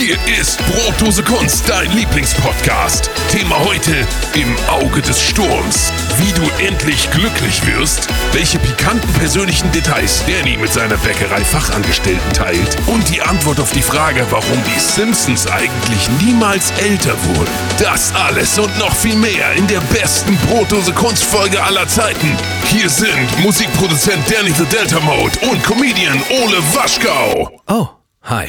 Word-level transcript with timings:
Hier 0.00 0.16
ist 0.40 0.58
Brotdose 0.66 1.22
Kunst, 1.22 1.68
dein 1.68 1.92
Lieblingspodcast. 1.92 3.10
Thema 3.30 3.58
heute 3.66 4.08
im 4.32 4.56
Auge 4.70 5.02
des 5.02 5.20
Sturms. 5.20 5.92
Wie 6.16 6.32
du 6.32 6.48
endlich 6.64 7.10
glücklich 7.10 7.66
wirst, 7.66 8.08
welche 8.32 8.58
pikanten 8.60 9.12
persönlichen 9.12 9.70
Details 9.72 10.24
Danny 10.26 10.56
mit 10.56 10.72
seiner 10.72 10.96
Bäckerei-Fachangestellten 10.96 12.32
teilt 12.32 12.78
und 12.86 13.06
die 13.10 13.20
Antwort 13.20 13.60
auf 13.60 13.72
die 13.72 13.82
Frage, 13.82 14.26
warum 14.30 14.64
die 14.74 14.80
Simpsons 14.80 15.46
eigentlich 15.46 16.08
niemals 16.22 16.70
älter 16.78 17.12
wurden. 17.26 17.52
Das 17.78 18.14
alles 18.14 18.58
und 18.58 18.74
noch 18.78 18.94
viel 18.96 19.16
mehr 19.16 19.52
in 19.52 19.66
der 19.66 19.80
besten 19.92 20.34
Brotdose 20.48 20.94
Kunstfolge 20.94 21.62
aller 21.62 21.86
Zeiten. 21.86 22.34
Hier 22.64 22.88
sind 22.88 23.38
Musikproduzent 23.40 24.24
Danny 24.32 24.52
the 24.52 24.64
Delta 24.64 24.98
Mode 25.00 25.38
und 25.42 25.62
Comedian 25.62 26.22
Ole 26.30 26.56
Waschkau. 26.72 27.50
Oh, 27.68 27.88
hi. 28.22 28.48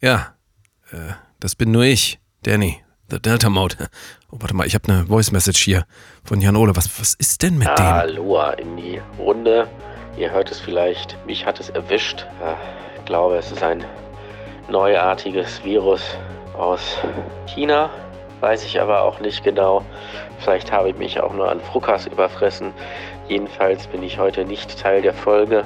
Ja, 0.00 0.36
äh, 0.92 1.12
das 1.40 1.54
bin 1.54 1.70
nur 1.70 1.84
ich, 1.84 2.18
Danny, 2.42 2.82
the 3.10 3.20
Delta 3.20 3.48
Mode. 3.50 3.76
Oh, 4.30 4.36
warte 4.40 4.54
mal, 4.54 4.66
ich 4.66 4.74
habe 4.74 4.92
eine 4.92 5.06
Voice 5.06 5.32
Message 5.32 5.60
hier 5.62 5.84
von 6.24 6.40
Jan 6.40 6.56
Ole. 6.56 6.76
Was, 6.76 7.00
was 7.00 7.14
ist 7.14 7.42
denn 7.42 7.58
mit 7.58 7.68
dem? 7.68 7.84
Aloha 7.84 8.52
in 8.52 8.76
die 8.76 9.00
Runde. 9.18 9.68
Ihr 10.16 10.30
hört 10.30 10.50
es 10.50 10.60
vielleicht, 10.60 11.16
mich 11.26 11.46
hat 11.46 11.60
es 11.60 11.70
erwischt. 11.70 12.26
Äh, 12.44 12.54
Ich 12.98 13.04
glaube, 13.06 13.36
es 13.38 13.50
ist 13.50 13.62
ein 13.62 13.84
neuartiges 14.68 15.64
Virus 15.64 16.02
aus 16.56 16.98
China. 17.46 17.90
Weiß 18.40 18.64
ich 18.64 18.80
aber 18.80 19.02
auch 19.02 19.20
nicht 19.20 19.42
genau. 19.44 19.84
Vielleicht 20.38 20.72
habe 20.72 20.90
ich 20.90 20.96
mich 20.96 21.20
auch 21.20 21.34
nur 21.34 21.50
an 21.50 21.60
Fruckas 21.60 22.06
überfressen. 22.06 22.72
Jedenfalls 23.28 23.86
bin 23.88 24.02
ich 24.02 24.18
heute 24.18 24.44
nicht 24.44 24.78
Teil 24.80 25.02
der 25.02 25.12
Folge. 25.12 25.64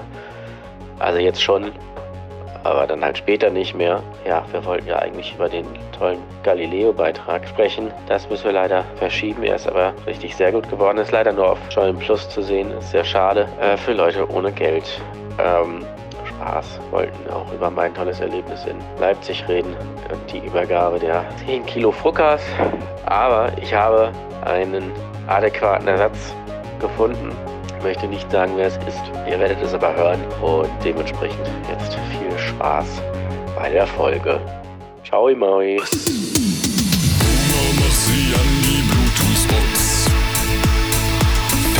Also 0.98 1.18
jetzt 1.20 1.42
schon, 1.42 1.72
aber 2.64 2.86
dann 2.86 3.04
halt 3.04 3.18
später 3.18 3.50
nicht 3.50 3.74
mehr. 3.74 4.02
Ja, 4.26 4.44
wir 4.50 4.64
wollten 4.64 4.88
ja 4.88 4.98
eigentlich 4.98 5.34
über 5.34 5.48
den 5.48 5.66
tollen 5.96 6.18
Galileo-Beitrag 6.42 7.46
sprechen. 7.46 7.92
Das 8.08 8.28
müssen 8.28 8.46
wir 8.46 8.52
leider 8.52 8.84
verschieben. 8.96 9.42
Er 9.42 9.56
ist 9.56 9.68
aber 9.68 9.92
richtig 10.06 10.34
sehr 10.34 10.50
gut 10.50 10.68
geworden. 10.68 10.98
Ist 10.98 11.12
leider 11.12 11.32
nur 11.32 11.50
auf 11.50 11.58
Join 11.70 11.98
Plus 11.98 12.28
zu 12.28 12.42
sehen. 12.42 12.70
Ist 12.72 12.90
sehr 12.90 13.04
schade 13.04 13.48
äh, 13.60 13.76
für 13.76 13.92
Leute 13.92 14.28
ohne 14.30 14.50
Geld. 14.50 15.00
Ähm, 15.38 15.84
Spaß. 16.26 16.80
Wollten 16.90 17.30
auch 17.30 17.52
über 17.52 17.70
mein 17.70 17.94
tolles 17.94 18.20
Erlebnis 18.20 18.64
in 18.64 18.76
Leipzig 18.98 19.46
reden 19.48 19.76
und 20.10 20.32
die 20.32 20.44
Übergabe 20.44 20.98
der 20.98 21.24
10 21.46 21.66
Kilo 21.66 21.92
Fruckas. 21.92 22.42
Aber 23.06 23.52
ich 23.60 23.72
habe 23.74 24.10
einen 24.44 24.90
adäquaten 25.26 25.88
Ersatz 25.88 26.34
gefunden. 26.80 27.30
Ich 27.84 27.88
möchte 27.88 28.08
nicht 28.08 28.30
sagen, 28.32 28.54
wer 28.56 28.68
es 28.68 28.76
ist. 28.76 29.02
Ihr 29.30 29.38
werdet 29.38 29.60
es 29.62 29.74
aber 29.74 29.94
hören 29.94 30.18
und 30.40 30.70
dementsprechend 30.82 31.46
jetzt 31.68 31.92
viel 31.92 32.38
Spaß 32.38 32.86
bei 33.54 33.68
der 33.68 33.86
Folge. 33.86 34.40
Ciao, 35.06 35.28
Maui. 35.36 35.78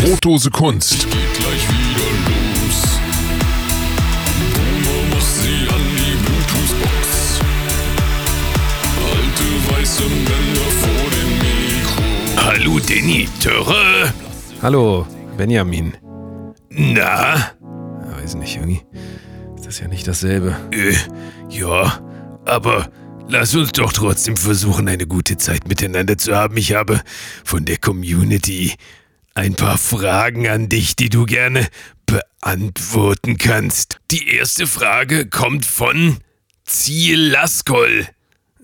Brotdose 0.03 0.51
Kunst. 0.51 1.07
Geht 1.07 1.15
gleich 1.39 1.67
wieder 1.71 2.11
los. 2.29 3.01
Boomer, 4.53 5.01
mach 5.11 5.23
sie 5.23 5.67
an 5.73 5.85
die 5.97 6.17
Bluetooth-Box. 6.21 7.41
Alte 9.09 9.49
weiße 9.73 10.03
Männer 10.03 10.69
vor 10.83 11.07
dem 11.15 11.31
Mikro. 11.39 12.45
Hallo 12.45 12.79
Danny, 12.79 13.27
Töre. 13.41 14.13
Hallo, 14.61 15.07
Benjamin. 15.37 15.97
Na? 16.71 17.37
Ja, 17.37 18.17
weiß 18.21 18.35
nicht, 18.37 18.57
irgendwie 18.57 18.83
ist 19.57 19.67
das 19.67 19.79
ja 19.81 19.89
nicht 19.89 20.07
dasselbe. 20.07 20.57
Äh, 20.73 20.95
ja, 21.49 22.01
aber 22.45 22.91
lass 23.29 23.55
uns 23.55 23.73
doch 23.73 23.93
trotzdem 23.93 24.37
versuchen, 24.37 24.89
eine 24.89 25.07
gute 25.07 25.37
Zeit 25.37 25.69
miteinander 25.69 26.17
zu 26.19 26.35
haben. 26.37 26.57
Ich 26.57 26.73
habe 26.75 27.01
von 27.45 27.65
der 27.65 27.79
Community 27.79 28.75
ein 29.35 29.55
paar 29.55 29.79
Fragen 29.79 30.49
an 30.49 30.69
dich, 30.69 30.97
die 30.97 31.09
du 31.09 31.27
gerne 31.27 31.67
beantworten 32.07 33.37
kannst. 33.39 33.99
Die 34.11 34.29
erste 34.29 34.67
Frage 34.67 35.27
kommt 35.27 35.67
von 35.67 36.19
Ziel 36.65 37.19
Laskol. 37.31 38.07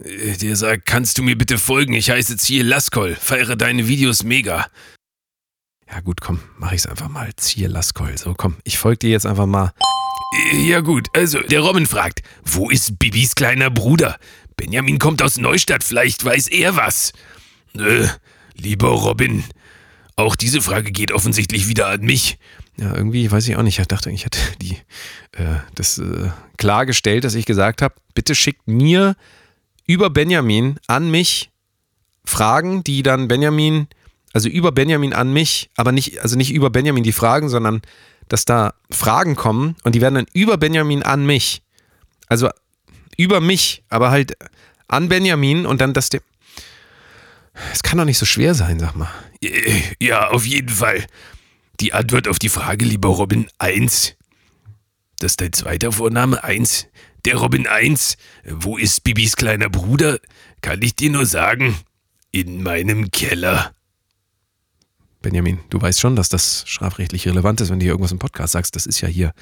Äh, 0.03 0.37
Der 0.37 0.57
sagt, 0.57 0.87
kannst 0.87 1.19
du 1.19 1.23
mir 1.23 1.37
bitte 1.37 1.59
folgen? 1.59 1.93
Ich 1.95 2.11
heiße 2.11 2.37
Ziel 2.37 2.65
Laskol, 2.67 3.17
feiere 3.17 3.57
deine 3.57 3.89
Videos 3.89 4.23
mega. 4.23 4.67
Ja 5.93 6.01
gut, 6.01 6.21
komm, 6.21 6.41
mach 6.57 6.73
ich's 6.73 6.87
einfach 6.87 7.09
mal. 7.09 7.31
Ziehe 7.37 7.69
Laskol. 7.69 8.17
So, 8.17 8.35
komm, 8.35 8.57
ich 8.65 8.79
folge 8.79 8.99
dir 8.99 9.11
jetzt 9.11 9.27
einfach 9.27 9.47
mal. 9.47 9.73
Ja 10.53 10.81
gut, 10.81 11.09
also 11.13 11.41
der 11.41 11.61
Robin 11.61 11.87
fragt, 11.87 12.23
wo 12.45 12.71
ist 12.71 12.99
Bibis 12.99 13.35
kleiner 13.35 13.69
Bruder? 13.71 14.17
Benjamin 14.57 14.99
kommt 14.99 15.23
aus 15.23 15.39
Neustadt, 15.39 15.83
vielleicht 15.83 16.25
weiß 16.25 16.49
er 16.49 16.77
was. 16.77 17.13
Äh, 17.75 18.07
lieber 18.55 18.89
Robin, 18.91 19.43
auch 20.15 20.37
diese 20.37 20.61
Frage 20.61 20.93
geht 20.93 21.11
offensichtlich 21.11 21.67
wieder 21.67 21.89
an 21.89 22.03
mich. 22.03 22.39
Ja, 22.77 22.95
irgendwie 22.95 23.31
weiß 23.31 23.49
ich 23.49 23.57
auch 23.57 23.63
nicht. 23.63 23.79
Ich 23.79 23.89
dachte, 23.89 24.11
ich 24.11 24.25
hätte 24.25 24.39
die 24.63 24.77
äh, 25.33 25.57
das 25.75 25.99
äh, 25.99 26.31
klargestellt, 26.59 27.25
dass 27.25 27.35
ich 27.35 27.47
gesagt 27.47 27.83
habe, 27.83 27.95
bitte 28.15 28.35
schickt 28.35 28.69
mir 28.69 29.17
über 29.87 30.11
Benjamin 30.11 30.79
an 30.87 31.11
mich 31.11 31.51
Fragen, 32.25 32.85
die 32.85 33.03
dann 33.03 33.29
Benjamin, 33.29 33.89
also 34.33 34.49
über 34.49 34.73
Benjamin 34.73 35.13
an 35.13 35.33
mich, 35.33 35.71
aber 35.77 35.93
nicht, 35.93 36.21
also 36.21 36.37
nicht 36.37 36.53
über 36.53 36.71
Benjamin 36.71 37.03
die 37.03 37.13
Fragen, 37.13 37.49
sondern 37.49 37.83
dass 38.29 38.45
da 38.45 38.75
Fragen 38.91 39.37
kommen 39.37 39.77
und 39.83 39.95
die 39.95 40.01
werden 40.01 40.15
dann 40.15 40.27
über 40.33 40.57
Benjamin 40.57 41.03
an 41.03 41.27
mich. 41.27 41.63
Also 42.29 42.49
über 43.17 43.41
mich, 43.41 43.83
aber 43.89 44.11
halt 44.11 44.37
an 44.89 45.09
Benjamin 45.09 45.67
und 45.67 45.81
dann 45.81 45.93
das 45.93 46.11
dem. 46.11 46.21
Es 47.73 47.83
kann 47.83 47.99
doch 47.99 48.05
nicht 48.05 48.19
so 48.19 48.27
schwer 48.27 48.55
sein, 48.55 48.79
sag 48.79 48.95
mal. 48.95 49.11
Ja, 49.99 50.29
auf 50.29 50.47
jeden 50.47 50.69
Fall. 50.69 51.05
Die 51.81 51.93
Antwort 51.93 52.29
auf 52.29 52.39
die 52.39 52.49
Frage, 52.49 52.85
lieber 52.85 53.09
Robin 53.09 53.49
1. 53.59 54.15
Das 55.19 55.33
ist 55.33 55.41
dein 55.41 55.53
zweiter 55.53 55.93
Vorname 55.93 56.43
1. 56.45 56.87
Der 57.25 57.37
Robin 57.37 57.67
1. 57.67 58.17
Wo 58.45 58.77
ist 58.77 59.03
Bibis 59.03 59.37
kleiner 59.37 59.69
Bruder? 59.69 60.19
Kann 60.61 60.81
ich 60.83 60.95
dir 60.95 61.11
nur 61.11 61.27
sagen, 61.27 61.75
in 62.33 62.63
meinem 62.63 63.11
Keller. 63.11 63.75
Benjamin, 65.23 65.61
du 65.69 65.81
weißt 65.81 66.01
schon, 66.01 66.17
dass 66.17 66.29
das 66.29 66.65
strafrechtlich 66.67 67.27
relevant 67.29 67.61
ist, 67.61 67.71
wenn 67.71 67.79
du 67.79 67.85
hier 67.85 67.93
irgendwas 67.93 68.13
im 68.13 68.19
Podcast 68.19 68.53
sagst. 68.53 68.75
Das 68.75 68.87
ist 68.87 69.01
ja 69.01 69.09
hier 69.09 69.33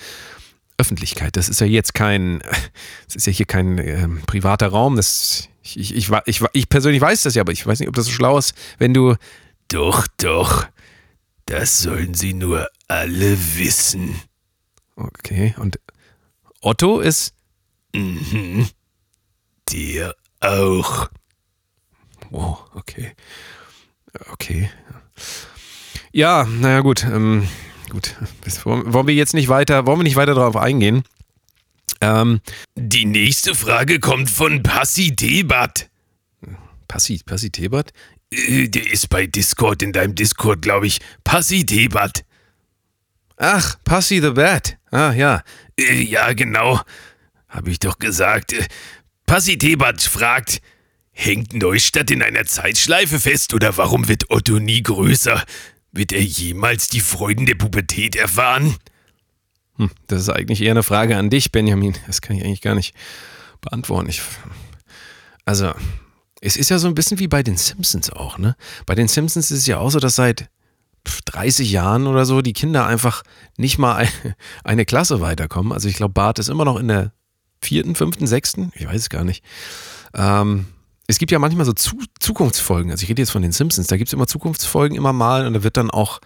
Öffentlichkeit. 0.76 1.36
Das 1.36 1.48
ist 1.48 1.60
ja 1.60 1.66
jetzt 1.66 1.94
kein, 1.94 2.40
das 3.06 3.16
ist 3.16 3.26
ja 3.26 3.32
hier 3.32 3.46
kein 3.46 3.78
ähm, 3.78 4.22
privater 4.26 4.68
Raum. 4.68 4.96
Das, 4.96 5.48
ich, 5.62 5.94
ich, 5.94 6.10
ich, 6.26 6.42
ich, 6.52 6.68
persönlich 6.68 7.00
weiß 7.00 7.22
das 7.22 7.34
ja, 7.34 7.42
aber 7.42 7.52
ich 7.52 7.66
weiß 7.66 7.80
nicht, 7.80 7.88
ob 7.88 7.94
das 7.94 8.06
so 8.06 8.12
schlau 8.12 8.38
ist, 8.38 8.54
wenn 8.78 8.94
du. 8.94 9.14
Doch, 9.68 10.06
doch. 10.16 10.66
Das 11.46 11.80
sollen 11.80 12.14
sie 12.14 12.34
nur 12.34 12.68
alle 12.88 13.38
wissen. 13.56 14.20
Okay, 14.96 15.54
und 15.58 15.78
Otto 16.60 17.00
ist. 17.00 17.34
Mhm. 17.94 18.68
Der 19.72 20.14
auch. 20.40 21.08
Wow, 22.30 22.64
okay. 22.74 23.14
Okay. 24.32 24.70
Ja, 26.18 26.48
naja, 26.50 26.80
gut. 26.80 27.04
Ähm, 27.04 27.46
gut. 27.90 28.16
Wollen 28.64 29.06
wir 29.06 29.14
jetzt 29.14 29.34
nicht 29.34 29.46
weiter, 29.48 29.86
wollen 29.86 30.00
wir 30.00 30.02
nicht 30.02 30.16
weiter 30.16 30.34
darauf 30.34 30.56
eingehen? 30.56 31.04
Ähm, 32.00 32.40
Die 32.74 33.04
nächste 33.04 33.54
Frage 33.54 34.00
kommt 34.00 34.28
von 34.28 34.64
Passi 34.64 35.14
Debat. 35.14 35.88
Passi, 36.88 37.20
Passi 37.24 37.50
Tebert? 37.50 37.92
Äh, 38.32 38.66
Der 38.66 38.90
ist 38.90 39.08
bei 39.10 39.28
Discord, 39.28 39.80
in 39.80 39.92
deinem 39.92 40.16
Discord, 40.16 40.60
glaube 40.60 40.88
ich. 40.88 40.98
Passi 41.22 41.64
Debat. 41.64 42.24
Ach, 43.36 43.76
Passi 43.84 44.20
the 44.20 44.30
Bat. 44.30 44.76
Ah, 44.90 45.12
ja. 45.12 45.44
Äh, 45.78 46.02
Ja, 46.02 46.32
genau. 46.32 46.80
Habe 47.48 47.70
ich 47.70 47.78
doch 47.78 48.00
gesagt. 48.00 48.54
Äh, 48.54 48.66
Passi 49.24 49.56
Debat 49.56 50.02
fragt, 50.02 50.62
hängt 51.12 51.52
Neustadt 51.54 52.10
in 52.10 52.24
einer 52.24 52.44
Zeitschleife 52.44 53.20
fest 53.20 53.54
oder 53.54 53.76
warum 53.76 54.08
wird 54.08 54.30
Otto 54.30 54.58
nie 54.58 54.82
größer? 54.82 55.44
Wird 55.92 56.12
er 56.12 56.22
jemals 56.22 56.88
die 56.88 57.00
Freuden 57.00 57.46
der 57.46 57.54
Pubertät 57.54 58.16
erfahren? 58.16 58.76
Hm, 59.76 59.90
das 60.06 60.22
ist 60.22 60.28
eigentlich 60.28 60.60
eher 60.60 60.72
eine 60.72 60.82
Frage 60.82 61.16
an 61.16 61.30
dich, 61.30 61.52
Benjamin. 61.52 61.96
Das 62.06 62.20
kann 62.20 62.36
ich 62.36 62.44
eigentlich 62.44 62.60
gar 62.60 62.74
nicht 62.74 62.94
beantworten. 63.60 64.08
Ich, 64.08 64.20
also, 65.44 65.72
es 66.40 66.56
ist 66.56 66.68
ja 66.68 66.78
so 66.78 66.88
ein 66.88 66.94
bisschen 66.94 67.18
wie 67.18 67.28
bei 67.28 67.42
den 67.42 67.56
Simpsons 67.56 68.10
auch, 68.10 68.38
ne? 68.38 68.56
Bei 68.86 68.94
den 68.94 69.08
Simpsons 69.08 69.50
ist 69.50 69.60
es 69.60 69.66
ja 69.66 69.78
auch 69.78 69.90
so, 69.90 69.98
dass 69.98 70.16
seit 70.16 70.50
pf, 71.06 71.22
30 71.22 71.70
Jahren 71.70 72.06
oder 72.06 72.26
so 72.26 72.42
die 72.42 72.52
Kinder 72.52 72.86
einfach 72.86 73.22
nicht 73.56 73.78
mal 73.78 73.96
ein, 73.96 74.08
eine 74.64 74.84
Klasse 74.84 75.20
weiterkommen. 75.20 75.72
Also 75.72 75.88
ich 75.88 75.96
glaube, 75.96 76.14
Bart 76.14 76.38
ist 76.38 76.48
immer 76.48 76.64
noch 76.64 76.78
in 76.78 76.88
der 76.88 77.12
vierten, 77.60 77.94
fünften, 77.94 78.26
sechsten, 78.26 78.72
ich 78.74 78.86
weiß 78.86 79.00
es 79.00 79.08
gar 79.08 79.24
nicht. 79.24 79.44
Ähm, 80.14 80.66
es 81.08 81.18
gibt 81.18 81.32
ja 81.32 81.40
manchmal 81.40 81.66
so 81.66 81.72
Zu 81.72 81.98
Zukunftsfolgen. 82.20 82.92
Also 82.92 83.02
ich 83.02 83.08
rede 83.08 83.22
jetzt 83.22 83.30
von 83.30 83.42
den 83.42 83.52
Simpsons. 83.52 83.88
Da 83.88 83.96
gibt 83.96 84.08
es 84.08 84.12
immer 84.12 84.26
Zukunftsfolgen 84.26 84.96
immer 84.96 85.12
mal 85.12 85.46
und 85.46 85.54
da 85.54 85.64
wird 85.64 85.76
dann 85.76 85.90
auch, 85.90 86.20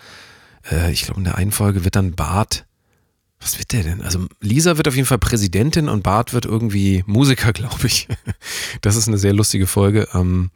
äh, 0.71 0.93
ich 0.93 1.05
glaube 1.05 1.21
in 1.21 1.25
der 1.25 1.37
einen 1.37 1.53
Folge 1.53 1.85
wird 1.85 1.97
dann 1.97 2.15
Bart 2.15 2.67
was 3.43 3.59
wird 3.59 3.73
der 3.73 3.83
denn? 3.83 4.03
Also 4.03 4.27
Lisa 4.41 4.77
wird 4.77 4.89
auf 4.89 4.95
jeden 4.95 5.07
Fall 5.07 5.19
Präsidentin 5.19 5.89
und 5.89 6.03
Bart 6.03 6.33
wird 6.33 6.45
irgendwie 6.45 7.03
Musiker, 7.07 7.53
glaube 7.53 7.87
ich. 7.87 8.09
Das 8.81 8.97
ist 8.97 9.09
eine 9.09 9.19
sehr 9.19 9.33
lustige 9.33 9.67
Folge. 9.67 10.09
Ähm, 10.15 10.51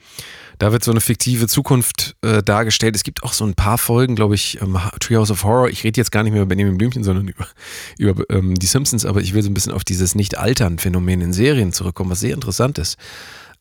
da 0.58 0.72
wird 0.72 0.84
so 0.84 0.90
eine 0.90 1.00
fiktive 1.00 1.48
Zukunft 1.48 2.16
äh, 2.22 2.42
dargestellt. 2.42 2.96
Es 2.96 3.02
gibt 3.02 3.22
auch 3.24 3.32
so 3.32 3.44
ein 3.44 3.54
paar 3.54 3.76
Folgen, 3.76 4.14
glaube 4.14 4.34
ich, 4.34 4.60
ähm, 4.62 4.78
Treehouse 5.00 5.30
of 5.30 5.44
Horror. 5.44 5.68
Ich 5.68 5.84
rede 5.84 6.00
jetzt 6.00 6.12
gar 6.12 6.22
nicht 6.22 6.32
mehr 6.32 6.42
über 6.42 6.48
Benjamin 6.48 6.78
Blümchen, 6.78 7.04
sondern 7.04 7.28
über, 7.28 7.46
über 7.98 8.24
ähm, 8.30 8.54
die 8.54 8.66
Simpsons, 8.66 9.04
aber 9.04 9.20
ich 9.20 9.34
will 9.34 9.42
so 9.42 9.50
ein 9.50 9.54
bisschen 9.54 9.72
auf 9.72 9.84
dieses 9.84 10.14
Nicht-Altern-Phänomen 10.14 11.20
in 11.20 11.32
Serien 11.32 11.72
zurückkommen, 11.72 12.10
was 12.10 12.20
sehr 12.20 12.34
interessant 12.34 12.78
ist. 12.78 12.96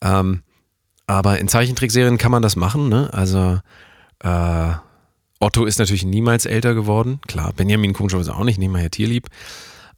Ähm, 0.02 0.44
aber 1.08 1.40
in 1.40 1.48
Zeichentrickserien 1.48 2.18
kann 2.18 2.32
man 2.32 2.42
das 2.42 2.56
machen, 2.56 2.90
ne? 2.90 3.14
Also 3.14 3.60
äh, 4.20 4.74
Otto 5.40 5.66
ist 5.66 5.80
natürlich 5.80 6.06
niemals 6.06 6.46
älter 6.46 6.74
geworden. 6.74 7.20
Klar, 7.28 7.54
Benjamin 7.54 7.94
komischerweise 7.94 8.36
auch 8.36 8.44
nicht, 8.44 8.58
nehmen 8.58 8.76
wir 8.76 8.82
ja 8.84 8.90
Tierlieb. 8.90 9.28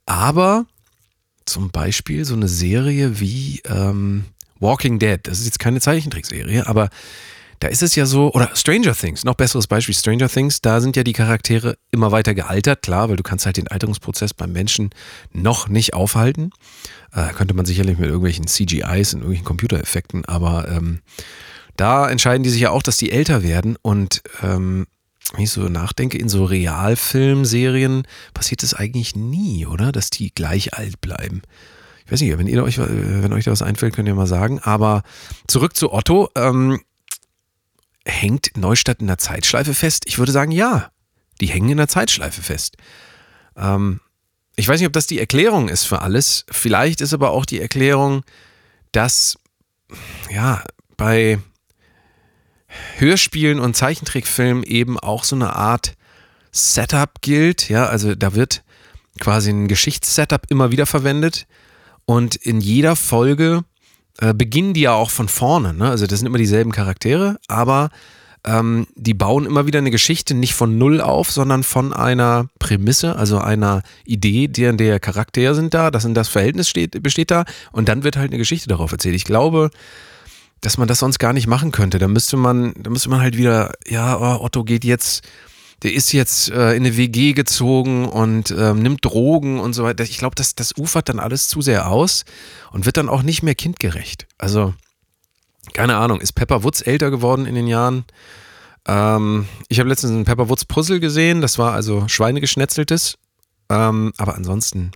Aber 0.06 0.66
zum 1.46 1.70
Beispiel 1.70 2.24
so 2.24 2.34
eine 2.34 2.48
Serie 2.48 3.20
wie 3.20 3.62
ähm, 3.64 4.24
Walking 4.60 4.98
Dead, 4.98 5.20
das 5.22 5.38
ist 5.38 5.46
jetzt 5.46 5.58
keine 5.58 5.80
Zeichentrickserie, 5.80 6.66
aber 6.66 6.90
da 7.60 7.68
ist 7.68 7.82
es 7.82 7.94
ja 7.94 8.06
so, 8.06 8.32
oder 8.32 8.50
Stranger 8.54 8.94
Things, 8.94 9.24
noch 9.24 9.34
besseres 9.34 9.66
Beispiel, 9.66 9.94
Stranger 9.94 10.28
Things, 10.28 10.60
da 10.60 10.80
sind 10.80 10.96
ja 10.96 11.02
die 11.02 11.12
Charaktere 11.12 11.76
immer 11.90 12.12
weiter 12.12 12.34
gealtert, 12.34 12.82
klar, 12.82 13.08
weil 13.08 13.16
du 13.16 13.22
kannst 13.22 13.46
halt 13.46 13.56
den 13.56 13.68
Alterungsprozess 13.68 14.34
beim 14.34 14.52
Menschen 14.52 14.90
noch 15.32 15.68
nicht 15.68 15.94
aufhalten. 15.94 16.50
Äh, 17.12 17.32
könnte 17.32 17.54
man 17.54 17.66
sicherlich 17.66 17.98
mit 17.98 18.06
irgendwelchen 18.06 18.46
CGIs 18.46 19.14
und 19.14 19.20
irgendwelchen 19.20 19.44
Computereffekten, 19.44 20.24
aber 20.26 20.68
ähm, 20.68 21.00
da 21.76 22.08
entscheiden 22.08 22.42
die 22.42 22.50
sich 22.50 22.60
ja 22.60 22.70
auch, 22.70 22.82
dass 22.82 22.96
die 22.96 23.10
älter 23.12 23.42
werden 23.42 23.76
und 23.82 24.22
ähm, 24.42 24.86
wenn 25.34 25.44
ich 25.44 25.50
so 25.50 25.68
nachdenke, 25.68 26.16
in 26.16 26.28
so 26.28 26.44
Realfilmserien 26.44 28.04
passiert 28.32 28.62
das 28.62 28.72
eigentlich 28.72 29.14
nie, 29.14 29.66
oder? 29.66 29.92
Dass 29.92 30.08
die 30.08 30.32
gleich 30.34 30.74
alt 30.74 31.02
bleiben. 31.02 31.42
Ich 32.06 32.12
weiß 32.12 32.22
nicht, 32.22 32.38
wenn 32.38 32.46
ihr 32.46 32.64
euch, 32.64 32.78
wenn 32.78 33.34
euch 33.34 33.44
da 33.44 33.50
was 33.50 33.60
einfällt, 33.60 33.94
könnt 33.94 34.08
ihr 34.08 34.14
mal 34.14 34.26
sagen. 34.26 34.58
Aber 34.60 35.02
zurück 35.46 35.76
zu 35.76 35.92
Otto. 35.92 36.30
Ähm, 36.34 36.80
hängt 38.08 38.56
Neustadt 38.56 39.00
in 39.00 39.06
der 39.06 39.18
Zeitschleife 39.18 39.74
fest? 39.74 40.04
Ich 40.06 40.18
würde 40.18 40.32
sagen, 40.32 40.50
ja. 40.50 40.90
Die 41.40 41.46
hängen 41.46 41.68
in 41.68 41.76
der 41.76 41.88
Zeitschleife 41.88 42.42
fest. 42.42 42.76
Ähm, 43.56 44.00
ich 44.56 44.66
weiß 44.66 44.80
nicht, 44.80 44.88
ob 44.88 44.92
das 44.92 45.06
die 45.06 45.20
Erklärung 45.20 45.68
ist 45.68 45.84
für 45.84 46.02
alles. 46.02 46.44
Vielleicht 46.50 47.00
ist 47.00 47.14
aber 47.14 47.30
auch 47.30 47.46
die 47.46 47.60
Erklärung, 47.60 48.24
dass 48.90 49.38
ja 50.30 50.64
bei 50.96 51.38
Hörspielen 52.96 53.60
und 53.60 53.76
Zeichentrickfilmen 53.76 54.64
eben 54.64 54.98
auch 54.98 55.22
so 55.22 55.36
eine 55.36 55.54
Art 55.54 55.94
Setup 56.50 57.20
gilt. 57.20 57.68
Ja, 57.68 57.86
also 57.86 58.14
da 58.14 58.34
wird 58.34 58.64
quasi 59.20 59.50
ein 59.50 59.68
Geschichtssetup 59.68 60.46
immer 60.48 60.70
wieder 60.72 60.86
verwendet 60.86 61.46
und 62.04 62.36
in 62.36 62.60
jeder 62.60 62.96
Folge 62.96 63.64
äh, 64.20 64.34
beginnen 64.34 64.74
die 64.74 64.82
ja 64.82 64.92
auch 64.92 65.10
von 65.10 65.28
vorne. 65.28 65.74
Ne? 65.74 65.88
Also 65.88 66.06
das 66.06 66.18
sind 66.18 66.26
immer 66.26 66.38
dieselben 66.38 66.72
Charaktere, 66.72 67.38
aber 67.48 67.90
ähm, 68.44 68.86
die 68.94 69.14
bauen 69.14 69.46
immer 69.46 69.66
wieder 69.66 69.78
eine 69.78 69.90
Geschichte 69.90 70.34
nicht 70.34 70.54
von 70.54 70.78
Null 70.78 71.00
auf, 71.00 71.30
sondern 71.30 71.62
von 71.62 71.92
einer 71.92 72.48
Prämisse, 72.58 73.16
also 73.16 73.38
einer 73.38 73.82
Idee, 74.04 74.48
der, 74.48 74.72
der 74.72 75.00
Charaktere 75.00 75.54
sind 75.54 75.74
da, 75.74 75.90
das 75.90 76.04
in 76.04 76.14
das 76.14 76.28
Verhältnis 76.28 76.68
steht, 76.68 77.02
besteht 77.02 77.30
da 77.30 77.44
und 77.72 77.88
dann 77.88 78.04
wird 78.04 78.16
halt 78.16 78.30
eine 78.30 78.38
Geschichte 78.38 78.68
darauf 78.68 78.92
erzählt. 78.92 79.14
Ich 79.14 79.24
glaube, 79.24 79.70
dass 80.60 80.78
man 80.78 80.88
das 80.88 80.98
sonst 80.98 81.18
gar 81.18 81.32
nicht 81.32 81.46
machen 81.46 81.72
könnte. 81.72 81.98
Da 81.98 82.08
müsste 82.08 82.36
man, 82.36 82.74
da 82.76 82.90
müsste 82.90 83.10
man 83.10 83.20
halt 83.20 83.36
wieder, 83.36 83.72
ja, 83.86 84.18
oh, 84.18 84.44
Otto 84.44 84.64
geht 84.64 84.84
jetzt, 84.84 85.22
der 85.82 85.92
ist 85.92 86.12
jetzt 86.12 86.50
äh, 86.50 86.72
in 86.72 86.84
eine 86.84 86.96
WG 86.96 87.32
gezogen 87.34 88.08
und 88.08 88.50
äh, 88.50 88.74
nimmt 88.74 89.04
Drogen 89.04 89.60
und 89.60 89.74
so 89.74 89.84
weiter. 89.84 90.04
Ich 90.04 90.18
glaube, 90.18 90.34
das, 90.34 90.54
das 90.54 90.76
ufert 90.76 91.08
dann 91.08 91.20
alles 91.20 91.48
zu 91.48 91.62
sehr 91.62 91.88
aus 91.88 92.24
und 92.72 92.84
wird 92.84 92.96
dann 92.96 93.08
auch 93.08 93.22
nicht 93.22 93.42
mehr 93.42 93.54
kindgerecht. 93.54 94.26
Also, 94.38 94.74
keine 95.74 95.96
Ahnung, 95.96 96.20
ist 96.20 96.32
Pepper 96.32 96.64
Woods 96.64 96.80
älter 96.80 97.10
geworden 97.10 97.46
in 97.46 97.54
den 97.54 97.68
Jahren? 97.68 98.04
Ähm, 98.86 99.46
ich 99.68 99.78
habe 99.78 99.88
letztens 99.88 100.12
ein 100.12 100.24
Pepper 100.24 100.48
Woods 100.48 100.64
Puzzle 100.64 100.98
gesehen, 100.98 101.40
das 101.40 101.58
war 101.58 101.74
also 101.74 102.08
Schweinegeschnetzeltes. 102.08 103.18
Ähm, 103.70 104.12
aber 104.16 104.34
ansonsten 104.34 104.92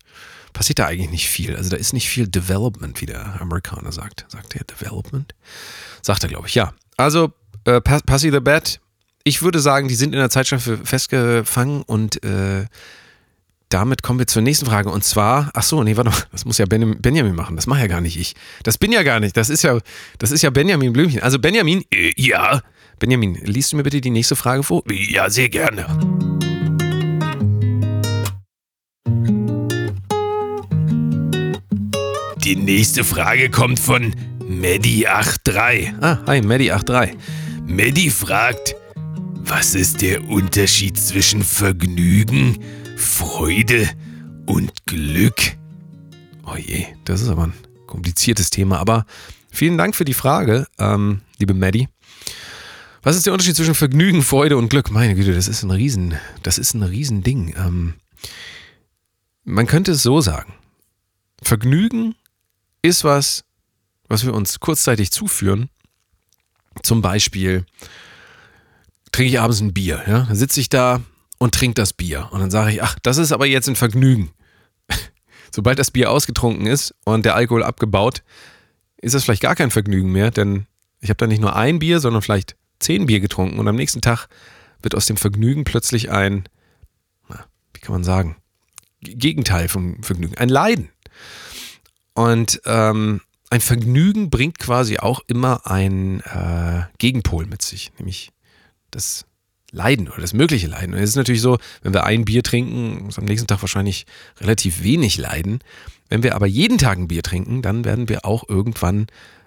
passiert 0.53 0.79
da 0.79 0.87
eigentlich 0.87 1.11
nicht 1.11 1.29
viel. 1.29 1.57
Also 1.57 1.71
da 1.71 1.77
ist 1.77 1.93
nicht 1.93 2.09
viel 2.09 2.27
Development, 2.27 3.01
wie 3.01 3.07
der 3.07 3.41
Amerikaner 3.41 3.93
sagt. 3.93 4.27
Sagt 4.29 4.57
er 4.57 4.65
Development? 4.65 5.35
Sagt 6.01 6.23
er, 6.23 6.29
glaube 6.29 6.49
ich, 6.49 6.55
ja. 6.55 6.73
Also 6.97 7.33
äh, 7.65 7.81
Passy 7.81 8.31
the 8.31 8.41
Bat, 8.41 8.81
ich 9.25 9.43
würde 9.43 9.61
sagen, 9.61 9.89
die 9.89 9.95
sind 9.95 10.13
in 10.13 10.19
der 10.19 10.31
Zeitschleife 10.31 10.79
festgefangen 10.85 11.83
und 11.83 12.23
äh, 12.25 12.67
damit 13.69 14.03
kommen 14.03 14.19
wir 14.19 14.27
zur 14.27 14.43
nächsten 14.43 14.67
Frage. 14.67 14.91
Und 14.91 15.03
zwar, 15.05 15.51
ach 15.55 15.63
so, 15.63 15.83
nee, 15.83 15.97
warte 15.97 16.11
mal, 16.11 16.17
das 16.33 16.45
muss 16.45 16.59
ja 16.59 16.67
Benjamin 16.67 17.35
machen. 17.35 17.57
Das 17.57 17.67
mache 17.67 17.81
ja 17.81 17.87
gar 17.87 18.01
nicht 18.01 18.19
ich. 18.19 18.35
Das 18.65 18.79
bin 18.79 18.93
ja 18.93 19.03
gar 19.03 19.21
nicht. 19.21 19.37
Das 19.37 19.49
ist 19.49 19.63
ja, 19.63 19.79
das 20.19 20.31
ist 20.31 20.43
ja 20.43 20.51
Benjamin 20.51 20.93
Blümchen. 20.93 21.23
Also 21.23 21.39
Benjamin, 21.39 21.85
äh, 21.93 22.13
ja. 22.17 22.61
Benjamin, 22.99 23.35
liest 23.43 23.73
du 23.73 23.77
mir 23.77 23.83
bitte 23.83 24.01
die 24.01 24.11
nächste 24.11 24.37
Frage 24.37 24.63
vor? 24.63 24.83
Ja, 24.91 25.31
sehr 25.31 25.49
gerne. 25.49 25.87
Die 32.45 32.57
nächste 32.57 33.05
Frage 33.05 33.51
kommt 33.51 33.79
von 33.79 34.15
Medi83. 34.41 35.95
Ah, 36.01 36.19
hi, 36.27 36.41
Medi83. 36.41 37.17
Medi 37.65 38.11
fragt, 38.11 38.75
was 39.55 39.75
ist 39.75 40.01
der 40.01 40.27
Unterschied 40.31 40.97
zwischen 40.99 41.43
Vergnügen, 41.45 42.59
Freude 42.97 43.87
und 44.47 44.73
Glück? 44.87 45.59
Oh 46.47 46.57
je, 46.57 46.87
das 47.05 47.21
ist 47.21 47.29
aber 47.29 47.49
ein 47.49 47.55
kompliziertes 47.87 48.49
Thema, 48.49 48.79
aber 48.79 49.05
vielen 49.51 49.77
Dank 49.77 49.95
für 49.95 50.07
die 50.07 50.15
Frage, 50.15 50.67
ähm, 50.79 51.21
liebe 51.39 51.53
Maddie. 51.53 51.91
Was 53.03 53.15
ist 53.15 53.27
der 53.27 53.35
Unterschied 53.35 53.55
zwischen 53.55 53.75
Vergnügen, 53.75 54.23
Freude 54.23 54.57
und 54.57 54.71
Glück? 54.71 54.91
Meine 54.91 55.15
Güte, 55.15 55.35
das 55.35 55.49
ist 55.49 55.63
ein 55.63 55.71
Riesen, 55.71 56.15
das 56.43 56.57
ist 56.57 56.73
ein 56.73 56.83
Riesending. 56.83 57.55
Ähm, 57.59 57.95
man 59.45 59.67
könnte 59.67 59.93
es 59.93 60.03
so 60.03 60.23
sagen. 60.23 60.55
Vergnügen 61.43 62.15
ist 62.81 63.05
was, 63.05 63.45
was 64.09 64.25
wir 64.25 64.33
uns 64.33 64.61
kurzzeitig 64.61 65.11
zuführen. 65.11 65.69
Zum 66.83 67.03
Beispiel 67.03 67.67
trinke 69.13 69.31
ich 69.31 69.41
abends 69.41 69.61
ein 69.61 69.73
Bier. 69.73 70.03
Ja? 70.07 70.25
Dann 70.25 70.37
sitze 70.37 70.61
ich 70.61 70.69
da 70.69 71.01
und 71.39 71.55
trinke 71.55 71.75
das 71.75 71.93
Bier. 71.93 72.29
Und 72.33 72.41
dann 72.41 72.51
sage 72.51 72.73
ich, 72.73 72.83
ach, 72.83 72.99
das 73.03 73.19
ist 73.19 73.33
aber 73.33 73.47
jetzt 73.47 73.69
ein 73.69 73.77
Vergnügen. 73.77 74.31
Sobald 75.55 75.79
das 75.79 75.91
Bier 75.91 76.11
ausgetrunken 76.11 76.67
ist 76.67 76.95
und 77.05 77.25
der 77.25 77.35
Alkohol 77.35 77.63
abgebaut, 77.63 78.23
ist 78.97 79.15
das 79.15 79.25
vielleicht 79.25 79.43
gar 79.43 79.55
kein 79.55 79.71
Vergnügen 79.71 80.11
mehr, 80.11 80.31
denn 80.31 80.67
ich 81.01 81.11
habe 81.11 81.19
da 81.19 81.27
nicht 81.27 81.41
nur 81.41 81.57
ein 81.57 81.79
Bier, 81.79 82.01
sondern 82.01 82.23
vielleicht 82.23 82.57
zehn 82.79 83.07
Bier 83.07 83.21
getrunken 83.21 83.59
und 83.59 83.69
am 83.69 83.77
nächsten 83.77 84.01
Tag 84.01 84.29
wird 84.83 84.95
aus 84.95 85.07
dem 85.07 85.17
Vergnügen 85.17 85.65
plötzlich 85.65 86.11
ein, 86.11 86.49
wie 87.75 87.81
kann 87.81 87.93
man 87.93 88.05
sagen, 88.05 88.37
Gegenteil 89.01 89.69
vom 89.69 90.03
Vergnügen, 90.03 90.37
ein 90.37 90.49
Leiden. 90.49 90.91
Und 92.15 92.61
ähm, 92.67 93.21
ein 93.51 93.61
Vergnügen 93.61 94.31
bringt 94.31 94.59
quasi 94.59 94.99
auch 94.99 95.21
immer 95.27 95.67
ein 95.67 96.21
äh, 96.21 96.85
Gegenpol 96.99 97.47
mit 97.47 97.63
sich, 97.63 97.93
nämlich 97.99 98.32
das 98.93 99.25
Leiden 99.73 100.09
oder 100.09 100.21
das 100.21 100.35
mögliche 100.35 100.69
Leiden. 100.69 100.95
Und 100.95 101.01
es 101.01 101.11
ist 101.11 101.17
natürlich 101.17 101.41
so, 101.41 101.59
wenn 101.83 101.95
wir 101.95 102.05
ein 102.05 102.25
Bier 102.25 102.43
trinken, 102.43 103.09
ist 103.09 103.19
am 103.19 103.25
nächsten 103.25 103.49
Tag 103.49 103.63
wahrscheinlich 103.63 104.07
relativ 104.41 104.83
wenig 104.83 105.19
Leiden. 105.19 105.61
Wenn 106.09 106.23
wir 106.23 106.35
aber 106.37 106.47
jeden 106.47 106.79
Tag 106.79 106.99
ein 106.99 107.09
Bier 107.09 107.23
trinken, 107.23 107.63
dann 107.63 107.85
werden 107.85 108.09
wir 108.09 108.25
auch 108.25 108.49
irgendwann 108.49 109.07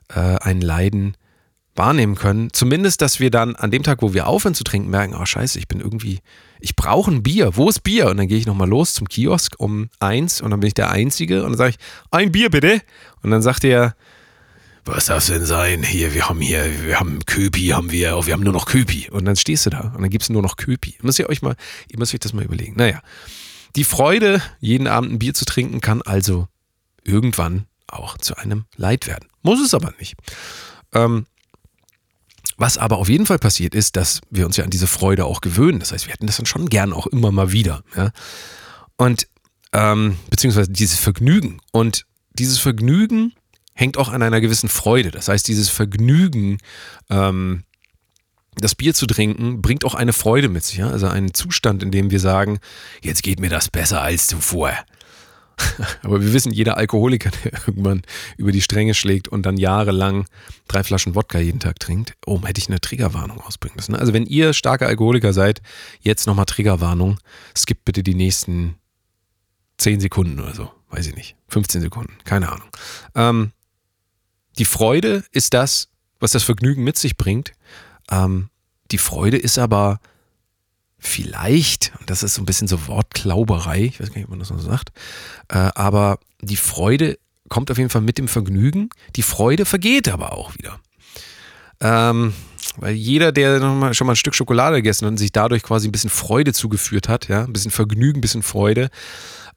äh, 0.09 0.19
ein 0.19 0.61
Leiden 0.61 1.15
wahrnehmen 1.75 2.15
können. 2.15 2.51
Zumindest, 2.53 3.01
dass 3.01 3.19
wir 3.19 3.29
dann 3.29 3.55
an 3.55 3.69
dem 3.69 3.83
Tag, 3.83 4.01
wo 4.01 4.13
wir 4.13 4.27
aufhören 4.27 4.55
zu 4.55 4.63
trinken, 4.63 4.89
merken, 4.89 5.13
oh 5.13 5.25
scheiße, 5.25 5.59
ich 5.59 5.67
bin 5.67 5.79
irgendwie, 5.79 6.19
ich 6.59 6.75
brauche 6.75 7.11
ein 7.11 7.21
Bier. 7.21 7.55
Wo 7.55 7.69
ist 7.69 7.81
Bier? 7.83 8.07
Und 8.09 8.17
dann 8.17 8.27
gehe 8.27 8.37
ich 8.37 8.47
nochmal 8.47 8.69
los 8.69 8.93
zum 8.93 9.07
Kiosk 9.07 9.55
um 9.59 9.89
eins 9.99 10.41
und 10.41 10.51
dann 10.51 10.59
bin 10.59 10.67
ich 10.67 10.73
der 10.73 10.89
Einzige 10.89 11.43
und 11.43 11.51
dann 11.51 11.57
sage 11.57 11.71
ich, 11.71 11.77
ein 12.11 12.31
Bier 12.31 12.49
bitte. 12.49 12.81
Und 13.21 13.31
dann 13.31 13.41
sagt 13.41 13.63
er, 13.63 13.95
was 14.85 15.07
darf 15.07 15.25
denn 15.25 15.45
sein? 15.45 15.83
Hier, 15.83 16.13
wir 16.13 16.29
haben 16.29 16.39
hier, 16.39 16.85
wir 16.85 16.99
haben 16.99 17.25
Köpi, 17.25 17.69
haben 17.69 17.91
wir, 17.91 18.25
wir 18.25 18.33
haben 18.33 18.43
nur 18.43 18.53
noch 18.53 18.67
Köpi. 18.67 19.09
Und 19.09 19.25
dann 19.25 19.35
stehst 19.35 19.65
du 19.65 19.71
da 19.71 19.91
und 19.95 20.01
dann 20.01 20.09
gibt 20.09 20.23
es 20.23 20.29
nur 20.29 20.41
noch 20.41 20.57
Köpi. 20.57 20.95
Müsst 21.01 21.19
ihr 21.19 21.27
euch 21.27 21.41
mal, 21.41 21.55
ihr 21.89 21.97
müsst 21.97 22.13
euch 22.13 22.19
das 22.19 22.33
mal 22.33 22.45
überlegen. 22.45 22.75
Naja, 22.77 23.01
die 23.75 23.83
Freude, 23.83 24.41
jeden 24.59 24.87
Abend 24.87 25.11
ein 25.11 25.19
Bier 25.19 25.33
zu 25.33 25.45
trinken, 25.45 25.81
kann 25.81 26.01
also 26.03 26.47
irgendwann 27.03 27.65
auch 27.87 28.17
zu 28.17 28.35
einem 28.37 28.65
Leid 28.75 29.07
werden. 29.07 29.27
Muss 29.41 29.59
es 29.59 29.73
aber 29.73 29.93
nicht. 29.99 30.15
Ähm, 30.93 31.25
was 32.57 32.77
aber 32.77 32.97
auf 32.97 33.09
jeden 33.09 33.25
Fall 33.25 33.39
passiert 33.39 33.75
ist, 33.75 33.95
dass 33.95 34.21
wir 34.29 34.45
uns 34.45 34.55
ja 34.55 34.63
an 34.63 34.69
diese 34.69 34.87
Freude 34.87 35.25
auch 35.25 35.41
gewöhnen. 35.41 35.79
Das 35.79 35.91
heißt, 35.91 36.05
wir 36.05 36.13
hätten 36.13 36.27
das 36.27 36.37
dann 36.37 36.45
schon 36.45 36.69
gern 36.69 36.93
auch 36.93 37.07
immer 37.07 37.31
mal 37.31 37.51
wieder. 37.51 37.83
Ja? 37.95 38.11
Und 38.97 39.27
ähm, 39.73 40.17
beziehungsweise 40.29 40.71
dieses 40.71 40.99
Vergnügen. 40.99 41.59
Und 41.71 42.05
dieses 42.33 42.59
Vergnügen 42.59 43.33
hängt 43.75 43.97
auch 43.97 44.09
an 44.09 44.23
einer 44.23 44.41
gewissen 44.41 44.69
Freude. 44.69 45.11
Das 45.11 45.27
heißt, 45.27 45.47
dieses 45.47 45.69
Vergnügen 45.69 46.57
ähm, 47.09 47.63
das 48.57 48.73
Bier 48.75 48.93
zu 48.93 49.05
trinken 49.05 49.61
bringt 49.61 49.83
auch 49.85 49.95
eine 49.95 50.13
Freude 50.13 50.49
mit 50.49 50.63
sich, 50.63 50.77
ja? 50.77 50.89
also 50.89 51.07
einen 51.07 51.33
Zustand, 51.33 51.83
in 51.83 51.91
dem 51.91 52.09
wir 52.09 52.19
sagen, 52.19 52.59
jetzt 53.01 53.21
geht 53.21 53.39
mir 53.39 53.49
das 53.49 53.69
besser 53.69 54.01
als 54.01 54.27
zuvor. 54.27 54.71
Aber 56.03 56.21
wir 56.21 56.33
wissen, 56.33 56.51
jeder 56.51 56.77
Alkoholiker, 56.77 57.31
der 57.43 57.53
irgendwann 57.67 58.01
über 58.37 58.51
die 58.51 58.61
Stränge 58.61 58.93
schlägt 58.93 59.27
und 59.27 59.45
dann 59.45 59.57
jahrelang 59.57 60.25
drei 60.67 60.83
Flaschen 60.83 61.15
Wodka 61.15 61.39
jeden 61.39 61.59
Tag 61.59 61.79
trinkt, 61.79 62.13
oh, 62.25 62.41
hätte 62.45 62.59
ich 62.59 62.67
eine 62.67 62.81
Triggerwarnung 62.81 63.39
ausbringen 63.41 63.75
müssen. 63.75 63.95
Also 63.95 64.13
wenn 64.13 64.25
ihr 64.25 64.53
starker 64.53 64.87
Alkoholiker 64.87 65.33
seid, 65.33 65.61
jetzt 66.01 66.27
nochmal 66.27 66.45
Triggerwarnung. 66.45 67.17
Skippt 67.57 67.85
bitte 67.85 68.03
die 68.03 68.15
nächsten 68.15 68.75
10 69.77 69.99
Sekunden 69.99 70.39
oder 70.39 70.53
so. 70.53 70.71
Weiß 70.89 71.07
ich 71.07 71.15
nicht. 71.15 71.35
15 71.49 71.81
Sekunden. 71.81 72.13
Keine 72.23 72.51
Ahnung. 72.51 72.67
Ähm, 73.15 73.51
die 74.57 74.65
Freude 74.65 75.23
ist 75.31 75.53
das, 75.53 75.89
was 76.19 76.31
das 76.31 76.43
Vergnügen 76.43 76.83
mit 76.83 76.97
sich 76.97 77.17
bringt. 77.17 77.53
Ähm, 78.09 78.49
die 78.91 78.97
Freude 78.97 79.37
ist 79.37 79.57
aber 79.57 79.99
vielleicht, 80.97 81.93
und 81.99 82.09
das 82.09 82.23
ist 82.23 82.35
so 82.35 82.41
ein 82.41 82.45
bisschen 82.45 82.67
so 82.67 82.87
Wortklauberei, 82.87 83.83
ich 83.83 83.99
weiß 83.99 84.09
gar 84.09 84.15
nicht, 84.15 84.25
ob 84.25 84.31
man 84.31 84.39
das 84.39 84.47
so 84.47 84.57
sagt, 84.57 84.91
äh, 85.49 85.57
aber 85.75 86.19
die 86.41 86.55
Freude 86.55 87.17
kommt 87.49 87.69
auf 87.69 87.77
jeden 87.77 87.89
Fall 87.89 88.01
mit 88.01 88.17
dem 88.17 88.27
Vergnügen. 88.27 88.89
Die 89.15 89.21
Freude 89.21 89.65
vergeht 89.65 90.09
aber 90.09 90.33
auch 90.33 90.55
wieder. 90.57 90.79
Ähm, 91.81 92.33
weil 92.77 92.93
jeder, 92.93 93.31
der 93.31 93.59
mal, 93.59 93.93
schon 93.93 94.07
mal 94.07 94.13
ein 94.13 94.17
Stück 94.17 94.35
Schokolade 94.35 94.77
gegessen 94.77 95.05
hat 95.05 95.11
und 95.11 95.17
sich 95.17 95.31
dadurch 95.31 95.63
quasi 95.63 95.87
ein 95.87 95.91
bisschen 95.91 96.09
Freude 96.09 96.53
zugeführt 96.53 97.07
hat, 97.07 97.27
ja, 97.27 97.43
ein 97.43 97.53
bisschen 97.53 97.71
Vergnügen, 97.71 98.19
ein 98.19 98.21
bisschen 98.21 98.43
Freude, 98.43 98.89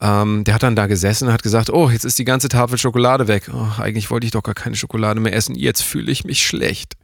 ähm, 0.00 0.44
der 0.44 0.54
hat 0.54 0.62
dann 0.62 0.76
da 0.76 0.87
gesessen 0.87 1.26
und 1.26 1.34
hat 1.34 1.42
gesagt, 1.42 1.70
oh, 1.70 1.90
jetzt 1.90 2.04
ist 2.04 2.18
die 2.18 2.25
ganze 2.25 2.48
Tafel 2.48 2.78
Schokolade 2.78 3.26
weg. 3.26 3.50
Oh, 3.52 3.80
eigentlich 3.80 4.10
wollte 4.10 4.26
ich 4.26 4.32
doch 4.32 4.42
gar 4.42 4.54
keine 4.54 4.76
Schokolade 4.76 5.20
mehr 5.20 5.32
essen. 5.32 5.56
Jetzt 5.56 5.82
fühle 5.82 6.12
ich 6.12 6.25
mich 6.25 6.46
schlecht. 6.46 6.94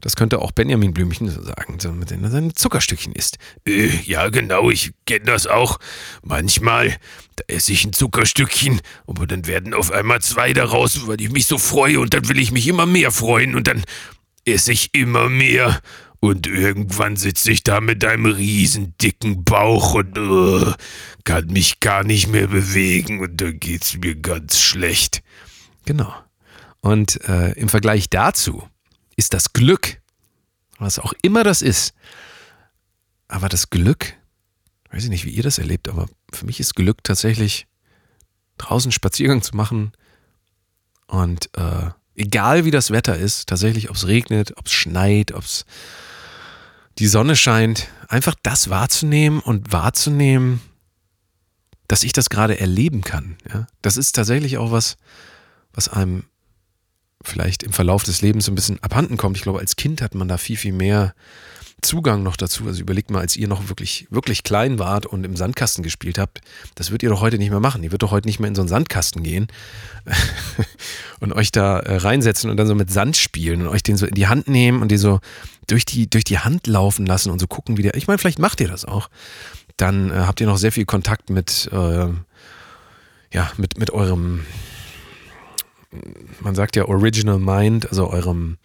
Das 0.00 0.16
könnte 0.16 0.40
auch 0.40 0.52
Benjamin 0.52 0.92
Blümchen 0.92 1.30
so 1.30 1.42
sagen, 1.42 1.78
so 1.80 1.90
mit 1.90 2.10
denen 2.10 2.24
er 2.24 2.30
seine 2.30 2.52
Zuckerstückchen 2.52 3.14
isst. 3.14 3.38
Äh, 3.66 3.88
ja, 4.04 4.28
genau, 4.28 4.68
ich 4.68 4.92
kenne 5.06 5.24
das 5.24 5.46
auch. 5.46 5.78
Manchmal, 6.22 6.96
da 7.36 7.44
esse 7.46 7.72
ich 7.72 7.86
ein 7.86 7.94
Zuckerstückchen, 7.94 8.82
aber 9.06 9.26
dann 9.26 9.46
werden 9.46 9.72
auf 9.72 9.92
einmal 9.92 10.20
zwei 10.20 10.52
daraus, 10.52 11.06
weil 11.06 11.20
ich 11.22 11.30
mich 11.30 11.46
so 11.46 11.56
freue 11.56 12.00
und 12.00 12.12
dann 12.12 12.28
will 12.28 12.38
ich 12.38 12.52
mich 12.52 12.68
immer 12.68 12.84
mehr 12.84 13.12
freuen 13.12 13.54
und 13.54 13.66
dann 13.66 13.82
esse 14.44 14.72
ich 14.72 14.94
immer 14.94 15.28
mehr. 15.28 15.80
Und 16.20 16.46
irgendwann 16.46 17.16
sitze 17.16 17.52
ich 17.52 17.64
da 17.64 17.82
mit 17.82 18.02
einem 18.04 18.24
riesen 18.26 18.94
dicken 18.96 19.44
Bauch 19.44 19.92
und 19.92 20.16
uh, 20.16 20.72
kann 21.24 21.46
mich 21.48 21.80
gar 21.80 22.02
nicht 22.02 22.28
mehr 22.28 22.46
bewegen 22.46 23.20
und 23.20 23.40
dann 23.42 23.60
geht's 23.60 23.98
mir 23.98 24.14
ganz 24.14 24.58
schlecht. 24.58 25.22
Genau. 25.84 26.14
Und 26.80 27.22
äh, 27.28 27.52
im 27.52 27.68
Vergleich 27.68 28.08
dazu 28.08 28.66
ist 29.16 29.34
das 29.34 29.52
Glück, 29.52 30.00
was 30.78 30.98
auch 30.98 31.12
immer 31.22 31.44
das 31.44 31.60
ist. 31.60 31.94
Aber 33.28 33.48
das 33.48 33.68
Glück, 33.68 34.14
weiß 34.90 35.04
ich 35.04 35.10
nicht, 35.10 35.24
wie 35.24 35.30
ihr 35.30 35.42
das 35.42 35.58
erlebt, 35.58 35.88
aber 35.88 36.08
für 36.32 36.46
mich 36.46 36.60
ist 36.60 36.74
Glück 36.74 37.04
tatsächlich 37.04 37.66
draußen 38.58 38.92
Spaziergang 38.92 39.42
zu 39.42 39.56
machen 39.56 39.92
und 41.06 41.50
äh, 41.56 41.90
egal 42.16 42.64
wie 42.64 42.70
das 42.70 42.90
Wetter 42.90 43.16
ist, 43.16 43.48
tatsächlich, 43.48 43.90
ob 43.90 43.96
es 43.96 44.06
regnet, 44.06 44.56
ob 44.56 44.66
es 44.66 44.72
schneit, 44.72 45.32
ob 45.32 45.44
es 45.44 45.64
die 46.98 47.06
Sonne 47.06 47.36
scheint, 47.36 47.88
einfach 48.08 48.34
das 48.42 48.70
wahrzunehmen 48.70 49.40
und 49.40 49.72
wahrzunehmen, 49.72 50.60
dass 51.88 52.04
ich 52.04 52.12
das 52.12 52.30
gerade 52.30 52.60
erleben 52.60 53.02
kann. 53.02 53.36
Ja? 53.52 53.66
Das 53.82 53.96
ist 53.96 54.12
tatsächlich 54.12 54.58
auch 54.58 54.70
was, 54.70 54.96
was 55.72 55.88
einem 55.88 56.24
vielleicht 57.22 57.62
im 57.62 57.72
Verlauf 57.72 58.04
des 58.04 58.22
Lebens 58.22 58.44
so 58.44 58.52
ein 58.52 58.54
bisschen 58.54 58.82
abhanden 58.82 59.16
kommt. 59.16 59.36
Ich 59.36 59.42
glaube, 59.42 59.58
als 59.58 59.76
Kind 59.76 60.02
hat 60.02 60.14
man 60.14 60.28
da 60.28 60.38
viel, 60.38 60.56
viel 60.56 60.72
mehr 60.72 61.14
Zugang 61.82 62.22
noch 62.22 62.36
dazu. 62.36 62.66
Also 62.66 62.80
überlegt 62.80 63.10
mal, 63.10 63.20
als 63.20 63.36
ihr 63.36 63.48
noch 63.48 63.68
wirklich, 63.68 64.06
wirklich 64.10 64.42
klein 64.42 64.78
wart 64.78 65.06
und 65.06 65.24
im 65.24 65.36
Sandkasten 65.36 65.82
gespielt 65.82 66.18
habt, 66.18 66.40
das 66.74 66.90
würdet 66.90 67.04
ihr 67.04 67.10
doch 67.10 67.20
heute 67.20 67.38
nicht 67.38 67.50
mehr 67.50 67.60
machen. 67.60 67.82
Ihr 67.82 67.90
würdet 67.90 68.04
doch 68.04 68.10
heute 68.10 68.28
nicht 68.28 68.40
mehr 68.40 68.48
in 68.48 68.54
so 68.54 68.62
einen 68.62 68.68
Sandkasten 68.68 69.22
gehen 69.22 69.48
und 71.20 71.32
euch 71.32 71.52
da 71.52 71.78
äh, 71.80 71.96
reinsetzen 71.96 72.50
und 72.50 72.56
dann 72.56 72.66
so 72.66 72.74
mit 72.74 72.90
Sand 72.90 73.16
spielen 73.16 73.62
und 73.62 73.68
euch 73.68 73.82
den 73.82 73.96
so 73.96 74.06
in 74.06 74.14
die 74.14 74.26
Hand 74.26 74.48
nehmen 74.48 74.82
und 74.82 74.90
den 74.90 74.98
so 74.98 75.20
durch 75.66 75.84
die, 75.84 76.08
durch 76.08 76.24
die 76.24 76.38
Hand 76.38 76.66
laufen 76.66 77.06
lassen 77.06 77.30
und 77.30 77.38
so 77.38 77.46
gucken, 77.46 77.76
wie 77.76 77.82
der. 77.82 77.94
Ich 77.94 78.06
meine, 78.06 78.18
vielleicht 78.18 78.38
macht 78.38 78.60
ihr 78.60 78.68
das 78.68 78.84
auch. 78.84 79.08
Dann 79.76 80.10
äh, 80.10 80.14
habt 80.14 80.40
ihr 80.40 80.46
noch 80.46 80.58
sehr 80.58 80.72
viel 80.72 80.84
Kontakt 80.84 81.30
mit, 81.30 81.68
äh, 81.72 82.08
ja, 83.32 83.52
mit, 83.56 83.78
mit 83.78 83.90
eurem 83.90 84.44
man 86.40 86.54
sagt 86.54 86.76
ja 86.76 86.86
Original 86.86 87.38
Mind, 87.38 87.88
also 87.88 88.08
eurem, 88.10 88.58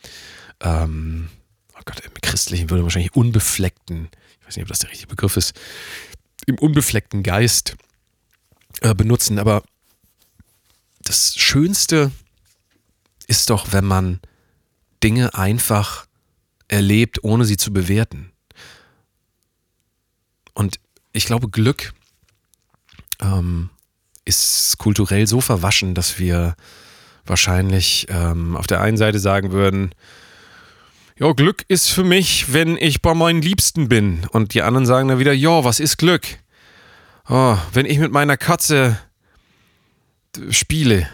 ähm, 0.62 1.30
oh 1.76 1.82
Gott, 1.86 2.00
im 2.00 2.14
Christlichen 2.22 2.70
würde 2.70 2.84
wahrscheinlich 2.84 3.16
unbefleckten, 3.16 4.10
ich 4.40 4.48
weiß 4.48 4.56
nicht, 4.56 4.64
ob 4.64 4.70
das 4.70 4.80
der 4.80 4.90
richtige 4.90 5.10
Begriff 5.10 5.38
ist, 5.38 5.60
im 6.46 6.58
unbefleckten 6.58 7.24
Geist 7.24 7.76
äh, 8.82 8.96
benutzen. 8.96 9.40
Aber 9.40 9.64
das 11.10 11.34
Schönste 11.36 12.12
ist 13.26 13.50
doch, 13.50 13.72
wenn 13.72 13.84
man 13.84 14.20
Dinge 15.04 15.34
einfach 15.34 16.06
erlebt, 16.68 17.24
ohne 17.24 17.46
sie 17.46 17.58
zu 17.58 17.74
bewerten. 17.74 18.32
Und 20.54 20.80
ich 21.12 21.26
glaube, 21.26 21.50
Glück 21.50 21.94
ähm, 23.20 23.72
ist 24.24 24.78
kulturell 24.78 25.26
so 25.26 25.42
verwaschen, 25.42 25.96
dass 25.96 26.20
wir 26.20 26.56
wahrscheinlich 27.26 28.06
ähm, 28.10 28.56
auf 28.56 28.68
der 28.68 28.82
einen 28.82 28.98
Seite 28.98 29.18
sagen 29.18 29.52
würden, 29.52 29.96
ja, 31.18 31.32
Glück 31.32 31.66
ist 31.70 31.90
für 31.90 32.04
mich, 32.04 32.54
wenn 32.54 32.78
ich 32.78 33.02
bei 33.02 33.16
meinen 33.16 33.42
Liebsten 33.42 33.90
bin. 33.90 34.28
Und 34.30 34.54
die 34.54 34.62
anderen 34.62 34.86
sagen 34.86 35.08
dann 35.08 35.18
wieder, 35.18 35.34
ja, 35.34 35.64
was 35.64 35.80
ist 35.80 35.98
Glück? 35.98 36.28
Oh, 37.28 37.58
wenn 37.74 37.88
ich 37.88 37.98
mit 37.98 38.12
meiner 38.12 38.38
Katze 38.38 39.00
spiele. 40.52 41.08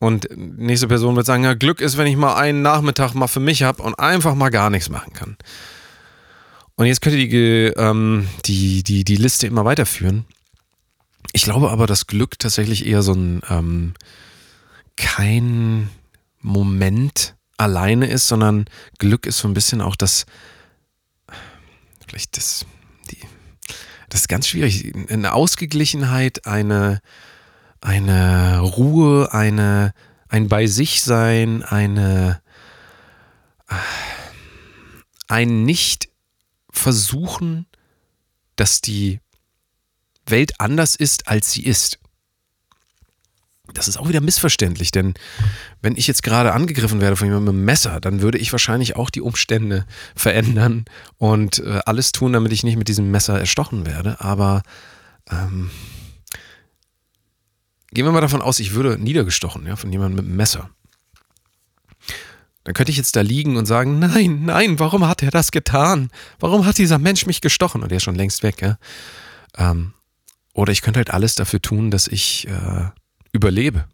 Und 0.00 0.28
nächste 0.36 0.86
Person 0.86 1.16
wird 1.16 1.26
sagen, 1.26 1.44
ja, 1.44 1.54
Glück 1.54 1.80
ist, 1.80 1.96
wenn 1.96 2.06
ich 2.06 2.16
mal 2.16 2.36
einen 2.36 2.62
Nachmittag 2.62 3.14
mal 3.14 3.26
für 3.26 3.40
mich 3.40 3.64
habe 3.64 3.82
und 3.82 3.98
einfach 3.98 4.34
mal 4.34 4.50
gar 4.50 4.70
nichts 4.70 4.88
machen 4.90 5.12
kann. 5.12 5.36
Und 6.76 6.86
jetzt 6.86 7.00
könnt 7.00 7.16
ihr 7.16 7.28
die, 7.28 7.80
ähm, 7.80 8.28
die, 8.44 8.84
die, 8.84 9.02
die 9.02 9.16
Liste 9.16 9.48
immer 9.48 9.64
weiterführen. 9.64 10.24
Ich 11.32 11.42
glaube 11.42 11.70
aber, 11.70 11.86
dass 11.86 12.06
Glück 12.06 12.38
tatsächlich 12.38 12.86
eher 12.86 13.02
so 13.02 13.12
ein 13.12 13.42
ähm, 13.50 13.94
kein 14.96 15.90
Moment 16.40 17.34
alleine 17.56 18.06
ist, 18.06 18.28
sondern 18.28 18.66
Glück 18.98 19.26
ist 19.26 19.38
so 19.38 19.48
ein 19.48 19.54
bisschen 19.54 19.80
auch 19.80 19.96
das, 19.96 20.26
vielleicht 22.06 22.36
das, 22.36 22.64
die, 23.10 23.18
das 24.08 24.22
ist 24.22 24.28
ganz 24.28 24.46
schwierig, 24.46 24.92
eine 25.10 25.32
Ausgeglichenheit, 25.32 26.46
eine, 26.46 27.00
eine 27.80 28.60
Ruhe, 28.60 29.32
eine, 29.32 29.92
ein 30.28 30.48
bei 30.48 30.66
sich 30.66 31.02
sein, 31.02 31.62
eine, 31.62 32.40
ein 35.28 35.64
nicht 35.64 36.08
versuchen, 36.70 37.66
dass 38.56 38.80
die 38.80 39.20
Welt 40.26 40.60
anders 40.60 40.96
ist, 40.96 41.28
als 41.28 41.52
sie 41.52 41.64
ist 41.64 41.98
das 43.74 43.88
ist 43.88 43.98
auch 43.98 44.08
wieder 44.08 44.20
missverständlich, 44.20 44.90
denn 44.90 45.14
wenn 45.82 45.96
ich 45.96 46.06
jetzt 46.06 46.22
gerade 46.22 46.52
angegriffen 46.52 47.00
werde 47.00 47.16
von 47.16 47.26
jemandem 47.26 47.54
mit 47.54 47.58
einem 47.58 47.64
Messer, 47.66 48.00
dann 48.00 48.22
würde 48.22 48.38
ich 48.38 48.52
wahrscheinlich 48.52 48.96
auch 48.96 49.10
die 49.10 49.20
Umstände 49.20 49.86
verändern 50.14 50.84
und 51.16 51.58
äh, 51.60 51.80
alles 51.84 52.12
tun, 52.12 52.32
damit 52.32 52.52
ich 52.52 52.64
nicht 52.64 52.76
mit 52.76 52.88
diesem 52.88 53.10
Messer 53.10 53.38
erstochen 53.38 53.86
werde. 53.86 54.20
Aber 54.20 54.62
ähm, 55.30 55.70
gehen 57.92 58.04
wir 58.04 58.12
mal 58.12 58.20
davon 58.20 58.42
aus, 58.42 58.60
ich 58.60 58.74
würde 58.74 58.98
niedergestochen 58.98 59.66
ja, 59.66 59.76
von 59.76 59.90
jemandem 59.92 60.16
mit 60.16 60.26
einem 60.26 60.36
Messer. 60.36 60.70
Dann 62.64 62.74
könnte 62.74 62.92
ich 62.92 62.98
jetzt 62.98 63.16
da 63.16 63.22
liegen 63.22 63.56
und 63.56 63.64
sagen, 63.64 63.98
nein, 63.98 64.44
nein, 64.44 64.78
warum 64.78 65.06
hat 65.06 65.22
er 65.22 65.30
das 65.30 65.52
getan? 65.52 66.10
Warum 66.38 66.66
hat 66.66 66.76
dieser 66.76 66.98
Mensch 66.98 67.24
mich 67.24 67.40
gestochen? 67.40 67.82
Und 67.82 67.90
er 67.90 67.96
ist 67.96 68.02
schon 68.02 68.14
längst 68.14 68.42
weg. 68.42 68.60
Ja? 68.60 68.78
Ähm, 69.56 69.94
oder 70.52 70.72
ich 70.72 70.82
könnte 70.82 70.98
halt 70.98 71.10
alles 71.10 71.34
dafür 71.34 71.62
tun, 71.62 71.90
dass 71.90 72.08
ich 72.08 72.46
äh, 72.46 72.90
überlebe, 73.32 73.86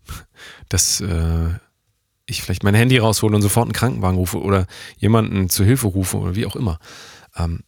dass 0.69 1.01
äh, 1.01 1.51
ich 2.27 2.43
vielleicht 2.43 2.65
mein 2.65 2.75
Handy 2.75 2.99
raushole 2.99 3.37
und 3.37 3.43
sofort 3.43 3.67
einen 3.67 3.75
Krankenwagen 3.75 4.19
rufe 4.19 4.41
oder 4.41 4.67
jemanden 4.97 5.49
zur 5.49 5.67
Hilfe 5.67 5.87
rufe 5.87 6.19
oder 6.19 6.35
wie 6.35 6.47
auch 6.47 6.57
immer. 6.57 6.79
Ähm, 7.37 7.61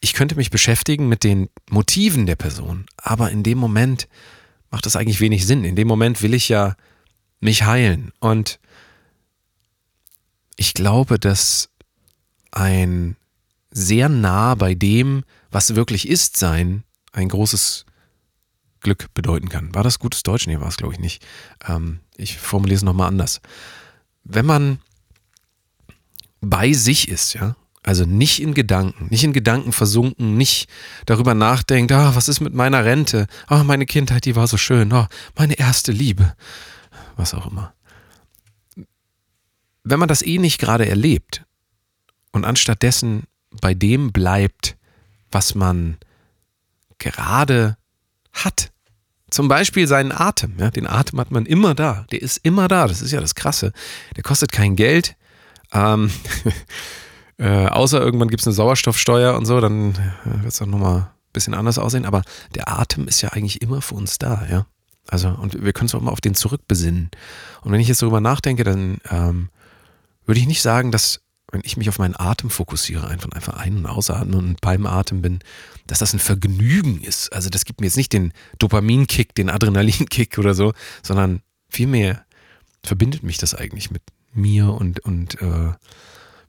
ich 0.00 0.14
könnte 0.14 0.36
mich 0.36 0.50
beschäftigen 0.50 1.08
mit 1.08 1.24
den 1.24 1.48
Motiven 1.68 2.26
der 2.26 2.36
Person, 2.36 2.86
aber 2.96 3.30
in 3.30 3.42
dem 3.42 3.58
Moment 3.58 4.08
macht 4.72 4.86
das 4.86 4.96
eigentlich 4.96 5.20
wenig 5.20 5.46
Sinn. 5.46 5.64
In 5.64 5.76
dem 5.76 5.86
Moment 5.86 6.22
will 6.22 6.34
ich 6.34 6.48
ja 6.48 6.74
mich 7.38 7.62
heilen 7.62 8.10
und 8.18 8.58
ich 10.56 10.74
glaube, 10.74 11.18
dass 11.18 11.68
ein 12.50 13.16
sehr 13.70 14.08
nah 14.08 14.54
bei 14.54 14.74
dem, 14.74 15.24
was 15.50 15.74
wirklich 15.74 16.08
ist, 16.08 16.36
sein, 16.36 16.84
ein 17.12 17.28
großes 17.28 17.84
Glück 18.80 19.12
bedeuten 19.14 19.48
kann. 19.48 19.74
War 19.74 19.82
das 19.82 19.98
gutes 19.98 20.22
Deutsch? 20.22 20.46
Nee, 20.46 20.60
war 20.60 20.68
es, 20.68 20.76
glaube 20.76 20.94
ich, 20.94 21.00
nicht. 21.00 21.24
Ähm, 21.66 22.00
ich 22.16 22.38
formuliere 22.38 22.76
es 22.76 22.82
nochmal 22.82 23.08
anders. 23.08 23.40
Wenn 24.24 24.46
man 24.46 24.80
bei 26.40 26.72
sich 26.72 27.08
ist, 27.08 27.34
ja, 27.34 27.56
Also 27.84 28.04
nicht 28.04 28.40
in 28.40 28.54
Gedanken, 28.54 29.08
nicht 29.10 29.24
in 29.24 29.32
Gedanken 29.32 29.72
versunken, 29.72 30.36
nicht 30.36 30.68
darüber 31.04 31.34
nachdenkt, 31.34 31.90
ah, 31.90 32.14
was 32.14 32.28
ist 32.28 32.40
mit 32.40 32.54
meiner 32.54 32.84
Rente? 32.84 33.26
Ah, 33.48 33.64
meine 33.64 33.86
Kindheit, 33.86 34.24
die 34.24 34.36
war 34.36 34.46
so 34.46 34.56
schön. 34.56 34.92
Ah, 34.92 35.08
meine 35.36 35.58
erste 35.58 35.90
Liebe. 35.90 36.36
Was 37.16 37.34
auch 37.34 37.50
immer. 37.50 37.74
Wenn 39.82 39.98
man 39.98 40.08
das 40.08 40.22
eh 40.22 40.38
nicht 40.38 40.58
gerade 40.58 40.88
erlebt 40.88 41.44
und 42.30 42.44
anstatt 42.44 42.82
dessen 42.82 43.24
bei 43.60 43.74
dem 43.74 44.12
bleibt, 44.12 44.76
was 45.32 45.56
man 45.56 45.98
gerade 46.98 47.76
hat, 48.32 48.70
zum 49.28 49.48
Beispiel 49.48 49.88
seinen 49.88 50.12
Atem. 50.12 50.54
Ja, 50.58 50.70
den 50.70 50.86
Atem 50.86 51.18
hat 51.18 51.30
man 51.30 51.46
immer 51.46 51.74
da. 51.74 52.06
Der 52.12 52.22
ist 52.22 52.38
immer 52.42 52.68
da. 52.68 52.86
Das 52.86 53.02
ist 53.02 53.12
ja 53.12 53.20
das 53.20 53.34
Krasse. 53.34 53.72
Der 54.14 54.22
kostet 54.22 54.52
kein 54.52 54.76
Geld. 54.76 55.16
Ähm, 55.72 56.10
äh, 57.38 57.66
außer 57.66 58.00
irgendwann 58.00 58.28
gibt 58.28 58.42
es 58.42 58.46
eine 58.46 58.54
Sauerstoffsteuer 58.54 59.36
und 59.36 59.46
so, 59.46 59.60
dann 59.60 59.92
äh, 59.92 60.42
wird 60.42 60.52
es 60.52 60.58
dann 60.58 60.70
nochmal 60.70 60.98
ein 60.98 61.32
bisschen 61.32 61.54
anders 61.54 61.78
aussehen. 61.78 62.04
Aber 62.04 62.22
der 62.54 62.68
Atem 62.68 63.08
ist 63.08 63.20
ja 63.22 63.30
eigentlich 63.30 63.62
immer 63.62 63.82
für 63.82 63.94
uns 63.94 64.18
da, 64.18 64.46
ja. 64.50 64.66
Also, 65.08 65.28
und 65.28 65.62
wir 65.64 65.72
können 65.72 65.86
uns 65.86 65.94
auch 65.94 66.00
mal 66.00 66.12
auf 66.12 66.20
den 66.20 66.34
zurückbesinnen. 66.34 67.10
Und 67.62 67.72
wenn 67.72 67.80
ich 67.80 67.88
jetzt 67.88 68.02
darüber 68.02 68.20
nachdenke, 68.20 68.64
dann 68.64 68.98
ähm, 69.10 69.48
würde 70.26 70.40
ich 70.40 70.46
nicht 70.46 70.62
sagen, 70.62 70.92
dass, 70.92 71.20
wenn 71.50 71.62
ich 71.64 71.76
mich 71.76 71.88
auf 71.88 71.98
meinen 71.98 72.14
Atem 72.16 72.50
fokussiere, 72.50 73.08
einfach, 73.08 73.30
einfach 73.32 73.54
ein- 73.54 73.78
und 73.78 73.86
ausatmen 73.86 74.38
und 74.38 74.60
beim 74.60 74.86
Atem 74.86 75.20
bin, 75.20 75.40
dass 75.88 75.98
das 75.98 76.12
ein 76.12 76.20
Vergnügen 76.20 77.02
ist. 77.02 77.32
Also, 77.32 77.50
das 77.50 77.64
gibt 77.64 77.80
mir 77.80 77.86
jetzt 77.88 77.96
nicht 77.96 78.12
den 78.12 78.32
Dopaminkick, 78.58 79.34
den 79.34 79.50
Adrenalinkick 79.50 80.38
oder 80.38 80.54
so, 80.54 80.72
sondern 81.02 81.42
vielmehr 81.68 82.24
verbindet 82.84 83.22
mich 83.22 83.38
das 83.38 83.54
eigentlich 83.54 83.90
mit 83.90 84.02
mir 84.32 84.72
und, 84.72 85.00
und 85.00 85.40
äh, 85.42 85.72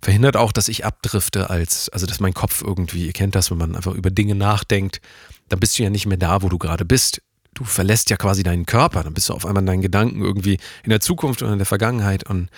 verhindert 0.03 0.35
auch, 0.35 0.51
dass 0.51 0.67
ich 0.67 0.85
abdrifte 0.85 1.49
als, 1.49 1.89
also 1.89 2.05
dass 2.05 2.19
mein 2.19 2.33
Kopf 2.33 2.61
irgendwie, 2.61 3.07
ihr 3.07 3.13
kennt 3.13 3.35
das, 3.35 3.49
wenn 3.49 3.57
man 3.57 3.75
einfach 3.75 3.93
über 3.93 4.11
Dinge 4.11 4.35
nachdenkt, 4.35 4.99
dann 5.47 5.59
bist 5.59 5.79
du 5.79 5.83
ja 5.83 5.89
nicht 5.89 6.05
mehr 6.05 6.17
da, 6.17 6.41
wo 6.41 6.49
du 6.49 6.57
gerade 6.57 6.83
bist. 6.83 7.21
Du 7.53 7.63
verlässt 7.63 8.09
ja 8.09 8.17
quasi 8.17 8.43
deinen 8.43 8.65
Körper, 8.65 9.03
dann 9.03 9.13
bist 9.13 9.29
du 9.29 9.33
auf 9.33 9.45
einmal 9.45 9.63
in 9.63 9.67
deinen 9.67 9.81
Gedanken 9.81 10.21
irgendwie 10.21 10.57
in 10.83 10.89
der 10.89 10.99
Zukunft 10.99 11.41
oder 11.41 11.53
in 11.53 11.59
der 11.59 11.65
Vergangenheit 11.65 12.29
und 12.29 12.49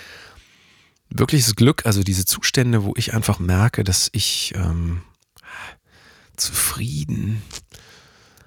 wirkliches 1.09 1.55
Glück, 1.55 1.85
also 1.85 2.01
diese 2.01 2.25
Zustände, 2.25 2.83
wo 2.83 2.93
ich 2.97 3.13
einfach 3.13 3.37
merke, 3.37 3.83
dass 3.83 4.09
ich 4.11 4.53
ähm, 4.55 5.01
zufrieden. 6.35 7.43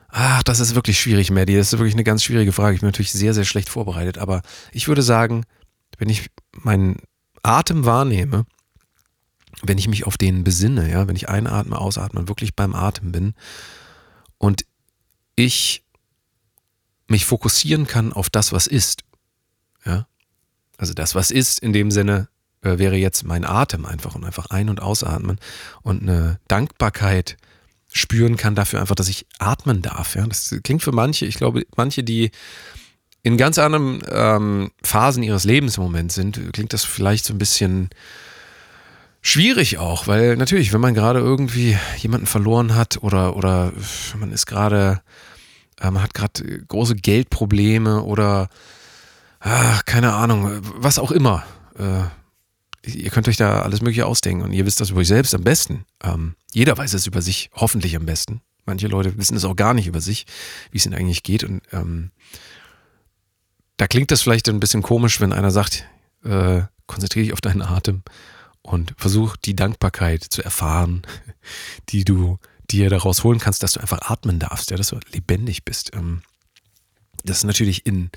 Ach, 0.09 0.43
das 0.43 0.59
ist 0.59 0.75
wirklich 0.75 0.99
schwierig, 0.99 1.31
Maddie. 1.31 1.55
Das 1.55 1.73
ist 1.73 1.79
wirklich 1.79 1.95
eine 1.95 2.03
ganz 2.03 2.25
schwierige 2.25 2.53
Frage. 2.53 2.75
Ich 2.75 2.81
bin 2.81 2.89
natürlich 2.89 3.13
sehr, 3.13 3.35
sehr 3.35 3.45
schlecht 3.45 3.69
vorbereitet, 3.69 4.19
aber 4.19 4.43
ich 4.73 4.89
würde 4.89 5.03
sagen, 5.03 5.45
wenn 5.99 6.09
ich 6.09 6.31
meinen 6.53 6.97
Atem 7.43 7.85
wahrnehme, 7.85 8.45
wenn 9.63 9.79
ich 9.79 9.89
mich 9.89 10.07
auf 10.07 10.17
den 10.17 10.45
besinne, 10.45 10.91
ja, 10.91 11.09
wenn 11.09 11.17
ich 11.17 11.29
einatme, 11.29 11.79
ausatme 11.79 12.21
und 12.21 12.29
wirklich 12.29 12.55
beim 12.55 12.75
Atem 12.75 13.13
bin 13.13 13.35
und 14.39 14.65
ich 15.37 15.83
mich 17.09 17.25
fokussieren 17.25 17.87
kann 17.87 18.13
auf 18.13 18.31
das, 18.31 18.53
was 18.53 18.67
ist, 18.67 19.03
ja, 19.85 20.07
also 20.77 20.95
das, 20.95 21.15
was 21.15 21.31
ist, 21.31 21.59
in 21.59 21.73
dem 21.73 21.91
Sinne 21.91 22.29
äh, 22.63 22.79
wäre 22.79 22.97
jetzt 22.97 23.25
mein 23.25 23.45
Atem 23.45 23.87
einfach 23.87 24.15
und 24.15 24.25
einfach 24.25 24.47
ein- 24.51 24.69
und 24.69 24.81
ausatmen 24.81 25.39
und 25.83 26.03
eine 26.03 26.39
Dankbarkeit 26.49 27.37
spüren 27.93 28.37
kann 28.37 28.55
dafür 28.55 28.81
einfach, 28.81 28.95
dass 28.95 29.09
ich 29.09 29.27
atmen 29.39 29.83
darf. 29.83 30.15
Ja, 30.15 30.27
das 30.27 30.55
klingt 30.63 30.83
für 30.83 30.93
manche, 30.93 31.25
ich 31.25 31.37
glaube, 31.37 31.65
manche, 31.77 32.05
die 32.05 32.31
in 33.23 33.37
ganz 33.37 33.59
anderen 33.59 34.03
ähm, 34.11 34.71
Phasen 34.83 35.23
ihres 35.23 35.45
Lebens 35.45 35.77
im 35.77 35.83
Moment 35.83 36.13
sind, 36.13 36.41
klingt 36.53 36.73
das 36.73 36.85
vielleicht 36.85 37.25
so 37.25 37.35
ein 37.35 37.39
bisschen 37.39 37.91
schwierig 39.29 39.79
auch, 39.79 40.07
weil 40.07 40.37
natürlich, 40.37 40.73
wenn 40.73 40.81
man 40.81 40.95
gerade 40.95 41.21
irgendwie 41.21 41.77
jemanden 41.99 42.27
verloren 42.27 42.75
hat 42.75 43.03
oder, 43.03 43.37
oder 43.37 43.73
man 44.19 44.33
ist 44.33 44.47
gerade, 44.47 45.01
äh, 45.81 45.91
man 45.91 46.03
hat 46.03 46.15
gerade 46.15 46.65
große 46.67 46.97
Geldprobleme 46.97 48.03
oder 48.03 48.49
ach, 49.41 49.85
keine 49.85 50.15
Ahnung, 50.15 50.61
was 50.77 50.99
auch 50.99 51.11
immer. 51.11 51.45
Äh, 51.79 52.05
ihr 52.89 53.11
könnt 53.11 53.29
euch 53.29 53.37
da 53.37 53.63
alles 53.63 53.81
Mögliche 53.81 54.07
ausdenken 54.07 54.43
und 54.43 54.53
ihr 54.53 54.67
wisst 54.67 54.81
das 54.81 54.91
über 54.91 55.01
euch 55.01 55.09
selbst 55.09 55.35
am 55.35 55.45
besten. 55.45 55.85
Ähm, 56.03 56.35
jeder 56.53 56.77
weiß 56.77 56.95
es 56.95 57.07
über 57.07 57.23
sich, 57.23 57.51
hoffentlich 57.55 57.97
am 57.97 58.07
besten. 58.07 58.41
Manche 58.65 58.89
Leute 58.89 59.17
wissen 59.19 59.37
es 59.37 59.45
auch 59.45 59.57
gar 59.57 59.75
nicht 59.75 59.87
über 59.87 60.01
sich, 60.01 60.27
wie 60.71 60.79
es 60.79 60.87
ihnen 60.87 60.95
eigentlich 60.95 61.23
geht. 61.23 61.45
Und 61.45 61.63
ähm, 61.73 62.11
da 63.77 63.87
klingt 63.87 64.11
das 64.11 64.23
vielleicht 64.23 64.49
ein 64.49 64.61
bisschen 64.61 64.83
komisch, 64.83 65.21
wenn 65.21 65.33
einer 65.33 65.51
sagt, 65.51 65.85
äh, 66.25 66.63
konzentriere 66.87 67.25
dich 67.25 67.33
auf 67.33 67.41
deinen 67.41 67.63
Atem 67.63 68.03
und 68.69 68.95
versuch 68.97 69.37
die 69.37 69.57
Dankbarkeit 69.57 70.23
zu 70.23 70.43
erfahren, 70.43 71.03
die 71.89 72.05
du 72.05 72.39
dir 72.71 72.91
daraus 72.91 73.25
holen 73.25 73.39
kannst, 73.39 73.63
dass 73.63 73.73
du 73.73 73.81
einfach 73.81 74.11
atmen 74.11 74.39
darfst, 74.39 74.71
ja, 74.71 74.77
dass 74.77 74.89
du 74.89 75.01
lebendig 75.13 75.65
bist. 75.65 75.95
Ähm, 75.95 76.23
das 77.25 77.39
ist 77.39 77.45
natürlich 77.45 77.87
in 77.87 78.11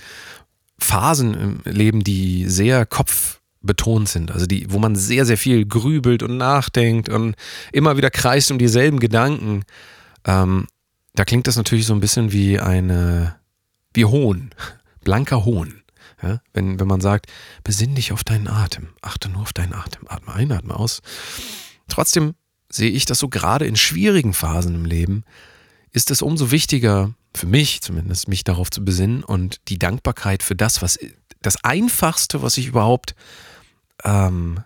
Phasen 0.78 1.34
im 1.34 1.62
Leben, 1.64 2.04
die 2.04 2.50
sehr 2.50 2.86
kopfbetont 2.86 4.10
sind, 4.10 4.32
also 4.32 4.46
die, 4.46 4.72
wo 4.72 4.80
man 4.80 4.96
sehr, 4.96 5.26
sehr 5.26 5.38
viel 5.38 5.66
grübelt 5.66 6.24
und 6.24 6.38
nachdenkt 6.38 7.08
und 7.08 7.36
immer 7.72 7.98
wieder 7.98 8.10
kreist 8.10 8.52
um 8.52 8.58
dieselben 8.58 9.00
Gedanken. 9.00 9.64
Ähm, 10.26 10.68
da 11.14 11.24
klingt 11.24 11.48
das 11.48 11.56
natürlich 11.56 11.86
so 11.86 11.94
ein 11.94 12.00
bisschen 12.00 12.32
wie 12.32 12.60
eine, 12.60 13.36
wie 13.94 14.06
Hohn, 14.06 14.52
blanker 15.04 15.46
Hohn. 15.46 15.81
Ja, 16.22 16.42
wenn, 16.54 16.80
wenn 16.80 16.88
man 16.88 17.02
sagt, 17.02 17.28
besinn 17.64 17.96
dich 17.96 18.12
auf 18.12 18.24
deinen 18.24 18.48
Atem, 18.48 18.90
achte 19.02 19.30
nur 19.30 19.42
auf 19.42 19.54
deinen 19.54 19.74
Atem, 19.74 20.08
atme 20.08 20.34
ein, 20.34 20.52
atme 20.52 20.76
aus. 20.76 21.02
Trotzdem 21.88 22.36
sehe 22.70 22.92
ich 22.92 23.06
das 23.06 23.20
so 23.20 23.28
gerade 23.28 23.66
in 23.66 23.76
schwierigen 23.76 24.34
Phasen 24.34 24.76
im 24.76 24.86
Leben, 24.86 25.24
ist 25.92 26.12
es 26.12 26.22
umso 26.22 26.52
wichtiger, 26.52 27.14
für 27.36 27.48
mich 27.48 27.82
zumindest, 27.82 28.28
mich 28.28 28.44
darauf 28.44 28.70
zu 28.70 28.86
besinnen 28.86 29.24
und 29.24 29.62
die 29.68 29.80
Dankbarkeit 29.80 30.44
für 30.44 30.56
das, 30.56 30.82
was 30.82 31.00
das 31.42 31.64
Einfachste, 31.64 32.42
was 32.42 32.58
ich 32.58 32.68
überhaupt 32.68 33.16
ähm, 34.04 34.64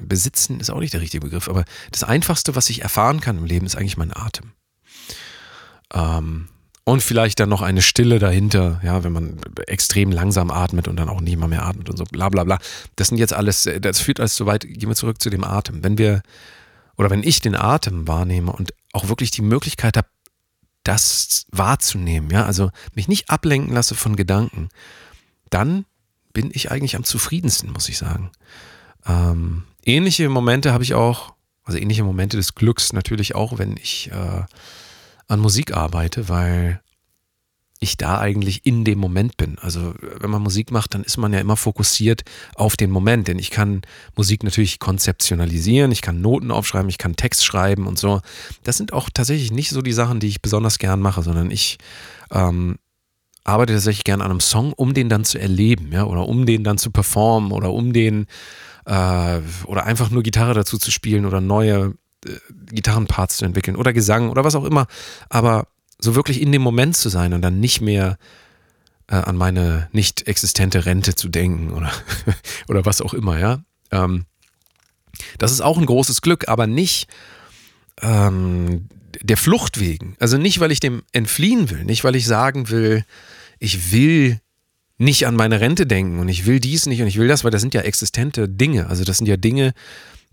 besitzen, 0.00 0.60
ist 0.60 0.70
auch 0.70 0.80
nicht 0.80 0.94
der 0.94 1.00
richtige 1.00 1.24
Begriff, 1.24 1.48
aber 1.48 1.64
das 1.90 2.04
Einfachste, 2.04 2.54
was 2.54 2.70
ich 2.70 2.82
erfahren 2.82 3.20
kann 3.20 3.38
im 3.38 3.44
Leben, 3.44 3.66
ist 3.66 3.76
eigentlich 3.76 3.96
mein 3.96 4.16
Atem. 4.16 4.52
Ähm, 5.92 6.48
und 6.88 7.02
vielleicht 7.02 7.38
dann 7.38 7.50
noch 7.50 7.60
eine 7.60 7.82
Stille 7.82 8.18
dahinter, 8.18 8.80
ja, 8.82 9.04
wenn 9.04 9.12
man 9.12 9.38
extrem 9.66 10.10
langsam 10.10 10.50
atmet 10.50 10.88
und 10.88 10.96
dann 10.96 11.10
auch 11.10 11.20
nicht 11.20 11.36
mal 11.36 11.46
mehr 11.46 11.66
atmet 11.66 11.90
und 11.90 11.98
so, 11.98 12.04
bla 12.04 12.30
bla 12.30 12.44
bla. 12.44 12.58
Das 12.96 13.08
sind 13.08 13.18
jetzt 13.18 13.34
alles, 13.34 13.68
das 13.80 14.00
führt 14.00 14.20
alles 14.20 14.36
so 14.36 14.46
weit, 14.46 14.62
gehen 14.62 14.88
wir 14.88 14.96
zurück 14.96 15.20
zu 15.20 15.28
dem 15.28 15.44
Atem. 15.44 15.84
Wenn 15.84 15.98
wir, 15.98 16.22
oder 16.96 17.10
wenn 17.10 17.22
ich 17.22 17.40
den 17.40 17.54
Atem 17.54 18.08
wahrnehme 18.08 18.52
und 18.52 18.72
auch 18.94 19.08
wirklich 19.08 19.30
die 19.30 19.42
Möglichkeit 19.42 19.98
habe, 19.98 20.08
das 20.82 21.44
wahrzunehmen, 21.50 22.30
ja, 22.30 22.46
also 22.46 22.70
mich 22.94 23.06
nicht 23.06 23.28
ablenken 23.28 23.74
lasse 23.74 23.94
von 23.94 24.16
Gedanken, 24.16 24.70
dann 25.50 25.84
bin 26.32 26.48
ich 26.54 26.70
eigentlich 26.70 26.96
am 26.96 27.04
zufriedensten, 27.04 27.70
muss 27.70 27.90
ich 27.90 27.98
sagen. 27.98 28.30
Ähm, 29.06 29.64
ähnliche 29.84 30.26
Momente 30.30 30.72
habe 30.72 30.84
ich 30.84 30.94
auch, 30.94 31.34
also 31.64 31.78
ähnliche 31.78 32.02
Momente 32.02 32.38
des 32.38 32.54
Glücks 32.54 32.94
natürlich 32.94 33.34
auch, 33.34 33.58
wenn 33.58 33.76
ich 33.76 34.10
äh, 34.10 34.44
an 35.28 35.40
Musik 35.40 35.76
arbeite, 35.76 36.28
weil 36.28 36.80
ich 37.80 37.96
da 37.96 38.18
eigentlich 38.18 38.66
in 38.66 38.84
dem 38.84 38.98
Moment 38.98 39.36
bin. 39.36 39.56
Also 39.60 39.94
wenn 40.00 40.30
man 40.30 40.42
Musik 40.42 40.72
macht, 40.72 40.94
dann 40.94 41.04
ist 41.04 41.16
man 41.16 41.32
ja 41.32 41.38
immer 41.38 41.56
fokussiert 41.56 42.22
auf 42.54 42.76
den 42.76 42.90
Moment, 42.90 43.28
denn 43.28 43.38
ich 43.38 43.50
kann 43.50 43.82
Musik 44.16 44.42
natürlich 44.42 44.80
konzeptionalisieren, 44.80 45.92
ich 45.92 46.02
kann 46.02 46.20
Noten 46.20 46.50
aufschreiben, 46.50 46.88
ich 46.88 46.98
kann 46.98 47.14
Text 47.14 47.44
schreiben 47.44 47.86
und 47.86 47.98
so. 47.98 48.20
Das 48.64 48.76
sind 48.76 48.92
auch 48.92 49.10
tatsächlich 49.12 49.52
nicht 49.52 49.70
so 49.70 49.80
die 49.80 49.92
Sachen, 49.92 50.18
die 50.18 50.26
ich 50.26 50.42
besonders 50.42 50.78
gern 50.78 51.00
mache, 51.00 51.22
sondern 51.22 51.52
ich 51.52 51.78
ähm, 52.32 52.78
arbeite 53.44 53.74
tatsächlich 53.74 54.04
gern 54.04 54.22
an 54.22 54.30
einem 54.30 54.40
Song, 54.40 54.72
um 54.72 54.92
den 54.92 55.08
dann 55.08 55.24
zu 55.24 55.38
erleben, 55.38 55.92
ja, 55.92 56.04
oder 56.04 56.26
um 56.26 56.46
den 56.46 56.64
dann 56.64 56.78
zu 56.78 56.90
performen 56.90 57.52
oder 57.52 57.72
um 57.72 57.92
den 57.92 58.26
äh, 58.86 59.40
oder 59.66 59.84
einfach 59.84 60.10
nur 60.10 60.24
Gitarre 60.24 60.54
dazu 60.54 60.78
zu 60.78 60.90
spielen 60.90 61.26
oder 61.26 61.40
neue 61.40 61.94
äh, 62.26 62.30
Gitarrenparts 62.70 63.38
zu 63.38 63.44
entwickeln 63.44 63.76
oder 63.76 63.92
Gesang 63.92 64.30
oder 64.30 64.44
was 64.44 64.54
auch 64.54 64.64
immer, 64.64 64.86
aber 65.28 65.68
so 65.98 66.14
wirklich 66.14 66.40
in 66.40 66.52
dem 66.52 66.62
Moment 66.62 66.96
zu 66.96 67.08
sein 67.08 67.32
und 67.32 67.42
dann 67.42 67.60
nicht 67.60 67.80
mehr 67.80 68.18
äh, 69.08 69.16
an 69.16 69.36
meine 69.36 69.88
nicht 69.92 70.28
existente 70.28 70.86
Rente 70.86 71.14
zu 71.14 71.28
denken 71.28 71.72
oder, 71.72 71.90
oder 72.68 72.84
was 72.84 73.00
auch 73.00 73.14
immer, 73.14 73.38
ja. 73.38 73.60
Ähm, 73.90 74.26
das 75.38 75.52
ist 75.52 75.60
auch 75.60 75.78
ein 75.78 75.86
großes 75.86 76.20
Glück, 76.20 76.48
aber 76.48 76.66
nicht 76.66 77.08
ähm, 78.02 78.88
der 79.20 79.36
Flucht 79.36 79.80
wegen. 79.80 80.16
Also 80.20 80.38
nicht, 80.38 80.60
weil 80.60 80.70
ich 80.70 80.80
dem 80.80 81.02
entfliehen 81.12 81.70
will, 81.70 81.84
nicht, 81.84 82.04
weil 82.04 82.14
ich 82.14 82.26
sagen 82.26 82.68
will, 82.68 83.04
ich 83.58 83.90
will 83.92 84.40
nicht 84.98 85.26
an 85.26 85.36
meine 85.36 85.60
Rente 85.60 85.86
denken 85.86 86.18
und 86.18 86.28
ich 86.28 86.44
will 86.46 86.60
dies 86.60 86.86
nicht 86.86 87.00
und 87.00 87.08
ich 87.08 87.18
will 87.18 87.28
das, 87.28 87.44
weil 87.44 87.50
das 87.50 87.62
sind 87.62 87.74
ja 87.74 87.82
existente 87.82 88.48
Dinge. 88.48 88.88
Also 88.88 89.04
das 89.04 89.18
sind 89.18 89.26
ja 89.26 89.36
Dinge, 89.36 89.72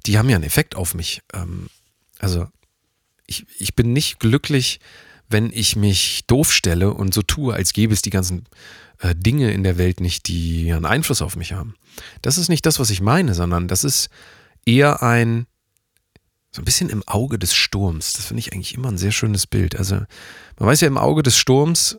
die 0.05 0.17
haben 0.17 0.29
ja 0.29 0.35
einen 0.35 0.43
Effekt 0.43 0.75
auf 0.75 0.95
mich. 0.95 1.21
Ähm, 1.33 1.67
also 2.19 2.47
ich, 3.27 3.45
ich 3.57 3.75
bin 3.75 3.93
nicht 3.93 4.19
glücklich, 4.19 4.79
wenn 5.29 5.51
ich 5.51 5.75
mich 5.75 6.23
doof 6.27 6.51
stelle 6.51 6.93
und 6.93 7.13
so 7.13 7.21
tue, 7.21 7.53
als 7.53 7.73
gäbe 7.73 7.93
es 7.93 8.01
die 8.01 8.11
ganzen 8.11 8.45
äh, 8.99 9.15
Dinge 9.15 9.51
in 9.51 9.63
der 9.63 9.77
Welt 9.77 9.99
nicht, 9.99 10.27
die 10.27 10.71
einen 10.71 10.85
Einfluss 10.85 11.21
auf 11.21 11.35
mich 11.35 11.53
haben. 11.53 11.75
Das 12.21 12.37
ist 12.37 12.49
nicht 12.49 12.65
das, 12.65 12.79
was 12.79 12.89
ich 12.89 13.01
meine, 13.01 13.33
sondern 13.33 13.67
das 13.67 13.83
ist 13.83 14.09
eher 14.65 15.01
ein, 15.01 15.47
so 16.51 16.61
ein 16.61 16.65
bisschen 16.65 16.89
im 16.89 17.03
Auge 17.07 17.39
des 17.39 17.55
Sturms. 17.55 18.13
Das 18.13 18.25
finde 18.25 18.39
ich 18.39 18.53
eigentlich 18.53 18.75
immer 18.75 18.89
ein 18.89 18.97
sehr 18.97 19.11
schönes 19.11 19.47
Bild. 19.47 19.75
Also 19.75 19.95
man 19.95 20.69
weiß 20.69 20.81
ja, 20.81 20.87
im 20.87 20.97
Auge 20.97 21.23
des 21.23 21.37
Sturms 21.37 21.97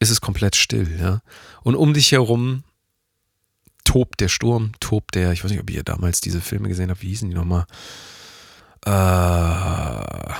ist 0.00 0.10
es 0.10 0.20
komplett 0.20 0.56
still, 0.56 0.98
ja. 0.98 1.20
Und 1.62 1.76
um 1.76 1.94
dich 1.94 2.12
herum 2.12 2.64
tobt 3.84 4.20
der 4.20 4.28
Sturm, 4.28 4.72
tobt 4.80 5.14
der, 5.14 5.32
ich 5.32 5.44
weiß 5.44 5.50
nicht, 5.50 5.60
ob 5.60 5.70
ihr 5.70 5.84
damals 5.84 6.20
diese 6.20 6.40
Filme 6.40 6.68
gesehen 6.68 6.90
habt, 6.90 7.02
wie 7.02 7.08
hießen 7.08 7.28
die 7.28 7.36
nochmal? 7.36 7.66
Äh, 8.84 10.34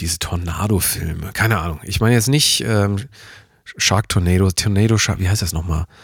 diese 0.00 0.18
Tornado-Filme, 0.18 1.32
keine 1.32 1.58
Ahnung. 1.58 1.80
Ich 1.84 2.00
meine 2.00 2.14
jetzt 2.14 2.28
nicht 2.28 2.64
ähm, 2.66 2.96
Shark 3.76 4.08
Tornado, 4.08 4.50
Tornado 4.50 4.96
Shark, 4.98 5.18
wie 5.20 5.28
heißt 5.28 5.42
das 5.42 5.52
nochmal? 5.52 5.84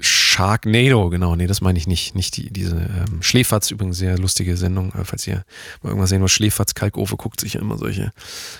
Sharknado, 0.00 1.10
genau, 1.10 1.34
nee, 1.34 1.48
das 1.48 1.60
meine 1.60 1.76
ich 1.78 1.88
nicht. 1.88 2.14
Nicht 2.14 2.36
die, 2.36 2.52
diese 2.52 2.76
ähm, 2.76 3.22
Schläferz, 3.22 3.72
übrigens 3.72 3.98
sehr 3.98 4.16
lustige 4.16 4.56
Sendung, 4.56 4.92
äh, 4.92 5.04
falls 5.04 5.26
ihr 5.26 5.44
mal 5.82 5.88
irgendwas 5.88 6.10
sehen 6.10 6.20
wollt. 6.20 6.30
Schläferz, 6.30 6.74
Kalkofe 6.74 7.16
guckt 7.16 7.40
sich 7.40 7.54
ja 7.54 7.60
immer 7.60 7.78
solche 7.78 8.12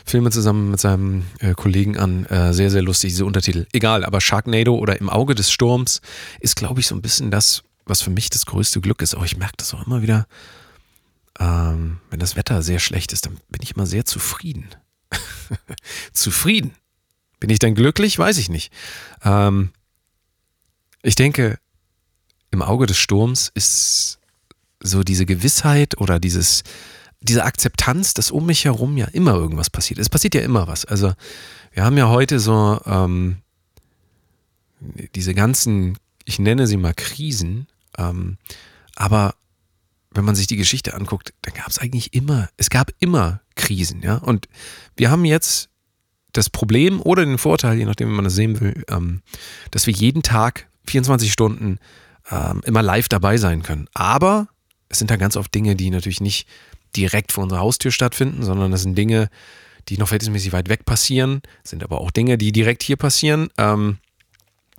Filme 0.04 0.30
zusammen 0.30 0.72
mit 0.72 0.80
seinem 0.80 1.24
äh, 1.38 1.54
Kollegen 1.54 1.96
an. 1.96 2.26
Äh, 2.26 2.52
sehr, 2.52 2.70
sehr 2.70 2.82
lustig, 2.82 3.10
diese 3.10 3.24
Untertitel. 3.24 3.66
Egal, 3.72 4.04
aber 4.04 4.20
Sharknado 4.20 4.74
oder 4.74 4.98
Im 5.00 5.08
Auge 5.08 5.36
des 5.36 5.52
Sturms 5.52 6.00
ist, 6.40 6.56
glaube 6.56 6.80
ich, 6.80 6.88
so 6.88 6.96
ein 6.96 7.02
bisschen 7.02 7.30
das, 7.30 7.62
was 7.86 8.02
für 8.02 8.10
mich 8.10 8.30
das 8.30 8.46
größte 8.46 8.80
Glück 8.80 9.00
ist. 9.00 9.14
Aber 9.14 9.24
ich 9.24 9.36
merke 9.36 9.54
das 9.58 9.72
auch 9.74 9.86
immer 9.86 10.02
wieder, 10.02 10.26
ähm, 11.38 12.00
wenn 12.10 12.18
das 12.18 12.36
Wetter 12.36 12.62
sehr 12.62 12.78
schlecht 12.78 13.12
ist, 13.12 13.26
dann 13.26 13.38
bin 13.48 13.62
ich 13.62 13.74
immer 13.74 13.86
sehr 13.86 14.04
zufrieden. 14.04 14.68
zufrieden. 16.12 16.72
Bin 17.40 17.50
ich 17.50 17.58
dann 17.58 17.74
glücklich? 17.74 18.18
Weiß 18.18 18.38
ich 18.38 18.48
nicht. 18.48 18.72
Ähm, 19.22 19.70
ich 21.02 21.14
denke, 21.14 21.58
im 22.50 22.62
Auge 22.62 22.86
des 22.86 22.98
Sturms 22.98 23.50
ist 23.54 24.18
so 24.80 25.02
diese 25.02 25.26
Gewissheit 25.26 25.98
oder 25.98 26.18
dieses, 26.18 26.64
diese 27.20 27.44
Akzeptanz, 27.44 28.14
dass 28.14 28.30
um 28.30 28.46
mich 28.46 28.64
herum 28.64 28.96
ja 28.96 29.06
immer 29.06 29.34
irgendwas 29.34 29.70
passiert. 29.70 29.98
Es 30.00 30.08
passiert 30.08 30.34
ja 30.34 30.40
immer 30.40 30.66
was. 30.66 30.84
Also 30.84 31.12
wir 31.72 31.84
haben 31.84 31.96
ja 31.96 32.08
heute 32.08 32.40
so 32.40 32.80
ähm, 32.86 33.38
diese 35.14 35.34
ganzen, 35.34 35.98
ich 36.24 36.38
nenne 36.38 36.66
sie 36.66 36.76
mal 36.76 36.94
Krisen, 36.94 37.68
ähm, 37.96 38.38
aber 38.96 39.34
wenn 40.10 40.24
man 40.24 40.34
sich 40.34 40.46
die 40.46 40.56
Geschichte 40.56 40.94
anguckt, 40.94 41.32
dann 41.42 41.54
gab 41.54 41.68
es 41.68 41.78
eigentlich 41.78 42.14
immer, 42.14 42.48
es 42.56 42.70
gab 42.70 42.92
immer 42.98 43.40
Krisen, 43.54 44.02
ja. 44.02 44.16
Und 44.16 44.48
wir 44.96 45.10
haben 45.10 45.24
jetzt 45.24 45.68
das 46.32 46.50
Problem 46.50 47.00
oder 47.00 47.24
den 47.24 47.38
Vorteil, 47.38 47.78
je 47.78 47.84
nachdem, 47.84 48.08
wie 48.08 48.14
man 48.14 48.24
das 48.24 48.34
sehen 48.34 48.60
will, 48.60 48.84
ähm, 48.88 49.22
dass 49.70 49.86
wir 49.86 49.94
jeden 49.94 50.22
Tag 50.22 50.68
24 50.86 51.32
Stunden 51.32 51.78
ähm, 52.30 52.62
immer 52.64 52.82
live 52.82 53.08
dabei 53.08 53.36
sein 53.36 53.62
können. 53.62 53.88
Aber 53.94 54.48
es 54.88 54.98
sind 54.98 55.10
da 55.10 55.16
ganz 55.16 55.36
oft 55.36 55.54
Dinge, 55.54 55.76
die 55.76 55.90
natürlich 55.90 56.20
nicht 56.20 56.48
direkt 56.96 57.32
vor 57.32 57.44
unserer 57.44 57.60
Haustür 57.60 57.92
stattfinden, 57.92 58.42
sondern 58.42 58.70
das 58.70 58.82
sind 58.82 58.96
Dinge, 58.96 59.28
die 59.88 59.98
noch 59.98 60.08
verhältnismäßig 60.08 60.52
weit 60.52 60.68
weg 60.68 60.84
passieren, 60.84 61.42
sind 61.64 61.82
aber 61.82 62.00
auch 62.00 62.10
Dinge, 62.10 62.38
die 62.38 62.52
direkt 62.52 62.82
hier 62.82 62.96
passieren. 62.96 63.48
Ähm, 63.56 63.98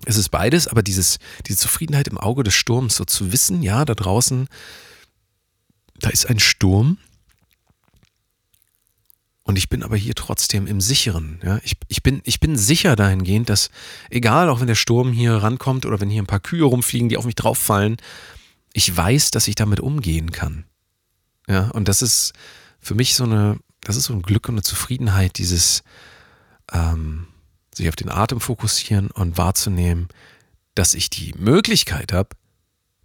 es 0.05 0.17
ist 0.17 0.29
beides, 0.29 0.67
aber 0.67 0.81
dieses, 0.81 1.19
diese 1.47 1.57
Zufriedenheit 1.57 2.07
im 2.07 2.17
Auge 2.17 2.43
des 2.43 2.53
Sturms, 2.53 2.95
so 2.95 3.05
zu 3.05 3.31
wissen, 3.31 3.61
ja, 3.61 3.85
da 3.85 3.95
draußen, 3.95 4.47
da 5.99 6.09
ist 6.09 6.27
ein 6.27 6.39
Sturm, 6.39 6.97
und 9.49 9.55
ich 9.55 9.67
bin 9.67 9.81
aber 9.81 9.97
hier 9.97 10.13
trotzdem 10.13 10.67
im 10.67 10.79
Sicheren. 10.79 11.39
Ja? 11.43 11.59
Ich, 11.63 11.75
ich, 11.87 12.03
bin, 12.03 12.21
ich 12.23 12.39
bin 12.39 12.55
sicher 12.55 12.95
dahingehend, 12.95 13.49
dass 13.49 13.71
egal, 14.11 14.47
auch 14.47 14.59
wenn 14.59 14.67
der 14.67 14.75
Sturm 14.75 15.11
hier 15.11 15.33
rankommt 15.37 15.87
oder 15.87 15.99
wenn 15.99 16.11
hier 16.11 16.21
ein 16.21 16.27
paar 16.27 16.39
Kühe 16.39 16.65
rumfliegen, 16.65 17.09
die 17.09 17.17
auf 17.17 17.25
mich 17.25 17.33
drauffallen, 17.33 17.97
ich 18.73 18.95
weiß, 18.95 19.31
dass 19.31 19.47
ich 19.47 19.55
damit 19.55 19.79
umgehen 19.79 20.31
kann. 20.31 20.65
Ja, 21.47 21.69
und 21.69 21.87
das 21.87 22.03
ist 22.03 22.33
für 22.79 22.93
mich 22.93 23.15
so 23.15 23.23
eine, 23.23 23.57
das 23.81 23.95
ist 23.95 24.03
so 24.03 24.13
ein 24.13 24.21
Glück 24.21 24.47
und 24.49 24.53
eine 24.53 24.61
Zufriedenheit, 24.61 25.39
dieses 25.39 25.81
ähm, 26.71 27.25
sich 27.73 27.89
auf 27.89 27.95
den 27.95 28.11
Atem 28.11 28.39
fokussieren 28.39 29.09
und 29.09 29.39
wahrzunehmen, 29.39 30.09
dass 30.75 30.93
ich 30.93 31.09
die 31.09 31.33
Möglichkeit 31.39 32.13
habe, 32.13 32.29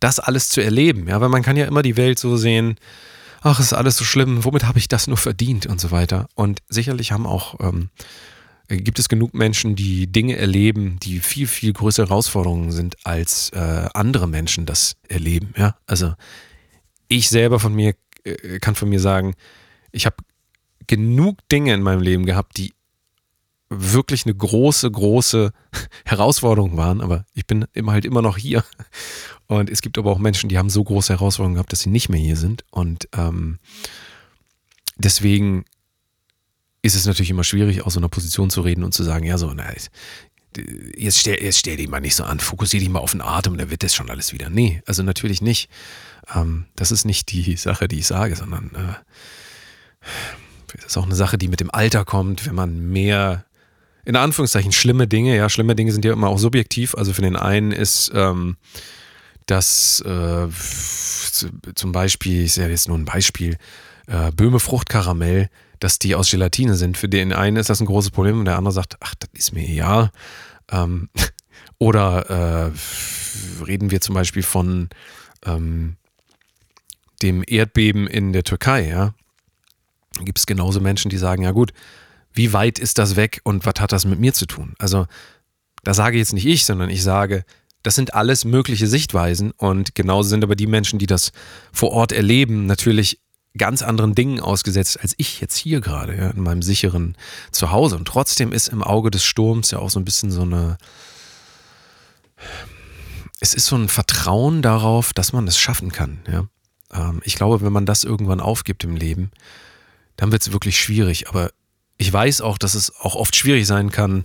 das 0.04 0.20
alles 0.20 0.50
zu 0.50 0.62
erleben. 0.62 1.08
Ja, 1.08 1.22
weil 1.22 1.30
man 1.30 1.42
kann 1.42 1.56
ja 1.56 1.64
immer 1.64 1.80
die 1.80 1.96
Welt 1.96 2.18
so 2.18 2.36
sehen, 2.36 2.76
ach, 3.40 3.58
ist 3.58 3.72
alles 3.72 3.96
so 3.96 4.04
schlimm, 4.04 4.44
womit 4.44 4.64
habe 4.64 4.78
ich 4.78 4.86
das 4.86 5.06
nur 5.06 5.16
verdient 5.16 5.64
und 5.64 5.80
so 5.80 5.90
weiter. 5.90 6.28
Und 6.34 6.60
sicherlich 6.68 7.10
haben 7.10 7.26
auch, 7.26 7.58
ähm, 7.60 7.88
gibt 8.68 8.98
es 8.98 9.08
genug 9.08 9.32
Menschen, 9.32 9.76
die 9.76 10.06
Dinge 10.06 10.36
erleben, 10.36 10.98
die 11.02 11.20
viel, 11.20 11.46
viel 11.46 11.72
größere 11.72 12.08
Herausforderungen 12.08 12.70
sind, 12.70 12.96
als 13.04 13.48
äh, 13.50 13.88
andere 13.94 14.28
Menschen 14.28 14.66
das 14.66 14.96
erleben. 15.08 15.54
Ja? 15.56 15.76
Also 15.86 16.12
ich 17.08 17.30
selber 17.30 17.58
von 17.58 17.74
mir 17.74 17.94
äh, 18.24 18.58
kann 18.58 18.74
von 18.74 18.90
mir 18.90 19.00
sagen, 19.00 19.34
ich 19.90 20.04
habe 20.04 20.16
genug 20.86 21.38
Dinge 21.48 21.72
in 21.72 21.80
meinem 21.80 22.02
Leben 22.02 22.26
gehabt, 22.26 22.58
die 22.58 22.74
wirklich 23.70 24.26
eine 24.26 24.34
große, 24.34 24.90
große 24.90 25.52
Herausforderung 26.04 26.76
waren, 26.76 27.00
aber 27.00 27.24
ich 27.32 27.46
bin 27.46 27.64
immer 27.72 27.92
halt 27.92 28.04
immer 28.04 28.20
noch 28.20 28.36
hier 28.36 28.64
und 29.46 29.70
es 29.70 29.83
gibt 29.83 29.98
aber 29.98 30.11
auch 30.11 30.18
Menschen, 30.18 30.48
die 30.48 30.59
haben 30.59 30.70
so 30.70 30.83
große 30.83 31.12
Herausforderungen 31.12 31.54
gehabt, 31.54 31.72
dass 31.72 31.80
sie 31.80 31.90
nicht 31.90 32.09
mehr 32.09 32.20
hier 32.20 32.37
sind. 32.37 32.64
Und 32.70 33.09
ähm, 33.16 33.59
deswegen 34.96 35.64
ist 36.83 36.94
es 36.94 37.07
natürlich 37.07 37.30
immer 37.30 37.44
schwierig, 37.44 37.83
aus 37.83 37.94
so 37.94 38.00
einer 38.00 38.09
Position 38.09 38.50
zu 38.50 38.62
reden 38.62 38.85
und 38.85 38.92
zu 38.92 39.02
sagen, 39.02 39.24
ja, 39.24 39.38
so, 39.38 39.52
na, 39.54 39.72
jetzt 40.96 41.18
stell, 41.18 41.42
jetzt 41.42 41.59
stell 41.59 41.76
dich 41.76 41.88
mal 41.88 42.00
nicht 42.00 42.14
so 42.14 42.24
an, 42.24 42.40
fokussier 42.40 42.80
dich 42.80 42.88
mal 42.88 43.00
auf 43.00 43.12
den 43.12 43.22
Atem, 43.22 43.59
dann 43.59 43.70
wird 43.70 43.83
das 43.83 43.94
schon 43.94 44.11
alles 44.11 44.33
wieder. 44.33 44.50
Nee, 44.50 44.83
also 44.87 45.02
natürlich 45.02 45.42
nicht. 45.42 45.68
Ähm, 46.35 46.66
das 46.76 46.90
ist 46.90 47.04
nicht 47.04 47.30
die 47.33 47.57
Sache, 47.57 47.88
die 47.88 47.98
ich 47.98 48.07
sage, 48.07 48.37
sondern 48.37 48.70
äh, 48.74 48.94
das 50.76 50.87
ist 50.87 50.96
auch 50.96 51.07
eine 51.07 51.14
Sache, 51.14 51.38
die 51.38 51.48
mit 51.48 51.61
dem 51.61 51.70
Alter 51.70 52.04
kommt, 52.04 52.46
wenn 52.46 52.54
man 52.54 52.88
mehr 52.90 53.44
in 54.04 54.16
Anführungszeichen 54.16 54.72
schlimme 54.72 55.09
Dinge, 55.09 55.37
ja, 55.37 55.48
schlimme 55.48 55.74
Dinge 55.74 55.92
sind 55.92 56.04
ja 56.04 56.12
immer 56.12 56.28
auch 56.28 56.38
subjektiv. 56.38 56.94
Also 56.94 57.12
für 57.12 57.22
den 57.22 57.37
einen 57.37 57.72
ist 57.72 58.12
ähm, 58.14 58.57
dass 59.46 60.00
äh, 60.00 60.48
zum 61.74 61.92
Beispiel, 61.92 62.44
ich 62.44 62.54
sehe 62.54 62.68
jetzt 62.68 62.88
nur 62.88 62.98
ein 62.98 63.04
Beispiel, 63.04 63.57
äh, 64.07 64.30
Böhme 64.33 64.61
Fruchtkaramell, 64.61 65.48
dass 65.80 65.98
die 65.98 66.14
aus 66.14 66.30
Gelatine 66.30 66.76
sind. 66.76 66.96
Für 66.96 67.09
den 67.09 67.33
einen 67.33 67.57
ist 67.57 67.70
das 67.70 67.80
ein 67.80 67.87
großes 67.87 68.11
Problem 68.11 68.38
und 68.38 68.46
der 68.46 68.57
andere 68.57 68.72
sagt, 68.72 68.96
ach, 69.00 69.14
das 69.18 69.30
ist 69.35 69.52
mir 69.52 69.68
ja. 69.68 70.11
Ähm, 70.70 71.09
oder 71.78 72.70
äh, 72.70 73.62
reden 73.64 73.90
wir 73.90 74.00
zum 74.00 74.14
Beispiel 74.14 74.42
von 74.42 74.88
ähm, 75.44 75.96
dem 77.22 77.44
Erdbeben 77.46 78.07
in 78.07 78.33
der 78.33 78.44
Türkei, 78.44 78.88
ja. 78.88 79.14
Gibt 80.20 80.38
es 80.38 80.46
genauso 80.46 80.80
Menschen, 80.80 81.11
die 81.11 81.16
sagen, 81.16 81.42
ja 81.42 81.50
gut, 81.50 81.72
wie 82.33 82.52
weit 82.52 82.78
ist 82.78 82.98
das 82.98 83.16
weg 83.16 83.40
und 83.44 83.66
was 83.66 83.74
hat 83.80 83.92
das 83.92 84.04
mit 84.04 84.20
mir 84.20 84.33
zu 84.33 84.46
tun? 84.46 84.74
Also, 84.78 85.07
da 85.83 85.92
sage 85.92 86.18
jetzt 86.18 86.33
nicht 86.33 86.46
ich, 86.46 86.64
sondern 86.64 86.88
ich 86.88 87.02
sage, 87.02 87.44
das 87.84 87.94
sind 87.94 88.14
alles 88.14 88.44
mögliche 88.44 88.86
Sichtweisen 88.86 89.52
und 89.52 89.94
genauso 89.94 90.30
sind 90.30 90.42
aber 90.42 90.56
die 90.56 90.66
Menschen, 90.66 90.98
die 90.98 91.06
das 91.06 91.32
vor 91.70 91.90
Ort 91.90 92.12
erleben, 92.12 92.66
natürlich 92.66 93.20
ganz 93.56 93.82
anderen 93.82 94.14
Dingen 94.14 94.40
ausgesetzt 94.40 94.98
als 95.00 95.14
ich 95.18 95.40
jetzt 95.40 95.56
hier 95.56 95.80
gerade, 95.80 96.16
ja, 96.16 96.30
in 96.30 96.42
meinem 96.42 96.62
sicheren 96.62 97.14
Zuhause. 97.52 97.96
Und 97.96 98.08
trotzdem 98.08 98.52
ist 98.52 98.68
im 98.68 98.82
Auge 98.82 99.10
des 99.10 99.22
Sturms 99.22 99.70
ja 99.70 99.78
auch 99.78 99.90
so 99.90 100.00
ein 100.00 100.04
bisschen 100.04 100.32
so 100.32 100.42
eine. 100.42 100.78
Es 103.38 103.54
ist 103.54 103.66
so 103.66 103.76
ein 103.76 103.88
Vertrauen 103.88 104.62
darauf, 104.62 105.12
dass 105.12 105.34
man 105.34 105.46
es 105.46 105.58
schaffen 105.58 105.92
kann. 105.92 106.20
Ja. 106.26 106.46
Ähm, 106.90 107.20
ich 107.24 107.34
glaube, 107.36 107.60
wenn 107.60 107.72
man 107.72 107.86
das 107.86 108.02
irgendwann 108.02 108.40
aufgibt 108.40 108.82
im 108.82 108.96
Leben, 108.96 109.30
dann 110.16 110.32
wird 110.32 110.40
es 110.40 110.52
wirklich 110.52 110.80
schwierig. 110.80 111.28
Aber 111.28 111.50
ich 111.98 112.10
weiß 112.10 112.40
auch, 112.40 112.56
dass 112.56 112.74
es 112.74 112.96
auch 112.96 113.14
oft 113.14 113.36
schwierig 113.36 113.66
sein 113.66 113.90
kann, 113.90 114.24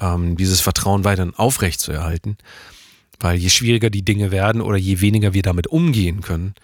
ähm, 0.00 0.36
dieses 0.36 0.60
Vertrauen 0.60 1.04
weiterhin 1.04 1.34
aufrechtzuerhalten. 1.34 2.38
Weil 3.20 3.36
je 3.36 3.50
schwieriger 3.50 3.90
die 3.90 4.04
Dinge 4.04 4.30
werden 4.30 4.60
oder 4.60 4.76
je 4.76 5.00
weniger 5.00 5.34
wir 5.34 5.42
damit 5.42 5.66
umgehen 5.66 6.22
können, 6.22 6.54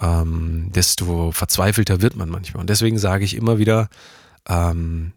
ähm, 0.00 0.70
desto 0.74 1.32
verzweifelter 1.32 2.02
wird 2.02 2.16
man 2.16 2.28
manchmal. 2.28 2.60
Und 2.62 2.70
deswegen 2.70 2.98
sage 2.98 3.24
ich 3.24 3.36
immer 3.36 3.58
wieder, 3.58 3.88
ähm, 4.48 5.12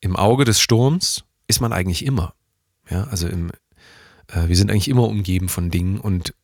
im 0.00 0.16
Auge 0.16 0.44
des 0.44 0.60
Sturms 0.60 1.24
ist 1.48 1.60
man 1.60 1.72
eigentlich 1.72 2.04
immer. 2.04 2.34
Ja, 2.90 3.04
also 3.04 3.26
im, 3.26 3.50
äh, 4.28 4.48
wir 4.48 4.56
sind 4.56 4.70
eigentlich 4.70 4.88
immer 4.88 5.08
umgeben 5.08 5.48
von 5.48 5.70
Dingen 5.70 5.98
und 5.98 6.34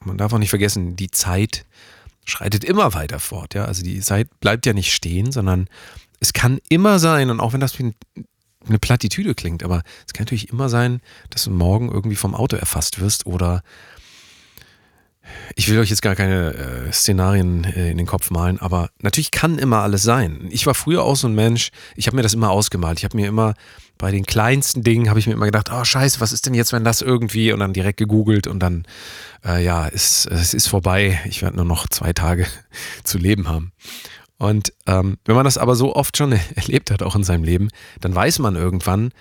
man 0.00 0.18
darf 0.18 0.32
auch 0.32 0.38
nicht 0.38 0.50
vergessen, 0.50 0.96
die 0.96 1.10
Zeit 1.10 1.64
schreitet 2.24 2.64
immer 2.64 2.94
weiter 2.94 3.18
fort. 3.18 3.54
Ja, 3.54 3.64
also 3.64 3.82
die 3.82 4.00
Zeit 4.00 4.28
bleibt 4.40 4.66
ja 4.66 4.72
nicht 4.72 4.92
stehen, 4.92 5.32
sondern 5.32 5.68
es 6.20 6.32
kann 6.32 6.60
immer 6.68 6.98
sein, 6.98 7.30
und 7.30 7.40
auch 7.40 7.52
wenn 7.52 7.60
das 7.60 7.78
wie 7.78 7.84
ein 7.84 7.94
eine 8.66 8.78
Plattitüde 8.78 9.34
klingt, 9.34 9.62
aber 9.62 9.82
es 10.06 10.12
kann 10.12 10.24
natürlich 10.24 10.50
immer 10.50 10.68
sein, 10.68 11.00
dass 11.30 11.44
du 11.44 11.50
morgen 11.50 11.90
irgendwie 11.90 12.16
vom 12.16 12.34
Auto 12.34 12.56
erfasst 12.56 13.00
wirst 13.00 13.26
oder 13.26 13.62
ich 15.54 15.68
will 15.68 15.78
euch 15.78 15.90
jetzt 15.90 16.02
gar 16.02 16.16
keine 16.16 16.54
äh, 16.54 16.92
Szenarien 16.92 17.64
äh, 17.64 17.90
in 17.90 17.96
den 17.96 18.06
Kopf 18.06 18.30
malen, 18.30 18.58
aber 18.60 18.90
natürlich 19.00 19.30
kann 19.30 19.58
immer 19.58 19.78
alles 19.78 20.02
sein. 20.02 20.48
Ich 20.50 20.66
war 20.66 20.74
früher 20.74 21.04
auch 21.04 21.16
so 21.16 21.28
ein 21.28 21.34
Mensch, 21.34 21.70
ich 21.94 22.06
habe 22.06 22.16
mir 22.16 22.22
das 22.22 22.34
immer 22.34 22.50
ausgemalt. 22.50 22.98
Ich 22.98 23.04
habe 23.04 23.16
mir 23.16 23.28
immer 23.28 23.54
bei 23.98 24.10
den 24.10 24.26
kleinsten 24.26 24.82
Dingen, 24.82 25.08
habe 25.08 25.20
ich 25.20 25.26
mir 25.26 25.34
immer 25.34 25.46
gedacht, 25.46 25.70
oh 25.72 25.84
scheiße, 25.84 26.20
was 26.20 26.32
ist 26.32 26.46
denn 26.46 26.54
jetzt, 26.54 26.72
wenn 26.72 26.84
das 26.84 27.02
irgendwie 27.02 27.52
und 27.52 27.60
dann 27.60 27.72
direkt 27.72 27.98
gegoogelt 27.98 28.46
und 28.46 28.58
dann, 28.60 28.84
äh, 29.44 29.62
ja, 29.64 29.86
ist, 29.86 30.26
es 30.26 30.54
ist 30.54 30.66
vorbei. 30.66 31.20
Ich 31.26 31.42
werde 31.42 31.56
nur 31.56 31.64
noch 31.64 31.86
zwei 31.88 32.12
Tage 32.12 32.46
zu 33.04 33.18
leben 33.18 33.48
haben. 33.48 33.72
Und 34.42 34.72
ähm, 34.86 35.18
wenn 35.24 35.36
man 35.36 35.44
das 35.44 35.56
aber 35.56 35.76
so 35.76 35.94
oft 35.94 36.16
schon 36.16 36.32
erlebt 36.56 36.90
hat, 36.90 37.00
auch 37.00 37.14
in 37.14 37.22
seinem 37.22 37.44
Leben, 37.44 37.68
dann 38.00 38.12
weiß 38.12 38.40
man 38.40 38.56
irgendwann, 38.56 39.12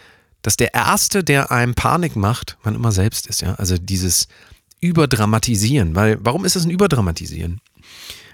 dass 0.42 0.58
der 0.58 0.74
Erste, 0.74 1.24
der 1.24 1.52
einem 1.52 1.76
Panik 1.76 2.16
macht, 2.16 2.58
man 2.64 2.74
immer 2.74 2.92
selbst 2.92 3.28
ist. 3.28 3.42
Ja? 3.42 3.54
Also 3.54 3.78
dieses 3.78 4.28
Überdramatisieren. 4.80 5.94
Weil, 5.94 6.18
warum 6.22 6.44
ist 6.44 6.56
es 6.56 6.66
ein 6.66 6.72
Überdramatisieren? 6.72 7.62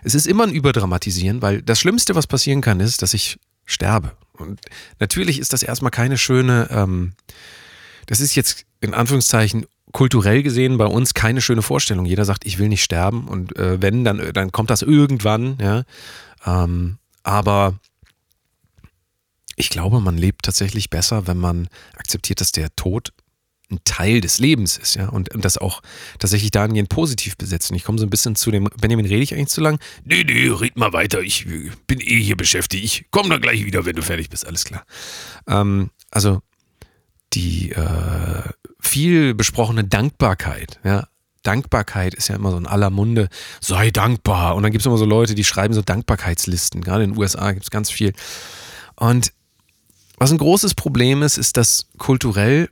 Es 0.06 0.16
ist 0.16 0.28
immer 0.28 0.46
ein 0.46 0.54
Überdramatisieren, 0.54 1.42
weil 1.42 1.62
das 1.62 1.78
Schlimmste, 1.78 2.16
was 2.16 2.26
passieren 2.26 2.62
kann, 2.62 2.80
ist, 2.80 3.02
dass 3.02 3.14
ich 3.14 3.38
sterbe. 3.66 4.14
Und 4.38 4.62
natürlich 5.02 5.40
ist 5.40 5.52
das 5.52 5.64
erstmal 5.64 5.92
keine 5.92 6.18
schöne, 6.18 6.70
ähm, 6.72 7.16
das 8.06 8.22
ist 8.22 8.34
jetzt 8.36 8.64
in 8.80 8.94
Anführungszeichen 8.94 9.66
kulturell 9.92 10.42
gesehen 10.42 10.78
bei 10.78 10.86
uns 10.86 11.14
keine 11.14 11.42
schöne 11.42 11.64
Vorstellung. 11.64 12.06
Jeder 12.06 12.24
sagt, 12.24 12.46
ich 12.46 12.60
will 12.60 12.70
nicht 12.70 12.84
sterben 12.84 13.28
und 13.28 13.58
äh, 13.58 13.82
wenn, 13.82 14.06
dann, 14.06 14.22
dann 14.32 14.54
kommt 14.54 14.70
das 14.70 14.84
irgendwann, 14.84 15.58
ja. 15.60 15.84
Ähm, 16.48 16.98
aber 17.24 17.78
ich 19.58 19.70
glaube, 19.70 20.00
man 20.00 20.18
lebt 20.18 20.46
tatsächlich 20.46 20.90
besser, 20.90 21.28
wenn 21.28 21.38
man 21.38 21.68
akzeptiert, 21.98 22.42
dass 22.42 22.52
der 22.52 22.76
Tod 22.76 23.12
ein 23.70 23.80
Teil 23.84 24.22
des 24.22 24.40
Lebens 24.40 24.78
ist, 24.78 24.96
ja, 24.96 25.10
und, 25.10 25.34
und 25.34 25.44
das 25.44 25.58
auch 25.58 25.82
tatsächlich 26.20 26.52
dahingehend 26.52 26.88
positiv 26.88 27.36
besetzt. 27.36 27.70
Und 27.70 27.76
ich 27.76 27.84
komme 27.84 28.00
so 28.00 28.06
ein 28.06 28.10
bisschen 28.10 28.36
zu 28.36 28.50
dem, 28.50 28.70
Benjamin, 28.80 29.06
rede 29.06 29.22
ich 29.22 29.34
eigentlich 29.34 29.50
zu 29.50 29.60
lang? 29.60 29.80
Nee, 30.06 30.24
nee, 30.24 30.48
red 30.48 30.78
mal 30.78 30.94
weiter, 30.94 31.22
ich 31.22 31.46
bin 31.86 32.00
eh 32.00 32.22
hier 32.22 32.38
beschäftigt, 32.38 32.84
ich 32.86 33.12
komme 33.12 33.30
dann 33.30 33.42
gleich 33.42 33.66
wieder, 33.66 33.86
wenn 33.86 33.96
du 33.96 34.02
fertig 34.02 34.30
bist, 34.30 34.48
alles 34.48 34.64
klar. 34.64 34.86
Ähm, 35.48 35.90
also 36.12 36.42
die 37.34 37.72
äh, 37.72 38.44
viel 38.80 39.34
besprochene 39.34 39.84
Dankbarkeit, 39.84 40.80
ja, 40.86 41.08
Dankbarkeit 41.48 42.14
ist 42.14 42.28
ja 42.28 42.36
immer 42.36 42.52
so 42.52 42.58
in 42.58 42.68
aller 42.68 42.90
Munde, 42.90 43.30
sei 43.62 43.90
dankbar. 43.90 44.56
Und 44.56 44.64
dann 44.64 44.72
gibt 44.72 44.82
es 44.82 44.86
immer 44.86 44.98
so 44.98 45.06
Leute, 45.06 45.34
die 45.34 45.46
schreiben 45.46 45.74
so 45.74 45.82
Dankbarkeitslisten. 45.82 46.82
Gerade 46.82 47.06
in 47.06 47.12
den 47.12 47.20
USA 47.20 47.52
gibt 47.52 47.64
es 47.64 47.72
ganz 47.72 47.90
viel. 47.90 48.14
Und 48.96 49.32
was 50.18 50.32
ein 50.32 50.38
großes 50.38 50.74
Problem 50.74 51.24
ist, 51.24 51.38
ist, 51.38 51.58
dass 51.58 51.88
kulturell 51.98 52.70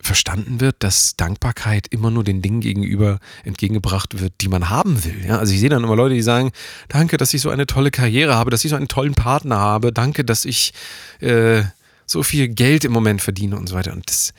verstanden 0.00 0.60
wird, 0.60 0.76
dass 0.78 1.16
Dankbarkeit 1.16 1.88
immer 1.88 2.10
nur 2.10 2.24
den 2.24 2.40
Dingen 2.40 2.60
gegenüber 2.60 3.18
entgegengebracht 3.44 4.20
wird, 4.20 4.32
die 4.40 4.48
man 4.48 4.70
haben 4.70 5.04
will. 5.04 5.26
Ja, 5.26 5.38
also 5.38 5.52
ich 5.52 5.60
sehe 5.60 5.68
dann 5.68 5.84
immer 5.84 5.96
Leute, 5.96 6.14
die 6.14 6.22
sagen, 6.22 6.52
danke, 6.88 7.16
dass 7.16 7.34
ich 7.34 7.42
so 7.42 7.50
eine 7.50 7.66
tolle 7.66 7.90
Karriere 7.90 8.36
habe, 8.36 8.50
dass 8.50 8.64
ich 8.64 8.70
so 8.70 8.76
einen 8.76 8.88
tollen 8.88 9.14
Partner 9.14 9.58
habe, 9.58 9.92
danke, 9.92 10.24
dass 10.24 10.44
ich 10.44 10.72
äh, 11.20 11.62
so 12.06 12.22
viel 12.22 12.48
Geld 12.48 12.84
im 12.84 12.92
Moment 12.92 13.20
verdiene 13.20 13.56
und 13.56 13.68
so 13.68 13.74
weiter. 13.74 13.92
Und 13.92 14.08
das, 14.08 14.32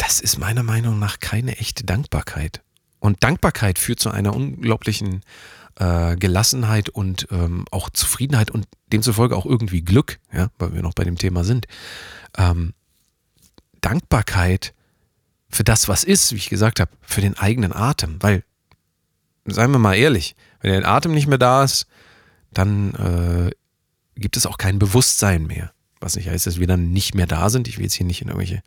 das 0.00 0.18
ist 0.20 0.38
meiner 0.38 0.62
Meinung 0.62 0.98
nach 0.98 1.20
keine 1.20 1.58
echte 1.58 1.84
Dankbarkeit. 1.84 2.62
Und 3.00 3.22
Dankbarkeit 3.22 3.78
führt 3.78 4.00
zu 4.00 4.10
einer 4.10 4.34
unglaublichen 4.34 5.20
äh, 5.78 6.16
Gelassenheit 6.16 6.88
und 6.88 7.28
ähm, 7.30 7.66
auch 7.70 7.90
Zufriedenheit 7.90 8.50
und 8.50 8.66
demzufolge 8.92 9.36
auch 9.36 9.44
irgendwie 9.44 9.82
Glück, 9.82 10.18
ja, 10.32 10.48
weil 10.58 10.74
wir 10.74 10.82
noch 10.82 10.94
bei 10.94 11.04
dem 11.04 11.16
Thema 11.16 11.44
sind. 11.44 11.66
Ähm, 12.38 12.72
Dankbarkeit 13.82 14.72
für 15.50 15.64
das, 15.64 15.86
was 15.86 16.02
ist, 16.02 16.32
wie 16.32 16.36
ich 16.36 16.48
gesagt 16.48 16.80
habe, 16.80 16.90
für 17.02 17.20
den 17.20 17.36
eigenen 17.36 17.74
Atem. 17.74 18.16
Weil, 18.20 18.42
seien 19.44 19.70
wir 19.70 19.78
mal 19.78 19.96
ehrlich, 19.96 20.34
wenn 20.60 20.72
der 20.72 20.88
Atem 20.88 21.12
nicht 21.12 21.26
mehr 21.26 21.38
da 21.38 21.62
ist, 21.62 21.86
dann 22.52 22.94
äh, 22.94 23.50
gibt 24.14 24.38
es 24.38 24.46
auch 24.46 24.56
kein 24.56 24.78
Bewusstsein 24.78 25.46
mehr. 25.46 25.72
Was 26.00 26.16
nicht 26.16 26.28
heißt, 26.28 26.46
dass 26.46 26.58
wir 26.58 26.66
dann 26.66 26.92
nicht 26.92 27.14
mehr 27.14 27.26
da 27.26 27.50
sind. 27.50 27.68
Ich 27.68 27.76
will 27.76 27.84
jetzt 27.84 27.94
hier 27.94 28.06
nicht 28.06 28.22
in 28.22 28.28
irgendwelche 28.28 28.62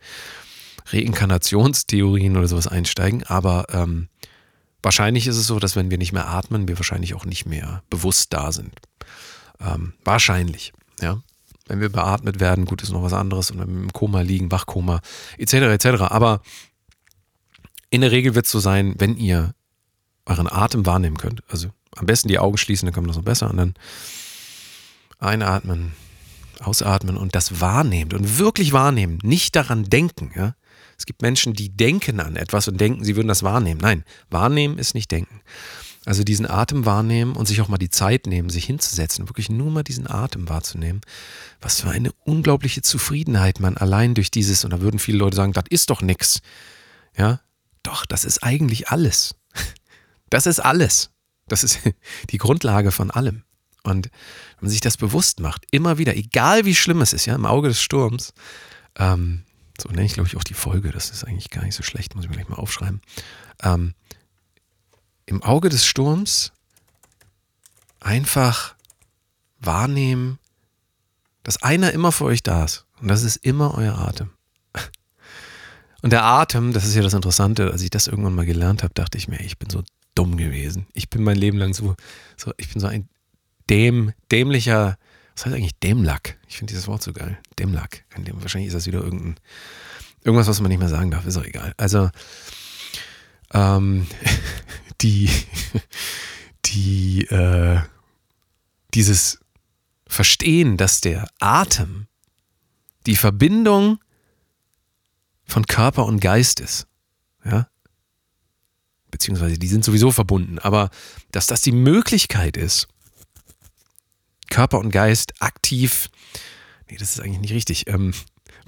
Reinkarnationstheorien 0.86 2.36
oder 2.36 2.48
sowas 2.48 2.68
einsteigen, 2.68 3.22
aber 3.24 3.66
ähm, 3.70 4.08
wahrscheinlich 4.82 5.26
ist 5.26 5.36
es 5.36 5.46
so, 5.46 5.58
dass 5.58 5.76
wenn 5.76 5.90
wir 5.90 5.98
nicht 5.98 6.12
mehr 6.12 6.28
atmen, 6.28 6.68
wir 6.68 6.78
wahrscheinlich 6.78 7.14
auch 7.14 7.24
nicht 7.24 7.46
mehr 7.46 7.82
bewusst 7.90 8.32
da 8.32 8.52
sind. 8.52 8.74
Ähm, 9.60 9.94
wahrscheinlich, 10.04 10.72
ja 11.00 11.22
wenn 11.66 11.80
wir 11.80 11.88
beatmet 11.88 12.40
werden, 12.40 12.66
gut, 12.66 12.82
ist 12.82 12.90
noch 12.90 13.02
was 13.02 13.12
anderes 13.12 13.50
und 13.50 13.60
im 13.60 13.92
Koma 13.92 14.20
liegen, 14.20 14.50
Wachkoma, 14.50 15.00
etc., 15.38 15.54
etc. 15.54 15.86
Aber 16.02 16.42
in 17.90 18.02
der 18.02 18.10
Regel 18.10 18.34
wird 18.34 18.46
es 18.46 18.52
so 18.52 18.60
sein, 18.60 18.94
wenn 18.98 19.16
ihr 19.16 19.54
euren 20.26 20.50
Atem 20.50 20.86
wahrnehmen 20.86 21.16
könnt, 21.16 21.42
also 21.48 21.68
am 21.96 22.06
besten 22.06 22.28
die 22.28 22.38
Augen 22.38 22.58
schließen, 22.58 22.86
dann 22.86 22.94
kommt 22.94 23.08
das 23.08 23.16
noch 23.16 23.24
besser 23.24 23.50
und 23.50 23.56
dann 23.56 23.74
einatmen, 25.18 25.92
ausatmen 26.60 27.16
und 27.16 27.34
das 27.34 27.60
wahrnehmt 27.60 28.14
und 28.14 28.38
wirklich 28.38 28.72
wahrnehmen, 28.72 29.18
nicht 29.22 29.56
daran 29.56 29.84
denken, 29.84 30.32
ja. 30.34 30.54
Es 30.98 31.06
gibt 31.06 31.22
Menschen, 31.22 31.54
die 31.54 31.70
denken 31.70 32.20
an 32.20 32.36
etwas 32.36 32.68
und 32.68 32.80
denken, 32.80 33.04
sie 33.04 33.16
würden 33.16 33.28
das 33.28 33.42
wahrnehmen. 33.42 33.80
Nein, 33.80 34.04
wahrnehmen 34.30 34.78
ist 34.78 34.94
nicht 34.94 35.10
denken. 35.10 35.40
Also 36.06 36.22
diesen 36.22 36.48
Atem 36.48 36.84
wahrnehmen 36.84 37.34
und 37.34 37.46
sich 37.46 37.60
auch 37.62 37.68
mal 37.68 37.78
die 37.78 37.88
Zeit 37.88 38.26
nehmen, 38.26 38.50
sich 38.50 38.66
hinzusetzen, 38.66 39.28
wirklich 39.28 39.48
nur 39.48 39.70
mal 39.70 39.82
diesen 39.82 40.06
Atem 40.06 40.48
wahrzunehmen. 40.48 41.00
Was 41.60 41.80
für 41.80 41.90
eine 41.90 42.12
unglaubliche 42.24 42.82
Zufriedenheit 42.82 43.58
man 43.58 43.78
allein 43.78 44.14
durch 44.14 44.30
dieses, 44.30 44.64
und 44.64 44.72
da 44.72 44.80
würden 44.80 44.98
viele 44.98 45.18
Leute 45.18 45.36
sagen, 45.36 45.54
das 45.54 45.64
ist 45.70 45.88
doch 45.88 46.02
nix. 46.02 46.40
Ja, 47.16 47.40
doch, 47.82 48.04
das 48.04 48.24
ist 48.24 48.42
eigentlich 48.42 48.88
alles. 48.88 49.34
Das 50.30 50.46
ist 50.46 50.58
alles. 50.58 51.10
Das 51.46 51.62
ist 51.62 51.78
die 52.30 52.38
Grundlage 52.38 52.90
von 52.90 53.12
allem. 53.12 53.44
Und 53.84 54.06
wenn 54.06 54.62
man 54.62 54.70
sich 54.70 54.80
das 54.80 54.96
bewusst 54.96 55.38
macht, 55.38 55.64
immer 55.70 55.96
wieder, 55.98 56.16
egal 56.16 56.64
wie 56.64 56.74
schlimm 56.74 57.02
es 57.02 57.12
ist, 57.12 57.26
ja, 57.26 57.36
im 57.36 57.46
Auge 57.46 57.68
des 57.68 57.80
Sturms, 57.80 58.32
ähm, 58.98 59.44
so 59.80 59.88
nenne 59.88 60.04
ich 60.04 60.14
glaube 60.14 60.28
ich 60.28 60.36
auch 60.36 60.44
die 60.44 60.54
Folge, 60.54 60.90
das 60.90 61.10
ist 61.10 61.24
eigentlich 61.24 61.50
gar 61.50 61.64
nicht 61.64 61.74
so 61.74 61.82
schlecht, 61.82 62.14
muss 62.14 62.24
ich 62.24 62.30
mir 62.30 62.36
gleich 62.36 62.48
mal 62.48 62.56
aufschreiben. 62.56 63.00
Ähm, 63.62 63.94
im 65.26 65.42
Auge 65.42 65.68
des 65.68 65.86
Sturms 65.86 66.52
einfach 68.00 68.74
wahrnehmen, 69.60 70.38
dass 71.42 71.62
einer 71.62 71.92
immer 71.92 72.12
für 72.12 72.24
euch 72.24 72.42
da 72.42 72.64
ist. 72.64 72.86
Und 73.00 73.08
das 73.08 73.22
ist 73.22 73.36
immer 73.36 73.74
euer 73.74 73.98
Atem. 73.98 74.30
Und 76.02 76.10
der 76.10 76.24
Atem, 76.24 76.72
das 76.72 76.84
ist 76.84 76.94
ja 76.94 77.02
das 77.02 77.14
Interessante, 77.14 77.70
als 77.70 77.82
ich 77.82 77.90
das 77.90 78.06
irgendwann 78.06 78.34
mal 78.34 78.46
gelernt 78.46 78.82
habe, 78.82 78.94
dachte 78.94 79.18
ich 79.18 79.28
mir, 79.28 79.40
ich 79.40 79.58
bin 79.58 79.70
so 79.70 79.82
dumm 80.14 80.36
gewesen. 80.36 80.86
Ich 80.92 81.10
bin 81.10 81.22
mein 81.22 81.36
Leben 81.36 81.58
lang 81.58 81.74
so, 81.74 81.96
so 82.36 82.52
ich 82.56 82.70
bin 82.70 82.80
so 82.80 82.86
ein 82.86 83.08
däm, 83.68 84.12
dämlicher, 84.30 84.98
was 85.34 85.46
heißt 85.46 85.54
eigentlich 85.54 85.78
Dämlack? 85.80 86.38
Ich 86.48 86.58
finde 86.58 86.72
dieses 86.72 86.86
Wort 86.86 87.02
so 87.02 87.12
geil. 87.12 87.38
Dämlack. 87.58 88.04
Wahrscheinlich 88.34 88.68
ist 88.68 88.74
das 88.74 88.86
wieder 88.86 89.02
irgendein, 89.02 89.36
irgendwas, 90.22 90.46
was 90.46 90.60
man 90.60 90.68
nicht 90.68 90.78
mehr 90.78 90.88
sagen 90.88 91.10
darf, 91.10 91.26
ist 91.26 91.36
auch 91.36 91.44
egal. 91.44 91.74
Also, 91.76 92.10
ähm, 93.52 94.06
die, 95.00 95.28
die, 96.66 97.26
äh, 97.26 97.80
dieses 98.94 99.40
Verstehen, 100.06 100.76
dass 100.76 101.00
der 101.00 101.26
Atem 101.40 102.06
die 103.06 103.16
Verbindung 103.16 103.98
von 105.46 105.66
Körper 105.66 106.06
und 106.06 106.20
Geist 106.20 106.60
ist. 106.60 106.86
Ja? 107.44 107.68
Beziehungsweise 109.10 109.58
die 109.58 109.68
sind 109.68 109.84
sowieso 109.84 110.10
verbunden, 110.10 110.58
aber 110.58 110.90
dass 111.32 111.46
das 111.46 111.60
die 111.60 111.72
Möglichkeit 111.72 112.56
ist, 112.56 112.88
Körper 114.54 114.78
und 114.78 114.90
Geist 114.90 115.34
aktiv, 115.40 116.10
nee, 116.88 116.96
das 116.96 117.10
ist 117.10 117.20
eigentlich 117.20 117.40
nicht 117.40 117.54
richtig, 117.54 117.88
ähm, 117.88 118.14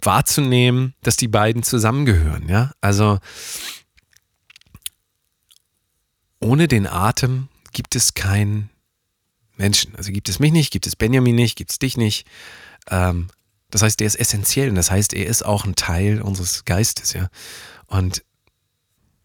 wahrzunehmen, 0.03 0.95
dass 1.03 1.17
die 1.17 1.29
beiden 1.29 1.63
zusammengehören. 1.63 2.49
Ja? 2.49 2.73
Also 2.81 3.21
ohne 6.41 6.67
den 6.67 6.89
Atem 6.89 7.47
gibt 7.73 7.95
es 7.95 8.15
keinen 8.15 8.69
Menschen. 9.57 9.95
Also 9.95 10.11
gibt 10.11 10.29
es 10.29 10.41
mich 10.41 10.51
nicht, 10.51 10.73
gibt 10.73 10.89
es 10.89 10.97
Benjamin 10.97 11.37
nicht, 11.37 11.57
gibt 11.57 11.71
es 11.71 11.79
dich 11.79 11.97
nicht. 11.97 12.27
Ähm, 12.91 13.29
das 13.71 13.83
heißt, 13.83 14.01
der 14.01 14.09
ist 14.09 14.19
essentiell 14.19 14.69
und 14.71 14.75
das 14.75 14.91
heißt, 14.91 15.15
er 15.15 15.27
ist 15.27 15.45
auch 15.45 15.65
ein 15.65 15.77
Teil 15.77 16.21
unseres 16.21 16.65
Geistes, 16.65 17.13
ja. 17.13 17.29
Und 17.87 18.25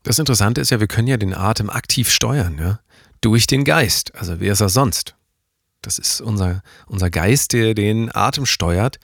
das 0.04 0.20
Interessante 0.20 0.62
ist 0.62 0.70
ja, 0.70 0.80
wir 0.80 0.88
können 0.88 1.08
ja 1.08 1.18
den 1.18 1.34
Atem 1.34 1.72
aktiv 1.72 2.12
steuern, 2.12 2.60
ja, 2.60 2.80
durch 3.20 3.48
den 3.48 3.64
Geist. 3.64 4.14
Also 4.14 4.40
wer 4.40 4.54
ist 4.54 4.62
er 4.62 4.70
sonst? 4.70 5.16
Das 5.82 5.98
ist 5.98 6.22
unser, 6.22 6.62
unser 6.88 7.10
Geist, 7.10 7.54
der 7.54 7.74
den 7.74 8.14
Atem 8.14 8.46
steuert, 8.46 9.00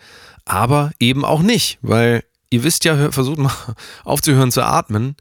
aber 0.45 0.91
eben 0.99 1.25
auch 1.25 1.41
nicht, 1.41 1.79
weil 1.81 2.23
ihr 2.49 2.63
wisst 2.63 2.85
ja, 2.85 3.11
versucht 3.11 3.39
mal 3.39 3.53
aufzuhören 4.03 4.51
zu 4.51 4.63
atmen, 4.63 5.15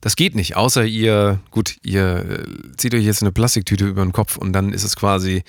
das 0.00 0.14
geht 0.14 0.36
nicht, 0.36 0.56
außer 0.56 0.84
ihr, 0.84 1.40
gut, 1.50 1.76
ihr 1.82 2.44
äh, 2.46 2.76
zieht 2.76 2.94
euch 2.94 3.04
jetzt 3.04 3.22
eine 3.22 3.32
Plastiktüte 3.32 3.84
über 3.86 4.04
den 4.04 4.12
Kopf 4.12 4.36
und 4.36 4.52
dann 4.52 4.72
ist 4.72 4.84
es 4.84 4.94
quasi 4.94 5.42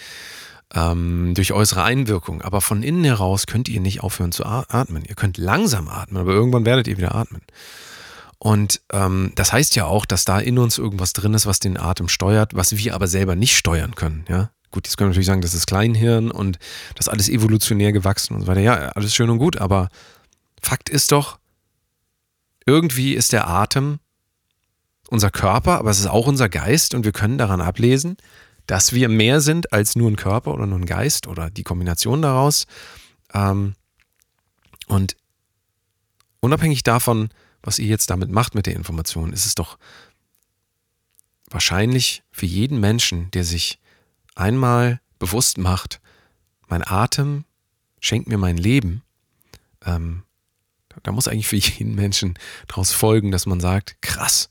ähm, 0.73 1.33
durch 1.35 1.53
äußere 1.53 1.83
Einwirkung. 1.83 2.41
Aber 2.41 2.61
von 2.61 2.81
innen 2.81 3.03
heraus 3.03 3.45
könnt 3.45 3.69
ihr 3.69 3.79
nicht 3.79 4.01
aufhören 4.01 4.31
zu 4.31 4.45
atmen. 4.45 5.03
Ihr 5.05 5.15
könnt 5.15 5.37
langsam 5.37 5.87
atmen, 5.87 6.19
aber 6.19 6.31
irgendwann 6.31 6.65
werdet 6.65 6.87
ihr 6.87 6.97
wieder 6.97 7.13
atmen. 7.13 7.41
Und 8.39 8.81
ähm, 8.91 9.33
das 9.35 9.51
heißt 9.51 9.75
ja 9.75 9.85
auch, 9.85 10.05
dass 10.05 10.25
da 10.25 10.39
in 10.39 10.57
uns 10.57 10.77
irgendwas 10.77 11.13
drin 11.13 11.33
ist, 11.33 11.45
was 11.45 11.59
den 11.59 11.77
Atem 11.77 12.07
steuert, 12.07 12.55
was 12.55 12.75
wir 12.75 12.95
aber 12.95 13.07
selber 13.07 13.35
nicht 13.35 13.55
steuern 13.55 13.95
können. 13.95 14.25
Ja? 14.29 14.51
Gut, 14.71 14.85
jetzt 14.85 14.97
können 14.97 15.07
wir 15.07 15.11
natürlich 15.11 15.27
sagen, 15.27 15.41
das 15.41 15.53
ist 15.53 15.67
Kleinhirn 15.67 16.29
und 16.29 16.59
das 16.95 17.07
ist 17.07 17.11
alles 17.11 17.29
evolutionär 17.29 17.91
gewachsen 17.91 18.35
und 18.35 18.41
so 18.41 18.47
weiter. 18.47 18.61
Ja, 18.61 18.75
alles 18.89 19.15
schön 19.15 19.29
und 19.29 19.39
gut, 19.39 19.57
aber 19.57 19.89
Fakt 20.61 20.89
ist 20.89 21.11
doch, 21.11 21.39
irgendwie 22.65 23.13
ist 23.13 23.33
der 23.33 23.47
Atem 23.47 23.99
unser 25.09 25.31
Körper, 25.31 25.79
aber 25.79 25.89
es 25.89 25.99
ist 25.99 26.07
auch 26.07 26.27
unser 26.27 26.49
Geist 26.49 26.93
und 26.93 27.03
wir 27.03 27.11
können 27.11 27.39
daran 27.39 27.61
ablesen, 27.61 28.17
dass 28.67 28.93
wir 28.93 29.09
mehr 29.09 29.41
sind 29.41 29.73
als 29.73 29.95
nur 29.95 30.11
ein 30.11 30.15
Körper 30.15 30.53
oder 30.53 30.67
nur 30.67 30.77
ein 30.77 30.85
Geist 30.85 31.25
oder 31.25 31.49
die 31.49 31.63
Kombination 31.63 32.21
daraus. 32.21 32.67
Ähm, 33.33 33.73
und 34.87 35.15
unabhängig 36.41 36.83
davon, 36.83 37.29
was 37.63 37.79
ihr 37.79 37.87
jetzt 37.87 38.11
damit 38.11 38.29
macht 38.29 38.53
mit 38.53 38.67
der 38.67 38.75
Information, 38.75 39.33
ist 39.33 39.47
es 39.47 39.55
doch 39.55 39.79
wahrscheinlich 41.49 42.21
für 42.31 42.45
jeden 42.45 42.79
Menschen, 42.79 43.31
der 43.31 43.43
sich 43.43 43.79
einmal 44.39 45.01
bewusst 45.19 45.57
macht, 45.57 45.99
mein 46.67 46.85
Atem 46.85 47.45
schenkt 47.99 48.27
mir 48.27 48.37
mein 48.37 48.57
Leben, 48.57 49.03
ähm, 49.85 50.23
da 51.03 51.11
muss 51.11 51.27
eigentlich 51.27 51.47
für 51.47 51.55
jeden 51.57 51.95
Menschen 51.95 52.37
daraus 52.67 52.91
folgen, 52.91 53.31
dass 53.31 53.45
man 53.45 53.59
sagt, 53.59 54.01
krass, 54.01 54.49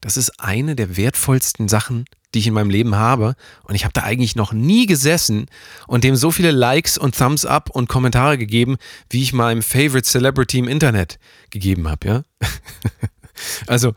das 0.00 0.16
ist 0.16 0.40
eine 0.40 0.74
der 0.76 0.96
wertvollsten 0.96 1.68
Sachen, 1.68 2.04
die 2.34 2.40
ich 2.40 2.46
in 2.46 2.54
meinem 2.54 2.70
Leben 2.70 2.96
habe. 2.96 3.34
Und 3.64 3.74
ich 3.74 3.84
habe 3.84 3.92
da 3.92 4.02
eigentlich 4.02 4.36
noch 4.36 4.52
nie 4.52 4.86
gesessen 4.86 5.46
und 5.86 6.02
dem 6.04 6.16
so 6.16 6.30
viele 6.30 6.50
Likes 6.50 6.98
und 6.98 7.16
Thumbs 7.16 7.44
up 7.44 7.70
und 7.70 7.88
Kommentare 7.88 8.38
gegeben, 8.38 8.76
wie 9.10 9.22
ich 9.22 9.32
meinem 9.32 9.62
Favorite 9.62 10.08
Celebrity 10.08 10.58
im 10.58 10.68
Internet 10.68 11.18
gegeben 11.50 11.88
habe, 11.88 12.08
ja? 12.08 12.22
also, 13.66 13.94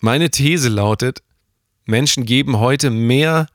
meine 0.00 0.30
These 0.30 0.68
lautet, 0.68 1.22
Menschen 1.84 2.26
geben 2.26 2.58
heute 2.58 2.90
mehr 2.90 3.48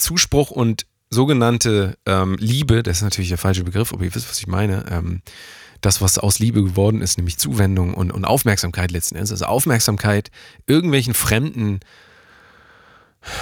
Zuspruch 0.00 0.50
und 0.50 0.86
sogenannte 1.10 1.98
ähm, 2.06 2.36
Liebe, 2.38 2.82
das 2.82 2.98
ist 2.98 3.02
natürlich 3.02 3.28
der 3.28 3.38
falsche 3.38 3.64
Begriff, 3.64 3.92
aber 3.92 4.04
ihr 4.04 4.14
wisst, 4.14 4.30
was 4.30 4.38
ich 4.38 4.46
meine, 4.46 4.84
ähm, 4.90 5.22
das, 5.80 6.00
was 6.00 6.18
aus 6.18 6.38
Liebe 6.38 6.62
geworden 6.62 7.00
ist, 7.00 7.16
nämlich 7.16 7.38
Zuwendung 7.38 7.94
und, 7.94 8.12
und 8.12 8.24
Aufmerksamkeit 8.24 8.90
letzten 8.90 9.16
Endes. 9.16 9.32
Also 9.32 9.46
Aufmerksamkeit 9.46 10.30
irgendwelchen 10.66 11.14
fremden, 11.14 11.80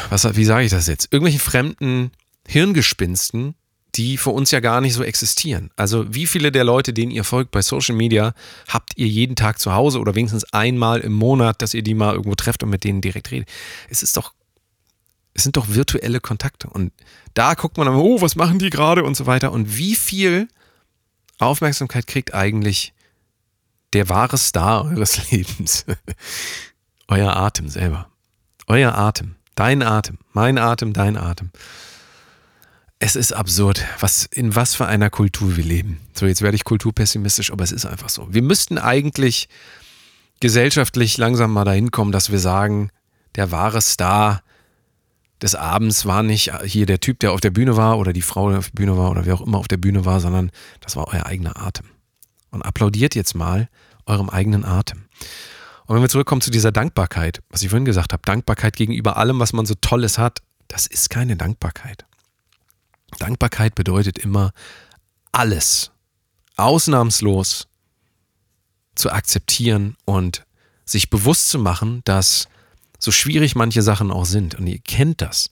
was, 0.08 0.36
wie 0.36 0.44
sage 0.44 0.64
ich 0.64 0.70
das 0.70 0.86
jetzt? 0.86 1.12
Irgendwelchen 1.12 1.40
fremden 1.40 2.10
Hirngespinsten, 2.46 3.54
die 3.94 4.16
für 4.16 4.30
uns 4.30 4.50
ja 4.50 4.60
gar 4.60 4.80
nicht 4.80 4.94
so 4.94 5.02
existieren. 5.02 5.70
Also 5.76 6.14
wie 6.14 6.26
viele 6.26 6.52
der 6.52 6.64
Leute, 6.64 6.92
denen 6.92 7.10
ihr 7.10 7.24
folgt 7.24 7.50
bei 7.50 7.62
Social 7.62 7.96
Media, 7.96 8.32
habt 8.68 8.92
ihr 8.96 9.08
jeden 9.08 9.34
Tag 9.34 9.58
zu 9.58 9.74
Hause 9.74 9.98
oder 9.98 10.14
wenigstens 10.14 10.44
einmal 10.52 11.00
im 11.00 11.12
Monat, 11.12 11.60
dass 11.62 11.74
ihr 11.74 11.82
die 11.82 11.94
mal 11.94 12.14
irgendwo 12.14 12.34
trefft 12.34 12.62
und 12.62 12.70
mit 12.70 12.84
denen 12.84 13.00
direkt 13.00 13.30
redet? 13.30 13.48
Es 13.88 14.02
ist 14.02 14.16
doch, 14.16 14.34
es 15.38 15.44
sind 15.44 15.56
doch 15.56 15.68
virtuelle 15.68 16.18
Kontakte 16.18 16.68
und 16.68 16.92
da 17.32 17.54
guckt 17.54 17.76
man 17.76 17.86
dann, 17.86 17.94
oh, 17.94 18.20
was 18.20 18.34
machen 18.34 18.58
die 18.58 18.70
gerade 18.70 19.04
und 19.04 19.16
so 19.16 19.26
weiter 19.26 19.52
und 19.52 19.76
wie 19.76 19.94
viel 19.94 20.48
Aufmerksamkeit 21.38 22.08
kriegt 22.08 22.34
eigentlich 22.34 22.92
der 23.92 24.08
wahre 24.08 24.36
Star 24.36 24.84
eures 24.84 25.30
Lebens. 25.30 25.86
Euer 27.06 27.36
Atem 27.36 27.68
selber. 27.68 28.08
Euer 28.66 28.98
Atem. 28.98 29.36
Dein 29.54 29.82
Atem. 29.82 30.18
Mein 30.32 30.58
Atem, 30.58 30.92
dein 30.92 31.16
Atem. 31.16 31.50
Es 32.98 33.14
ist 33.14 33.32
absurd, 33.32 33.84
was, 34.00 34.24
in 34.24 34.56
was 34.56 34.74
für 34.74 34.86
einer 34.86 35.08
Kultur 35.08 35.56
wir 35.56 35.64
leben. 35.64 36.00
So, 36.14 36.26
jetzt 36.26 36.42
werde 36.42 36.56
ich 36.56 36.64
kulturpessimistisch, 36.64 37.52
aber 37.52 37.62
es 37.62 37.70
ist 37.70 37.86
einfach 37.86 38.08
so. 38.08 38.26
Wir 38.34 38.42
müssten 38.42 38.76
eigentlich 38.76 39.48
gesellschaftlich 40.40 41.16
langsam 41.16 41.52
mal 41.52 41.64
dahin 41.64 41.92
kommen, 41.92 42.10
dass 42.10 42.32
wir 42.32 42.40
sagen, 42.40 42.90
der 43.36 43.52
wahre 43.52 43.80
Star 43.80 44.42
des 45.42 45.54
Abends 45.54 46.04
war 46.04 46.22
nicht 46.22 46.52
hier 46.64 46.86
der 46.86 47.00
Typ, 47.00 47.20
der 47.20 47.32
auf 47.32 47.40
der 47.40 47.50
Bühne 47.50 47.76
war 47.76 47.98
oder 47.98 48.12
die 48.12 48.22
Frau, 48.22 48.50
die 48.50 48.56
auf 48.56 48.70
der 48.70 48.76
Bühne 48.76 48.96
war 48.96 49.10
oder 49.10 49.26
wer 49.26 49.34
auch 49.34 49.40
immer 49.40 49.58
auf 49.58 49.68
der 49.68 49.76
Bühne 49.76 50.04
war, 50.04 50.20
sondern 50.20 50.50
das 50.80 50.96
war 50.96 51.08
euer 51.08 51.26
eigener 51.26 51.56
Atem. 51.56 51.86
Und 52.50 52.62
applaudiert 52.62 53.14
jetzt 53.14 53.34
mal 53.34 53.68
eurem 54.06 54.30
eigenen 54.30 54.64
Atem. 54.64 55.04
Und 55.86 55.94
wenn 55.94 56.02
wir 56.02 56.08
zurückkommen 56.08 56.40
zu 56.40 56.50
dieser 56.50 56.72
Dankbarkeit, 56.72 57.42
was 57.50 57.62
ich 57.62 57.70
vorhin 57.70 57.84
gesagt 57.84 58.12
habe, 58.12 58.22
Dankbarkeit 58.24 58.76
gegenüber 58.76 59.16
allem, 59.16 59.38
was 59.38 59.52
man 59.52 59.64
so 59.66 59.74
Tolles 59.74 60.18
hat, 60.18 60.42
das 60.66 60.86
ist 60.86 61.08
keine 61.08 61.36
Dankbarkeit. 61.36 62.04
Dankbarkeit 63.18 63.74
bedeutet 63.74 64.18
immer 64.18 64.52
alles, 65.32 65.90
ausnahmslos 66.56 67.68
zu 68.94 69.10
akzeptieren 69.10 69.96
und 70.04 70.44
sich 70.84 71.08
bewusst 71.10 71.48
zu 71.48 71.58
machen, 71.58 72.02
dass 72.04 72.48
so 72.98 73.10
schwierig 73.12 73.54
manche 73.54 73.82
Sachen 73.82 74.10
auch 74.10 74.26
sind. 74.26 74.54
Und 74.54 74.66
ihr 74.66 74.78
kennt 74.78 75.20
das. 75.20 75.50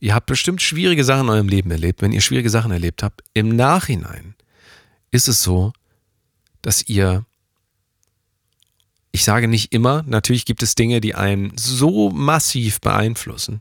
Ihr 0.00 0.14
habt 0.14 0.26
bestimmt 0.26 0.62
schwierige 0.62 1.04
Sachen 1.04 1.26
in 1.26 1.30
eurem 1.30 1.48
Leben 1.48 1.70
erlebt. 1.70 2.02
Wenn 2.02 2.12
ihr 2.12 2.20
schwierige 2.20 2.50
Sachen 2.50 2.70
erlebt 2.70 3.02
habt, 3.02 3.22
im 3.34 3.56
Nachhinein 3.56 4.34
ist 5.10 5.28
es 5.28 5.42
so, 5.42 5.72
dass 6.62 6.88
ihr, 6.88 7.24
ich 9.10 9.24
sage 9.24 9.48
nicht 9.48 9.72
immer, 9.72 10.04
natürlich 10.06 10.44
gibt 10.44 10.62
es 10.62 10.74
Dinge, 10.74 11.00
die 11.00 11.14
einen 11.14 11.52
so 11.56 12.10
massiv 12.10 12.80
beeinflussen, 12.80 13.60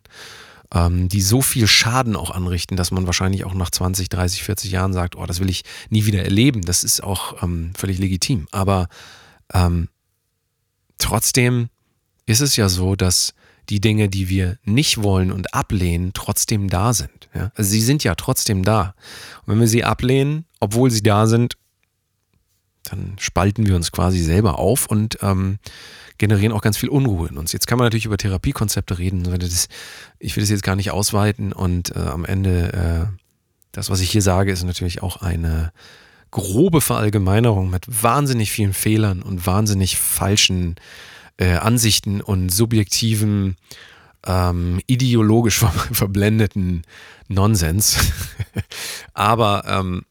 ähm, 0.72 1.10
die 1.10 1.22
so 1.22 1.42
viel 1.42 1.68
Schaden 1.68 2.16
auch 2.16 2.32
anrichten, 2.32 2.78
dass 2.78 2.92
man 2.92 3.08
wahrscheinlich 3.08 3.46
auch 3.46 3.54
nach 3.56 3.72
20, 3.72 4.10
30, 4.10 4.44
40 4.44 4.72
Jahren 4.72 4.94
sagt, 4.94 5.16
oh, 5.16 5.26
das 5.26 5.40
will 5.40 5.50
ich 5.50 5.64
nie 5.90 6.06
wieder 6.06 6.24
erleben. 6.24 6.62
Das 6.62 6.84
ist 6.84 7.02
auch 7.02 7.42
ähm, 7.42 7.72
völlig 7.76 7.98
legitim. 7.98 8.48
Aber 8.52 8.90
ähm, 9.54 9.88
trotzdem 11.00 11.70
ist 12.28 12.42
es 12.42 12.56
ja 12.58 12.70
so, 12.70 12.96
dass 12.96 13.34
die 13.70 13.82
Dinge, 13.82 14.10
die 14.10 14.30
wir 14.30 14.58
nicht 14.64 15.02
wollen 15.02 15.32
und 15.32 15.54
ablehnen, 15.54 16.12
trotzdem 16.14 16.70
da 16.70 16.94
sind. 16.94 17.30
Ja? 17.34 17.52
Also 17.56 17.72
sie 17.72 17.82
sind 17.82 18.04
ja 18.04 18.16
trotzdem 18.16 18.64
da. 18.64 18.94
Und 19.46 19.54
wenn 19.54 19.60
wir 19.60 19.68
sie 19.68 19.84
ablehnen, 19.84 20.46
obwohl 20.60 20.92
sie 20.92 21.02
da 21.04 21.26
sind, 21.26 21.58
dann 22.84 23.16
spalten 23.20 23.66
wir 23.66 23.76
uns 23.76 23.92
quasi 23.92 24.22
selber 24.22 24.60
auf 24.60 24.88
und 24.88 25.18
ähm, 25.22 25.58
generieren 26.18 26.54
auch 26.54 26.62
ganz 26.62 26.78
viel 26.78 26.90
Unruhe 26.90 27.28
in 27.28 27.38
uns. 27.38 27.52
Jetzt 27.52 27.68
kann 27.68 27.78
man 27.78 27.86
natürlich 27.86 28.06
über 28.06 28.18
Therapiekonzepte 28.18 28.98
reden. 28.98 29.28
Ich 30.20 30.36
will 30.36 30.44
das 30.44 30.50
jetzt 30.50 30.64
gar 30.64 30.78
nicht 30.78 30.92
ausweiten 30.92 31.52
und 31.52 31.96
äh, 31.96 32.00
am 32.00 32.24
Ende, 32.24 33.10
äh, 33.12 33.18
das, 33.74 33.90
was 33.90 34.00
ich 34.00 34.10
hier 34.10 34.22
sage, 34.22 34.52
ist 34.52 34.64
natürlich 34.64 35.04
auch 35.04 35.18
eine 35.18 35.74
grobe 36.32 36.82
Verallgemeinerung 36.82 37.70
mit 37.70 37.86
wahnsinnig 38.04 38.52
vielen 38.52 38.74
Fehlern 38.74 39.22
und 39.22 39.46
wahnsinnig 39.46 39.98
falschen 39.98 40.76
äh, 40.76 40.82
Ansichten 41.46 42.22
und 42.22 42.50
subjektiven, 42.50 43.58
ähm, 44.26 44.82
ideologisch 44.88 45.60
ver 45.60 45.72
verblendeten 45.72 46.84
Nonsens. 47.28 47.98
Aber 49.14 49.64
ähm, 49.68 50.04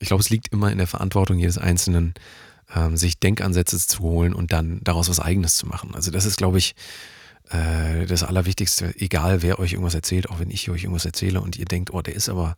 ich 0.00 0.08
glaube, 0.08 0.22
es 0.22 0.30
liegt 0.30 0.48
immer 0.48 0.70
in 0.70 0.78
der 0.78 0.86
Verantwortung 0.86 1.38
jedes 1.38 1.58
Einzelnen, 1.58 2.14
ähm, 2.74 2.96
sich 2.96 3.18
Denkansätze 3.18 3.78
zu 3.78 4.00
holen 4.00 4.34
und 4.34 4.52
dann 4.52 4.80
daraus 4.84 5.08
was 5.08 5.20
Eigenes 5.20 5.54
zu 5.56 5.66
machen. 5.66 5.94
Also 5.94 6.10
das 6.10 6.24
ist, 6.24 6.36
glaube 6.36 6.58
ich, 6.58 6.74
äh, 7.50 8.06
das 8.06 8.22
Allerwichtigste, 8.22 8.94
egal 8.98 9.42
wer 9.42 9.58
euch 9.58 9.72
irgendwas 9.72 9.94
erzählt, 9.94 10.28
auch 10.28 10.38
wenn 10.38 10.50
ich 10.50 10.68
euch 10.70 10.84
irgendwas 10.84 11.06
erzähle 11.06 11.40
und 11.40 11.56
ihr 11.56 11.64
denkt, 11.64 11.92
oh, 11.92 12.02
der 12.02 12.14
ist 12.14 12.28
aber 12.28 12.56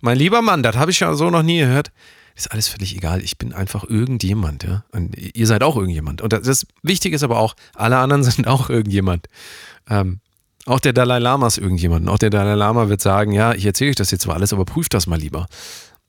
mein 0.00 0.18
lieber 0.18 0.42
Mann, 0.42 0.62
das 0.62 0.76
habe 0.76 0.90
ich 0.90 1.00
ja 1.00 1.14
so 1.14 1.30
noch 1.30 1.42
nie 1.42 1.60
gehört 1.60 1.92
ist 2.34 2.50
alles 2.50 2.68
völlig 2.68 2.96
egal. 2.96 3.22
Ich 3.22 3.38
bin 3.38 3.52
einfach 3.52 3.84
irgendjemand, 3.84 4.64
ja. 4.64 4.84
Und 4.92 5.16
ihr 5.16 5.46
seid 5.46 5.62
auch 5.62 5.76
irgendjemand. 5.76 6.22
Und 6.22 6.32
das, 6.32 6.42
das 6.42 6.66
Wichtige 6.82 7.16
ist 7.16 7.22
aber 7.22 7.38
auch, 7.38 7.54
alle 7.74 7.98
anderen 7.98 8.24
sind 8.30 8.46
auch 8.46 8.70
irgendjemand. 8.70 9.26
Ähm, 9.88 10.20
auch 10.64 10.80
der 10.80 10.92
Dalai 10.92 11.18
Lama 11.18 11.46
ist 11.46 11.58
irgendjemand. 11.58 12.08
Auch 12.08 12.18
der 12.18 12.30
Dalai 12.30 12.54
Lama 12.54 12.88
wird 12.88 13.00
sagen, 13.00 13.32
ja, 13.32 13.52
ich 13.52 13.66
erzähle 13.66 13.90
euch 13.90 13.96
das 13.96 14.10
jetzt 14.10 14.22
zwar 14.22 14.36
alles, 14.36 14.52
aber 14.52 14.64
prüft 14.64 14.94
das 14.94 15.06
mal 15.06 15.18
lieber. 15.18 15.46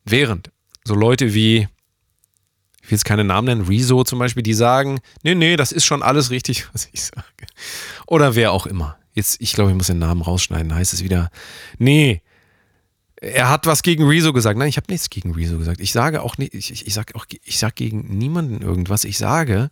Während 0.06 0.52
so 0.84 0.96
Leute 0.96 1.34
wie, 1.34 1.68
ich 2.82 2.92
will 2.92 2.98
jetzt 2.98 3.06
keine 3.06 3.24
Namen 3.24 3.46
nennen, 3.46 3.66
Rezo 3.66 4.04
zum 4.04 4.20
Beispiel, 4.20 4.44
die 4.44 4.54
sagen, 4.54 5.00
nee, 5.24 5.36
nee, 5.36 5.56
das 5.56 5.72
ist 5.72 5.86
schon 5.86 6.04
alles 6.04 6.30
richtig, 6.30 6.68
was 6.74 6.88
ich 6.92 7.04
sage. 7.04 7.26
Oder 8.06 8.36
wer 8.36 8.52
auch 8.52 8.66
immer. 8.66 8.98
Jetzt, 9.14 9.42
ich 9.42 9.54
glaube, 9.54 9.72
ich 9.72 9.78
muss 9.78 9.88
den 9.88 10.00
Namen 10.00 10.22
rausschneiden, 10.22 10.74
heißt 10.74 10.94
es 10.94 11.04
wieder, 11.04 11.30
nee, 11.78 12.22
er 13.24 13.50
hat 13.50 13.66
was 13.66 13.84
gegen 13.84 14.06
Rezo 14.06 14.34
gesagt. 14.34 14.60
Nein, 14.60 14.68
ich 14.68 14.76
habe 14.76 14.92
nichts 14.92 15.10
gegen 15.10 15.34
Rezo 15.34 15.58
gesagt. 15.58 15.80
Ich 15.80 15.94
sage 15.94 16.22
auch 16.22 16.38
nicht, 16.38 16.54
ich, 16.54 16.72
ich, 16.72 16.88
ich 16.88 16.94
sage 16.94 17.16
auch, 17.16 17.26
ich 17.44 17.58
sage 17.58 17.74
gegen 17.76 18.18
niemanden 18.18 18.62
irgendwas. 18.62 19.06
Ich 19.06 19.18
sage, 19.18 19.72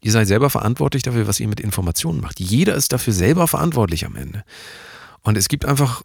ihr 0.00 0.12
seid 0.12 0.26
selber 0.26 0.48
verantwortlich 0.48 1.02
dafür, 1.02 1.26
was 1.26 1.40
ihr 1.40 1.48
mit 1.48 1.60
Informationen 1.60 2.20
macht. 2.20 2.40
Jeder 2.40 2.74
ist 2.74 2.92
dafür 2.92 3.12
selber 3.12 3.46
verantwortlich 3.46 4.06
am 4.06 4.16
Ende. 4.16 4.44
Und 5.20 5.36
es 5.36 5.48
gibt 5.48 5.66
einfach 5.66 6.02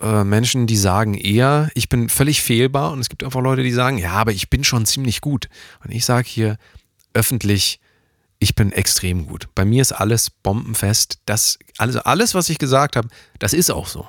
äh, 0.00 0.24
Menschen, 0.24 0.66
die 0.66 0.78
sagen 0.78 1.12
eher, 1.12 1.70
ich 1.74 1.90
bin 1.90 2.08
völlig 2.08 2.40
fehlbar. 2.40 2.92
Und 2.92 3.00
es 3.00 3.10
gibt 3.10 3.22
einfach 3.22 3.42
Leute, 3.42 3.62
die 3.62 3.72
sagen, 3.72 3.98
ja, 3.98 4.12
aber 4.12 4.32
ich 4.32 4.48
bin 4.48 4.64
schon 4.64 4.86
ziemlich 4.86 5.20
gut. 5.20 5.50
Und 5.84 5.90
ich 5.90 6.06
sage 6.06 6.26
hier 6.26 6.56
öffentlich, 7.12 7.80
ich 8.38 8.54
bin 8.54 8.72
extrem 8.72 9.26
gut. 9.26 9.48
Bei 9.54 9.66
mir 9.66 9.82
ist 9.82 9.92
alles 9.92 10.30
bombenfest. 10.30 11.18
Das, 11.26 11.58
also 11.76 12.00
alles, 12.00 12.34
was 12.34 12.48
ich 12.48 12.58
gesagt 12.58 12.96
habe, 12.96 13.08
das 13.38 13.52
ist 13.52 13.70
auch 13.70 13.88
so. 13.88 14.06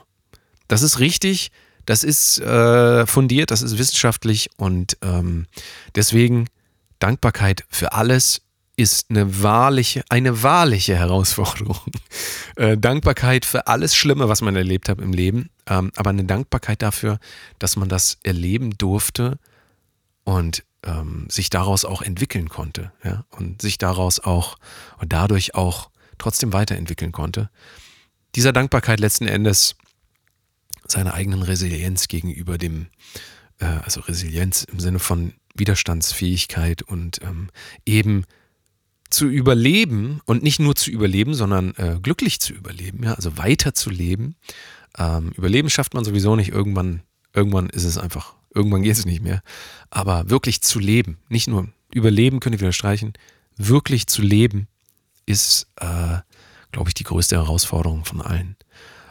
Das 0.70 0.82
ist 0.82 1.00
richtig, 1.00 1.52
das 1.86 2.06
ist 2.06 2.40
äh, 2.40 3.06
fundiert, 3.06 3.52
das 3.52 3.62
ist 3.62 3.78
wissenschaftlich 3.78 4.50
und 4.56 4.98
ähm, 5.02 5.48
deswegen 5.96 6.48
Dankbarkeit 7.00 7.66
für 7.70 7.94
alles 7.94 8.42
ist 8.76 9.10
eine 9.10 9.42
wahrliche, 9.44 10.04
eine 10.08 10.42
wahrliche 10.42 10.96
Herausforderung. 10.96 11.78
Äh, 12.56 12.78
Dankbarkeit 12.78 13.46
für 13.46 13.68
alles 13.68 13.96
Schlimme, 13.96 14.28
was 14.28 14.42
man 14.42 14.54
erlebt 14.54 14.90
hat 14.90 15.00
im 15.00 15.14
Leben, 15.14 15.50
ähm, 15.66 15.94
aber 15.96 16.10
eine 16.10 16.26
Dankbarkeit 16.26 16.82
dafür, 16.82 17.18
dass 17.58 17.78
man 17.78 17.88
das 17.88 18.18
erleben 18.24 18.78
durfte 18.78 19.40
und 20.26 20.66
ähm, 20.84 21.28
sich 21.30 21.50
daraus 21.50 21.86
auch 21.86 22.02
entwickeln 22.02 22.50
konnte, 22.50 22.92
ja, 23.02 23.24
und 23.30 23.62
sich 23.62 23.78
daraus 23.78 24.20
auch 24.20 24.58
und 24.98 25.14
dadurch 25.14 25.56
auch 25.56 25.90
trotzdem 26.18 26.52
weiterentwickeln 26.52 27.14
konnte. 27.14 27.50
Dieser 28.36 28.52
Dankbarkeit 28.52 29.00
letzten 29.00 29.28
Endes 29.28 29.78
seiner 30.92 31.14
eigenen 31.14 31.42
Resilienz 31.44 32.08
gegenüber 32.08 32.58
dem, 32.58 32.88
äh, 33.60 33.66
also 33.66 34.02
Resilienz 34.02 34.64
im 34.64 34.80
Sinne 34.80 35.00
von 35.00 35.34
Widerstandsfähigkeit 35.56 36.82
und 36.82 37.22
ähm, 37.24 37.50
eben 37.86 38.26
zu 39.10 39.28
überleben 39.28 40.22
und 40.26 40.44
nicht 40.44 40.60
nur 40.60 40.76
zu 40.76 40.92
überleben, 40.92 41.34
sondern 41.34 41.74
äh, 41.76 42.00
glücklich 42.02 42.40
zu 42.40 42.54
überleben, 42.54 43.04
ja, 43.04 43.14
also 43.14 43.38
weiter 43.38 43.74
zu 43.74 43.90
leben. 43.90 44.36
Ähm, 44.98 45.32
überleben 45.36 45.70
schafft 45.70 45.94
man 45.94 46.06
sowieso 46.06 46.36
nicht. 46.36 46.50
Irgendwann, 46.50 47.02
irgendwann 47.34 47.70
ist 47.70 47.86
es 47.86 47.98
einfach, 47.98 48.36
irgendwann 48.54 48.84
geht 48.84 48.94
es 48.94 49.06
nicht 49.06 49.22
mehr. 49.22 49.42
Aber 49.90 50.30
wirklich 50.30 50.62
zu 50.62 50.80
leben, 50.80 51.18
nicht 51.28 51.48
nur 51.48 51.70
überleben, 51.94 52.40
könnt 52.40 52.56
ihr 52.56 52.62
wieder 52.62 52.74
streichen, 52.74 53.14
wirklich 53.58 54.08
zu 54.08 54.22
leben, 54.22 54.68
ist, 55.26 55.68
äh, 55.78 56.20
glaube 56.72 56.90
ich, 56.90 56.94
die 56.94 57.04
größte 57.04 57.36
Herausforderung 57.36 58.06
von 58.06 58.22
allen. 58.22 58.56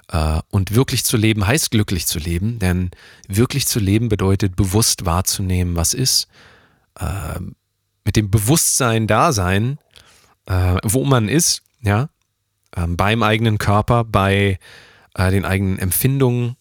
Äh, 0.08 0.40
und 0.50 0.74
wirklich 0.74 1.04
zu 1.04 1.16
leben 1.16 1.46
heißt 1.46 1.70
glücklich 1.70 2.06
zu 2.06 2.18
leben, 2.18 2.58
denn 2.58 2.90
wirklich 3.28 3.66
zu 3.66 3.78
leben 3.78 4.08
bedeutet 4.08 4.56
bewusst 4.56 5.04
wahrzunehmen, 5.04 5.76
was 5.76 5.94
ist. 5.94 6.28
Äh, 6.98 7.40
mit 8.04 8.16
dem 8.16 8.30
Bewusstsein 8.30 9.06
da 9.06 9.32
sein, 9.32 9.78
äh, 10.46 10.76
wo 10.82 11.04
man 11.04 11.28
ist, 11.28 11.62
ja, 11.82 12.08
ähm, 12.74 12.96
beim 12.96 13.22
eigenen 13.22 13.58
Körper, 13.58 14.04
bei 14.04 14.58
äh, 15.14 15.30
den 15.30 15.44
eigenen 15.44 15.78
Empfindungen 15.78 16.56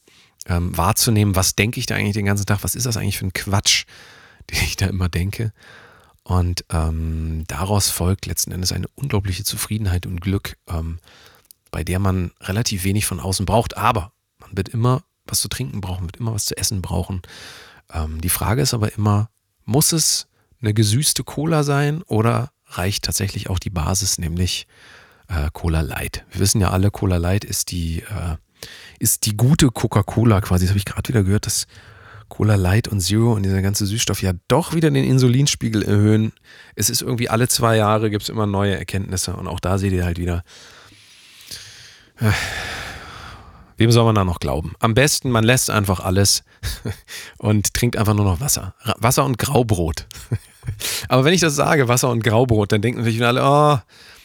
ähm, 0.48 0.76
wahrzunehmen, 0.78 1.36
was 1.36 1.56
denke 1.56 1.80
ich 1.80 1.86
da 1.86 1.96
eigentlich 1.96 2.14
den 2.14 2.26
ganzen 2.26 2.46
Tag, 2.46 2.64
was 2.64 2.76
ist 2.76 2.86
das 2.86 2.98
eigentlich 2.98 3.18
für 3.18 3.28
ein 3.28 3.34
Quatsch, 3.34 3.86
den 4.52 4.60
ich 4.64 4.76
da 4.76 4.88
immer 4.88 5.10
denke. 5.10 5.54
Und 6.24 6.66
ähm, 6.70 7.46
daraus 7.48 7.90
folgt 7.90 8.26
letzten 8.26 8.52
Endes 8.52 8.74
eine 8.74 8.88
unglaubliche 8.96 9.46
Zufriedenheit 9.46 10.06
und 10.06 10.20
Glück, 10.20 10.58
ähm, 10.68 11.00
bei 11.78 11.84
der 11.84 12.00
man 12.00 12.32
relativ 12.42 12.86
wenig 12.86 13.06
von 13.06 13.20
außen 13.20 13.46
braucht. 13.46 13.78
Aber 13.78 14.12
man 14.40 14.58
wird 14.58 14.68
immer 14.68 15.04
was 15.28 15.42
zu 15.42 15.48
trinken 15.48 15.80
brauchen, 15.80 16.06
wird 16.06 16.18
immer 16.18 16.34
was 16.34 16.46
zu 16.46 16.58
essen 16.58 16.82
brauchen. 16.82 17.22
Ähm, 17.94 18.20
die 18.20 18.30
Frage 18.30 18.64
ist 18.64 18.74
aber 18.74 18.96
immer, 18.96 19.30
muss 19.64 19.92
es 19.92 20.26
eine 20.60 20.74
gesüßte 20.74 21.24
Cola 21.24 21.62
sein 21.62 22.02
oder 22.02 22.50
reicht 22.66 23.04
tatsächlich 23.04 23.52
auch 23.52 23.60
die 23.60 23.70
Basis, 23.70 24.18
nämlich 24.18 24.66
äh, 25.28 25.52
Cola 25.54 25.82
Light. 25.82 26.26
Wir 26.32 26.40
wissen 26.40 26.62
ja 26.62 26.72
alle, 26.72 26.90
Cola 26.90 27.18
Light 27.18 27.44
ist 27.44 27.70
die, 27.70 28.00
äh, 28.00 28.38
ist 28.98 29.28
die 29.28 29.38
gute 29.38 29.70
Coca-Cola 29.70 30.42
quasi. 30.42 30.66
Das 30.66 30.72
habe 30.72 30.80
ich 30.80 30.86
gerade 30.86 31.08
wieder 31.08 31.24
gehört, 31.24 31.46
dass 31.46 31.68
Cola 32.28 32.56
Light 32.56 32.88
und 32.88 33.02
Zero 33.02 33.34
und 33.34 33.44
dieser 33.44 33.62
ganze 33.62 33.86
Süßstoff 33.86 34.24
ja 34.24 34.34
doch 34.48 34.74
wieder 34.74 34.90
den 34.90 35.04
Insulinspiegel 35.04 35.84
erhöhen. 35.84 36.34
Es 36.74 36.90
ist 36.90 37.04
irgendwie 37.04 37.30
alle 37.30 37.48
zwei 37.48 37.78
Jahre 37.78 38.10
gibt 38.10 38.24
es 38.24 38.30
immer 38.30 38.48
neue 38.48 38.76
Erkenntnisse 38.76 39.36
und 39.36 39.48
auch 39.48 39.60
da 39.60 39.78
seht 39.78 39.94
ihr 39.94 40.06
halt 40.06 40.18
wieder. 40.18 40.44
Äh, 42.20 42.32
wem 43.78 43.92
soll 43.92 44.06
man 44.06 44.16
da 44.16 44.24
noch 44.24 44.40
glauben? 44.40 44.74
Am 44.80 44.94
besten, 44.94 45.30
man 45.30 45.44
lässt 45.44 45.70
einfach 45.70 46.00
alles 46.00 46.44
und 47.38 47.74
trinkt 47.74 47.98
einfach 47.98 48.14
nur 48.14 48.26
noch 48.26 48.40
Wasser. 48.40 48.76
Wasser 48.98 49.26
und 49.26 49.38
Graubrot. 49.38 50.08
Aber 51.10 51.24
wenn 51.26 51.34
ich 51.34 51.42
das 51.42 51.56
sage, 51.56 51.88
Wasser 51.88 52.10
und 52.10 52.24
Graubrot, 52.24 52.72
dann 52.72 52.82
denken 52.82 53.00
natürlich 53.00 53.24
alle, 53.24 53.44
oh, 53.44 53.80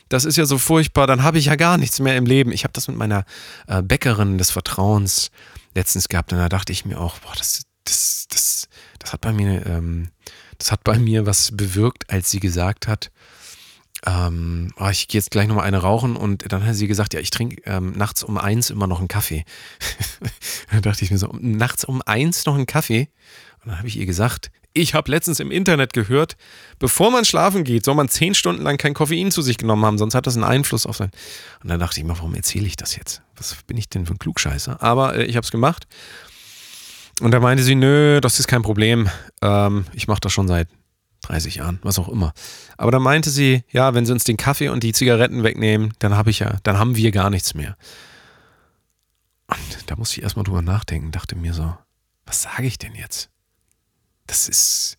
das 0.08 0.24
ist 0.24 0.36
ja 0.36 0.44
so 0.44 0.58
furchtbar, 0.58 1.06
dann 1.06 1.22
habe 1.22 1.38
ich 1.38 1.46
ja 1.46 1.56
gar 1.56 1.78
nichts 1.78 2.00
mehr 2.00 2.16
im 2.16 2.26
Leben. 2.26 2.52
Ich 2.52 2.64
habe 2.64 2.72
das 2.72 2.88
mit 2.88 2.96
meiner 2.96 3.24
äh, 3.66 3.82
Bäckerin 3.82 4.38
des 4.38 4.50
Vertrauens 4.50 5.30
letztens 5.74 6.08
gehabt 6.08 6.32
und 6.32 6.38
da 6.38 6.48
dachte 6.48 6.72
ich 6.72 6.84
mir 6.84 7.00
auch, 7.00 7.18
boah, 7.20 7.32
das, 7.36 7.62
das, 7.84 8.26
das, 8.28 8.68
das 8.98 9.12
hat 9.12 9.20
bei 9.22 9.32
mir, 9.32 9.64
ähm, 9.66 10.08
das 10.58 10.70
hat 10.70 10.84
bei 10.84 10.98
mir 10.98 11.26
was 11.26 11.56
bewirkt, 11.56 12.10
als 12.10 12.30
sie 12.30 12.40
gesagt 12.40 12.88
hat, 12.88 13.10
ähm, 14.06 14.72
oh, 14.78 14.88
ich 14.88 15.08
gehe 15.08 15.18
jetzt 15.18 15.30
gleich 15.30 15.46
nochmal 15.46 15.66
eine 15.66 15.78
rauchen 15.78 16.16
und 16.16 16.50
dann 16.52 16.66
hat 16.66 16.74
sie 16.74 16.88
gesagt, 16.88 17.14
ja, 17.14 17.20
ich 17.20 17.30
trinke 17.30 17.62
ähm, 17.66 17.92
nachts 17.92 18.22
um 18.22 18.36
eins 18.36 18.70
immer 18.70 18.86
noch 18.86 18.98
einen 18.98 19.08
Kaffee. 19.08 19.44
da 20.72 20.80
dachte 20.80 21.04
ich 21.04 21.10
mir 21.10 21.18
so, 21.18 21.32
nachts 21.40 21.84
um 21.84 22.02
eins 22.02 22.44
noch 22.44 22.54
einen 22.54 22.66
Kaffee? 22.66 23.08
Und 23.62 23.70
dann 23.70 23.78
habe 23.78 23.88
ich 23.88 23.96
ihr 23.96 24.06
gesagt, 24.06 24.50
ich 24.74 24.94
habe 24.94 25.10
letztens 25.10 25.38
im 25.38 25.50
Internet 25.50 25.92
gehört, 25.92 26.36
bevor 26.78 27.10
man 27.10 27.24
schlafen 27.24 27.62
geht, 27.62 27.84
soll 27.84 27.94
man 27.94 28.08
zehn 28.08 28.34
Stunden 28.34 28.62
lang 28.62 28.78
kein 28.78 28.94
Koffein 28.94 29.30
zu 29.30 29.42
sich 29.42 29.58
genommen 29.58 29.84
haben, 29.84 29.98
sonst 29.98 30.14
hat 30.14 30.26
das 30.26 30.34
einen 30.34 30.44
Einfluss 30.44 30.86
auf 30.86 30.96
sein. 30.96 31.10
Und 31.62 31.68
dann 31.68 31.78
dachte 31.78 32.00
ich 32.00 32.06
mir, 32.06 32.16
warum 32.16 32.34
erzähle 32.34 32.66
ich 32.66 32.76
das 32.76 32.96
jetzt? 32.96 33.22
Was 33.36 33.54
bin 33.66 33.76
ich 33.76 33.88
denn 33.88 34.06
für 34.06 34.14
ein 34.14 34.18
Klugscheißer? 34.18 34.82
Aber 34.82 35.16
äh, 35.16 35.24
ich 35.24 35.36
habe 35.36 35.44
es 35.44 35.50
gemacht. 35.50 35.86
Und 37.20 37.30
da 37.30 37.40
meinte 37.40 37.62
sie, 37.62 37.74
nö, 37.74 38.20
das 38.20 38.40
ist 38.40 38.48
kein 38.48 38.62
Problem. 38.62 39.10
Ähm, 39.42 39.84
ich 39.92 40.08
mache 40.08 40.20
das 40.20 40.32
schon 40.32 40.48
seit 40.48 40.68
30 41.22 41.56
Jahren, 41.56 41.78
was 41.82 41.98
auch 41.98 42.08
immer. 42.08 42.32
Aber 42.76 42.90
dann 42.90 43.02
meinte 43.02 43.30
sie, 43.30 43.64
ja, 43.70 43.94
wenn 43.94 44.06
sie 44.06 44.12
uns 44.12 44.24
den 44.24 44.36
Kaffee 44.36 44.68
und 44.68 44.82
die 44.82 44.92
Zigaretten 44.92 45.42
wegnehmen, 45.42 45.94
dann 45.98 46.16
habe 46.16 46.30
ich 46.30 46.40
ja, 46.40 46.58
dann 46.62 46.78
haben 46.78 46.96
wir 46.96 47.10
gar 47.12 47.30
nichts 47.30 47.54
mehr. 47.54 47.76
Und 49.46 49.90
da 49.90 49.96
musste 49.96 50.18
ich 50.18 50.22
erstmal 50.22 50.44
drüber 50.44 50.62
nachdenken, 50.62 51.10
dachte 51.10 51.36
mir 51.36 51.54
so, 51.54 51.76
was 52.26 52.42
sage 52.42 52.66
ich 52.66 52.78
denn 52.78 52.94
jetzt? 52.94 53.32
das 54.26 54.48
ist. 54.48 54.98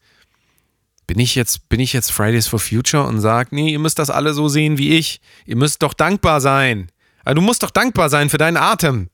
Bin 1.06 1.20
ich 1.20 1.36
jetzt, 1.36 1.68
bin 1.68 1.82
ich 1.82 1.92
jetzt 1.92 2.12
Fridays 2.12 2.48
for 2.48 2.60
Future 2.60 3.04
und 3.04 3.20
sage, 3.20 3.50
nee, 3.54 3.72
ihr 3.72 3.80
müsst 3.80 4.00
das 4.00 4.10
alle 4.10 4.34
so 4.34 4.48
sehen 4.48 4.78
wie 4.78 4.98
ich. 4.98 5.20
Ihr 5.46 5.58
müsst 5.58 5.84
doch 5.84 5.94
dankbar 5.94 6.40
sein. 6.40 6.90
Also 7.26 7.36
du 7.36 7.42
musst 7.42 7.62
doch 7.62 7.72
dankbar 7.72 8.10
sein 8.10 8.30
für 8.30 8.38
deinen 8.38 8.58
Atem. 8.58 9.10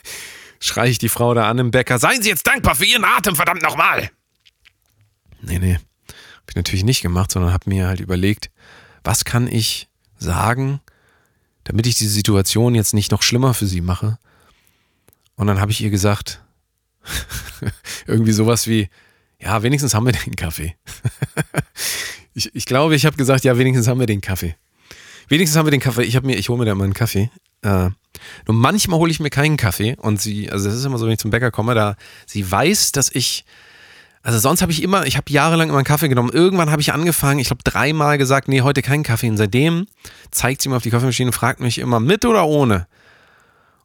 Schrei 0.60 0.88
ich 0.88 0.98
die 0.98 1.08
Frau 1.08 1.34
da 1.34 1.48
an 1.48 1.58
im 1.58 1.70
Bäcker. 1.70 2.00
Seien 2.00 2.22
Sie 2.22 2.28
jetzt 2.28 2.46
dankbar 2.46 2.74
für 2.74 2.84
Ihren 2.84 3.04
Atem, 3.04 3.36
verdammt 3.36 3.62
nochmal. 3.62 4.10
Nee, 5.40 5.60
nee. 5.60 5.78
Hab 6.48 6.52
ich 6.52 6.56
natürlich 6.56 6.84
nicht 6.84 7.02
gemacht, 7.02 7.30
sondern 7.30 7.52
hab 7.52 7.66
mir 7.66 7.88
halt 7.88 8.00
überlegt, 8.00 8.50
was 9.04 9.26
kann 9.26 9.46
ich 9.46 9.86
sagen, 10.16 10.80
damit 11.64 11.86
ich 11.86 11.96
die 11.96 12.06
Situation 12.06 12.74
jetzt 12.74 12.94
nicht 12.94 13.12
noch 13.12 13.20
schlimmer 13.20 13.52
für 13.52 13.66
sie 13.66 13.82
mache. 13.82 14.18
Und 15.36 15.46
dann 15.46 15.60
habe 15.60 15.72
ich 15.72 15.82
ihr 15.82 15.90
gesagt, 15.90 16.42
irgendwie 18.06 18.32
sowas 18.32 18.66
wie, 18.66 18.88
ja, 19.38 19.62
wenigstens 19.62 19.92
haben 19.92 20.06
wir 20.06 20.14
den 20.14 20.36
Kaffee. 20.36 20.74
ich, 22.34 22.54
ich 22.54 22.64
glaube, 22.64 22.94
ich 22.96 23.04
habe 23.04 23.18
gesagt, 23.18 23.44
ja, 23.44 23.58
wenigstens 23.58 23.86
haben 23.86 24.00
wir 24.00 24.06
den 24.06 24.22
Kaffee. 24.22 24.56
Wenigstens 25.28 25.58
haben 25.58 25.66
wir 25.66 25.70
den 25.70 25.80
Kaffee. 25.80 26.04
Ich 26.04 26.16
habe 26.16 26.26
mir, 26.26 26.36
ich 26.38 26.48
hole 26.48 26.58
mir 26.58 26.64
da 26.64 26.72
immer 26.72 26.84
einen 26.84 26.94
Kaffee. 26.94 27.30
Äh, 27.60 27.90
nur 28.46 28.54
manchmal 28.54 28.98
hole 28.98 29.10
ich 29.10 29.20
mir 29.20 29.28
keinen 29.28 29.58
Kaffee 29.58 29.96
und 29.96 30.18
sie, 30.18 30.50
also 30.50 30.66
das 30.70 30.78
ist 30.78 30.84
immer 30.86 30.96
so, 30.96 31.04
wenn 31.04 31.12
ich 31.12 31.18
zum 31.18 31.30
Bäcker 31.30 31.50
komme, 31.50 31.74
da 31.74 31.96
sie 32.24 32.50
weiß, 32.50 32.92
dass 32.92 33.14
ich, 33.14 33.44
also 34.22 34.38
sonst 34.38 34.62
habe 34.62 34.72
ich 34.72 34.82
immer, 34.82 35.06
ich 35.06 35.16
habe 35.16 35.30
jahrelang 35.30 35.68
immer 35.68 35.78
einen 35.78 35.84
Kaffee 35.84 36.08
genommen. 36.08 36.30
Irgendwann 36.32 36.70
habe 36.70 36.82
ich 36.82 36.92
angefangen, 36.92 37.38
ich 37.38 37.48
glaube 37.48 37.62
dreimal 37.62 38.18
gesagt, 38.18 38.48
nee, 38.48 38.62
heute 38.62 38.82
keinen 38.82 39.02
Kaffee. 39.04 39.28
Und 39.28 39.36
seitdem 39.36 39.86
zeigt 40.30 40.62
sie 40.62 40.68
mir 40.68 40.76
auf 40.76 40.82
die 40.82 40.90
Kaffeemaschine 40.90 41.28
und 41.28 41.34
fragt 41.34 41.60
mich 41.60 41.78
immer, 41.78 42.00
mit 42.00 42.24
oder 42.24 42.46
ohne? 42.46 42.86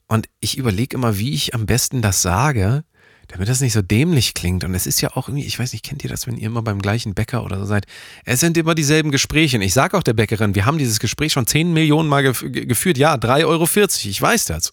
Und 0.08 0.28
ich 0.40 0.58
überlege 0.58 0.98
immer, 0.98 1.18
wie 1.18 1.34
ich 1.34 1.54
am 1.54 1.66
besten 1.66 2.02
das 2.02 2.22
sage, 2.22 2.84
damit 3.28 3.48
das 3.48 3.62
nicht 3.62 3.74
so 3.74 3.82
dämlich 3.82 4.34
klingt. 4.34 4.64
Und 4.64 4.76
es 4.76 4.86
ist 4.86 5.02
ja 5.02 5.16
auch 5.16 5.28
irgendwie, 5.28 5.46
ich 5.46 5.58
weiß 5.58 5.72
nicht, 5.72 5.84
kennt 5.84 6.04
ihr 6.04 6.10
das, 6.10 6.28
wenn 6.28 6.38
ihr 6.38 6.48
immer 6.48 6.62
beim 6.62 6.82
gleichen 6.82 7.14
Bäcker 7.14 7.44
oder 7.44 7.58
so 7.58 7.66
seid? 7.66 7.86
Es 8.26 8.40
sind 8.40 8.58
immer 8.58 8.76
dieselben 8.76 9.12
Gespräche. 9.12 9.58
Und 9.58 9.64
ich 9.64 9.74
sage 9.74 9.98
auch 9.98 10.04
der 10.04 10.14
Bäckerin, 10.14 10.56
wir 10.56 10.66
haben 10.66 10.78
dieses 10.78 11.00
Gespräch 11.00 11.34
schon 11.34 11.48
10 11.48 11.74
Millionen 11.74 12.10
Mal 12.10 12.24
gef 12.24 12.44
geführt. 12.48 12.98
Ja, 12.98 13.16
3,40 13.16 13.46
Euro, 13.46 13.68
ich 14.10 14.22
weiß 14.22 14.46
das. 14.46 14.72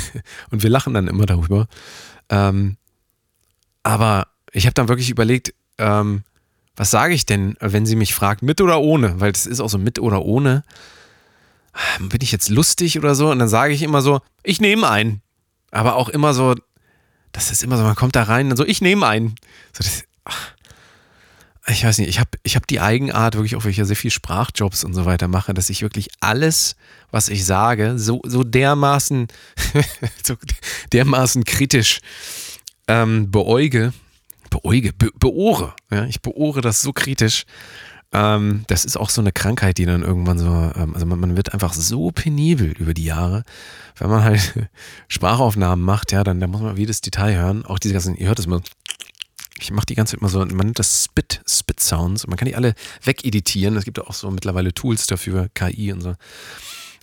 Und 0.50 0.62
wir 0.62 0.70
lachen 0.70 0.94
dann 0.94 1.08
immer 1.08 1.26
darüber. 1.26 1.66
Ähm, 2.30 2.76
aber 3.82 4.29
ich 4.52 4.66
habe 4.66 4.74
dann 4.74 4.88
wirklich 4.88 5.10
überlegt, 5.10 5.54
ähm, 5.78 6.22
was 6.76 6.90
sage 6.90 7.14
ich 7.14 7.26
denn, 7.26 7.56
wenn 7.60 7.86
sie 7.86 7.96
mich 7.96 8.14
fragt, 8.14 8.42
mit 8.42 8.60
oder 8.60 8.80
ohne? 8.80 9.20
Weil 9.20 9.32
das 9.32 9.46
ist 9.46 9.60
auch 9.60 9.68
so 9.68 9.78
mit 9.78 9.98
oder 9.98 10.22
ohne. 10.22 10.64
Bin 11.98 12.20
ich 12.22 12.32
jetzt 12.32 12.48
lustig 12.48 12.98
oder 12.98 13.14
so? 13.14 13.30
Und 13.30 13.38
dann 13.38 13.48
sage 13.48 13.74
ich 13.74 13.82
immer 13.82 14.02
so, 14.02 14.20
ich 14.42 14.60
nehme 14.60 14.88
einen. 14.88 15.22
Aber 15.70 15.96
auch 15.96 16.08
immer 16.08 16.34
so, 16.34 16.54
das 17.32 17.50
ist 17.50 17.62
immer 17.62 17.76
so, 17.76 17.84
man 17.84 17.94
kommt 17.94 18.16
da 18.16 18.24
rein 18.24 18.50
und 18.50 18.56
so, 18.56 18.64
ich 18.64 18.80
nehme 18.80 19.06
einen. 19.06 19.34
So, 19.72 19.84
das, 19.84 20.04
ich 21.68 21.84
weiß 21.84 21.98
nicht, 21.98 22.08
ich 22.08 22.18
habe 22.18 22.30
ich 22.42 22.56
hab 22.56 22.66
die 22.66 22.80
Eigenart, 22.80 23.34
wirklich 23.34 23.56
auch, 23.56 23.64
weil 23.64 23.70
ich 23.70 23.76
ja 23.76 23.84
sehr 23.84 23.96
viel 23.96 24.10
Sprachjobs 24.10 24.82
und 24.82 24.94
so 24.94 25.04
weiter 25.04 25.28
mache, 25.28 25.54
dass 25.54 25.70
ich 25.70 25.82
wirklich 25.82 26.08
alles, 26.20 26.76
was 27.10 27.28
ich 27.28 27.44
sage, 27.44 27.98
so, 27.98 28.20
so 28.24 28.42
dermaßen, 28.42 29.28
so 30.24 30.36
dermaßen 30.92 31.44
kritisch 31.44 32.00
ähm, 32.88 33.30
beäuge, 33.30 33.92
beäuge, 34.50 34.92
be, 34.92 35.10
beohre. 35.18 35.74
Ja? 35.90 36.04
Ich 36.04 36.20
beohre 36.20 36.60
das 36.60 36.82
so 36.82 36.92
kritisch, 36.92 37.46
ähm, 38.12 38.64
das 38.66 38.84
ist 38.84 38.96
auch 38.96 39.08
so 39.08 39.20
eine 39.20 39.30
Krankheit, 39.30 39.78
die 39.78 39.86
dann 39.86 40.02
irgendwann 40.02 40.38
so, 40.38 40.46
ähm, 40.46 40.94
also 40.94 41.06
man, 41.06 41.20
man, 41.20 41.36
wird 41.36 41.52
einfach 41.52 41.72
so 41.72 42.10
penibel 42.10 42.72
über 42.72 42.92
die 42.92 43.04
Jahre, 43.04 43.44
wenn 43.98 44.10
man 44.10 44.24
halt 44.24 44.68
Sprachaufnahmen 45.08 45.84
macht, 45.84 46.10
ja, 46.10 46.24
dann, 46.24 46.40
dann 46.40 46.50
muss 46.50 46.60
man 46.60 46.76
jedes 46.76 47.00
Detail 47.00 47.36
hören. 47.36 47.64
Auch 47.64 47.78
diese 47.78 47.94
ganzen, 47.94 48.16
ihr 48.16 48.26
hört 48.26 48.40
es 48.40 48.48
mal, 48.48 48.60
Ich 49.60 49.70
mache 49.70 49.86
die 49.86 49.94
ganze 49.94 50.12
Zeit 50.12 50.20
immer 50.20 50.28
so, 50.28 50.40
man 50.40 50.56
nennt 50.56 50.80
das 50.80 51.04
Spit, 51.04 51.40
Spit 51.46 51.78
Sounds. 51.78 52.26
Man 52.26 52.36
kann 52.36 52.48
die 52.48 52.56
alle 52.56 52.74
wegeditieren. 53.04 53.76
Es 53.76 53.84
gibt 53.84 54.00
auch 54.00 54.14
so 54.14 54.30
mittlerweile 54.30 54.74
Tools 54.74 55.06
dafür, 55.06 55.48
KI 55.54 55.92
und 55.92 56.00
so. 56.00 56.16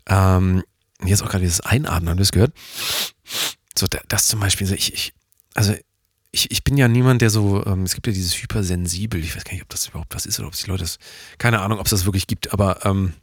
Ähm, 0.08 0.64
hier 1.02 1.14
ist 1.14 1.22
auch 1.22 1.30
gerade 1.30 1.44
dieses 1.44 1.62
Einatmen, 1.62 2.10
haben 2.10 2.18
das 2.18 2.32
gehört? 2.32 2.54
So, 3.78 3.86
das 4.10 4.28
zum 4.28 4.40
Beispiel, 4.42 4.70
ich, 4.74 4.94
ich, 4.94 5.14
also 5.54 5.74
ich, 6.38 6.52
ich 6.52 6.64
bin 6.64 6.78
ja 6.78 6.88
niemand, 6.88 7.22
der 7.22 7.30
so, 7.30 7.66
ähm, 7.66 7.84
es 7.84 7.96
gibt 7.96 8.06
ja 8.06 8.14
dieses 8.14 8.36
hypersensibel, 8.42 9.20
ich 9.20 9.36
weiß 9.36 9.44
gar 9.44 9.54
nicht, 9.54 9.64
ob 9.64 9.70
das 9.70 9.88
überhaupt 9.88 10.14
was 10.14 10.26
ist 10.26 10.40
oder 10.40 10.48
ob 10.48 10.54
es 10.54 10.62
die 10.62 10.70
Leute 10.70 10.84
das, 10.84 11.00
keine 11.40 11.62
Ahnung, 11.62 11.80
ob 11.80 11.88
es 11.88 11.92
das 11.92 12.06
wirklich 12.06 12.28
gibt, 12.28 12.54
aber 12.54 12.86
ähm, 12.86 13.14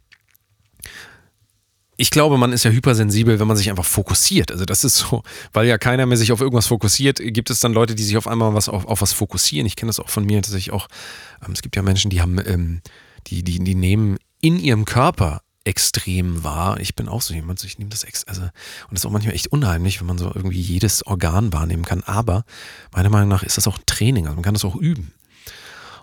ich 1.97 2.09
glaube, 2.09 2.37
man 2.37 2.51
ist 2.51 2.65
ja 2.65 2.71
hypersensibel, 2.71 3.39
wenn 3.39 3.47
man 3.47 3.55
sich 3.55 3.69
einfach 3.69 3.85
fokussiert. 3.85 4.51
Also 4.51 4.65
das 4.65 4.83
ist 4.83 4.97
so, 4.97 5.23
weil 5.53 5.65
ja 5.65 5.77
keiner 5.77 6.05
mehr 6.05 6.17
sich 6.17 6.33
auf 6.33 6.41
irgendwas 6.41 6.67
fokussiert, 6.67 7.19
gibt 7.19 7.49
es 7.49 7.61
dann 7.61 7.71
Leute, 7.71 7.95
die 7.95 8.03
sich 8.03 8.17
auf 8.17 8.27
einmal 8.27 8.53
was 8.53 8.67
auf, 8.67 8.85
auf 8.85 8.99
was 8.99 9.13
fokussieren. 9.13 9.65
Ich 9.65 9.77
kenne 9.77 9.87
das 9.87 10.01
auch 10.01 10.09
von 10.09 10.25
mir, 10.25 10.41
dass 10.41 10.53
ich 10.53 10.71
auch, 10.71 10.89
ähm, 11.45 11.53
es 11.53 11.61
gibt 11.61 11.77
ja 11.77 11.81
Menschen, 11.81 12.11
die 12.11 12.19
haben, 12.19 12.37
ähm, 12.45 12.81
die, 13.27 13.43
die, 13.43 13.63
die 13.63 13.75
nehmen 13.75 14.17
in 14.41 14.59
ihrem 14.59 14.83
Körper 14.83 15.41
extrem 15.65 16.43
wahr. 16.43 16.79
Ich 16.79 16.95
bin 16.95 17.09
auch 17.09 17.21
so 17.21 17.33
jemand, 17.33 17.63
ich 17.63 17.77
nehme 17.77 17.89
das 17.89 18.03
ex 18.03 18.23
also 18.25 18.41
und 18.41 18.51
das 18.91 19.01
ist 19.01 19.05
auch 19.05 19.11
manchmal 19.11 19.35
echt 19.35 19.47
unheimlich, 19.47 19.99
wenn 19.99 20.07
man 20.07 20.17
so 20.17 20.27
irgendwie 20.33 20.61
jedes 20.61 21.05
Organ 21.05 21.51
wahrnehmen 21.51 21.83
kann. 21.83 22.03
Aber 22.03 22.45
meiner 22.93 23.09
Meinung 23.09 23.29
nach 23.29 23.43
ist 23.43 23.57
das 23.57 23.67
auch 23.67 23.77
Training, 23.85 24.25
also 24.25 24.35
man 24.35 24.43
kann 24.43 24.53
das 24.53 24.65
auch 24.65 24.75
üben. 24.75 25.13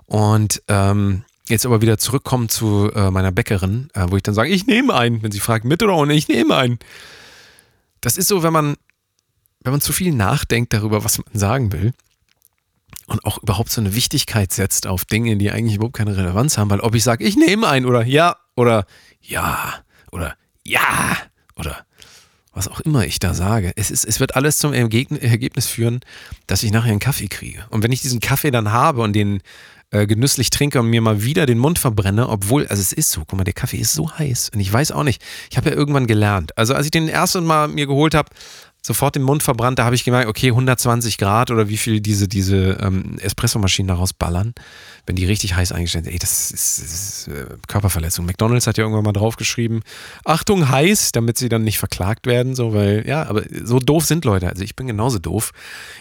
Und 0.06 0.62
ähm, 0.68 1.24
Jetzt 1.48 1.66
aber 1.66 1.82
wieder 1.82 1.98
zurückkommen 1.98 2.48
zu 2.48 2.90
äh, 2.94 3.10
meiner 3.10 3.32
Bäckerin, 3.32 3.88
äh, 3.94 4.06
wo 4.08 4.16
ich 4.16 4.22
dann 4.22 4.34
sage, 4.34 4.50
ich 4.50 4.66
nehme 4.66 4.94
einen, 4.94 5.22
wenn 5.22 5.32
sie 5.32 5.40
fragt, 5.40 5.64
mit 5.64 5.82
oder 5.82 5.96
ohne, 5.96 6.14
ich 6.14 6.28
nehme 6.28 6.56
einen. 6.56 6.78
Das 8.00 8.16
ist 8.16 8.28
so, 8.28 8.44
wenn 8.44 8.52
man, 8.52 8.76
wenn 9.60 9.72
man 9.72 9.80
zu 9.80 9.92
viel 9.92 10.14
nachdenkt 10.14 10.72
darüber, 10.72 11.04
was 11.04 11.18
man 11.18 11.26
sagen 11.34 11.72
will 11.72 11.92
und 13.07 13.24
auch 13.24 13.42
überhaupt 13.42 13.70
so 13.70 13.80
eine 13.80 13.94
Wichtigkeit 13.94 14.53
setzt 14.53 14.86
auf 14.86 15.05
Dinge, 15.05 15.36
die 15.36 15.50
eigentlich 15.50 15.76
überhaupt 15.76 15.96
keine 15.96 16.16
Relevanz 16.16 16.59
haben, 16.59 16.70
weil 16.70 16.80
ob 16.80 16.94
ich 16.94 17.05
sage, 17.05 17.24
ich 17.24 17.36
nehme 17.36 17.68
einen 17.68 17.86
oder 17.86 18.05
ja 18.05 18.36
oder 18.57 18.86
ja 19.20 19.74
oder 20.11 20.36
ja 20.64 21.16
oder 21.57 21.84
was 22.53 22.68
auch 22.68 22.80
immer 22.80 23.05
ich 23.07 23.18
da 23.18 23.34
sage, 23.34 23.72
es, 23.76 23.90
ist, 23.90 24.05
es 24.05 24.20
wird 24.20 24.36
alles 24.36 24.59
zum 24.59 24.74
Ergebnis 24.74 25.66
führen, 25.66 26.00
dass 26.46 26.62
ich 26.62 26.70
nachher 26.70 26.90
einen 26.90 26.98
Kaffee 26.98 27.28
kriege. 27.28 27.64
Und 27.70 27.82
wenn 27.82 27.92
ich 27.92 28.03
diesen 28.03 28.20
Kaffee 28.20 28.50
dann 28.50 28.72
habe 28.72 29.00
und 29.00 29.14
den 29.14 29.40
äh, 29.90 30.07
genüsslich 30.07 30.50
trinke 30.50 30.80
und 30.80 30.88
mir 30.88 31.00
mal 31.00 31.22
wieder 31.22 31.46
den 31.46 31.59
Mund 31.59 31.78
verbrenne, 31.78 32.28
obwohl, 32.28 32.66
also 32.66 32.80
es 32.80 32.92
ist 32.92 33.11
so, 33.11 33.24
guck 33.26 33.38
mal, 33.38 33.44
der 33.44 33.55
Kaffee 33.55 33.78
ist 33.78 33.94
so 33.94 34.11
heiß 34.11 34.50
und 34.55 34.61
ich 34.61 34.72
weiß 34.72 34.92
auch 34.92 35.03
nicht, 35.03 35.22
ich 35.50 35.57
habe 35.57 35.70
ja 35.70 35.76
irgendwann 35.76 36.07
gelernt. 36.07 36.57
Also 36.59 36.74
als 36.74 36.86
ich 36.86 36.90
den 36.90 37.09
ersten 37.09 37.44
Mal 37.44 37.68
mir 37.68 37.86
geholt 37.86 38.14
habe, 38.14 38.30
sofort 38.85 39.14
den 39.14 39.22
Mund 39.22 39.45
verbrannt, 39.45 39.78
da 39.78 39.85
habe 39.85 39.95
ich 39.95 40.05
gemerkt, 40.05 40.28
okay, 40.28 40.49
120 40.49 41.16
Grad 41.16 41.53
oder 41.53 41.68
wie 41.68 41.76
viel 41.76 42.01
diese, 42.01 42.26
diese 42.26 42.78
ähm, 42.83 43.16
Espressomaschinen 43.20 43.87
daraus 43.87 44.12
ballern, 44.12 44.55
wenn 45.07 45.14
die 45.14 45.24
richtig 45.24 45.55
heiß 45.55 45.70
eingestellt 45.70 46.05
sind. 46.05 46.12
Ey, 46.12 46.18
das 46.18 46.51
ist, 46.51 46.83
das 46.83 46.93
ist 46.93 47.28
äh, 47.28 47.47
Körperverletzung. 47.68 48.26
McDonalds 48.26 48.66
hat 48.66 48.78
ja 48.78 48.83
irgendwann 48.83 49.05
mal 49.05 49.12
draufgeschrieben, 49.12 49.83
Achtung, 50.24 50.68
heiß, 50.68 51.12
damit 51.12 51.39
sie 51.39 51.49
dann 51.49 51.62
nicht 51.62 51.78
verklagt 51.78 52.26
werden, 52.26 52.57
so, 52.57 52.74
weil, 52.74 53.07
ja, 53.07 53.22
aber 53.24 53.45
so 53.62 53.78
doof 53.78 54.05
sind 54.05 54.24
Leute. 54.24 54.49
Also 54.49 54.64
ich 54.64 54.74
bin 54.74 54.89
genauso 54.89 55.20
doof. 55.20 55.53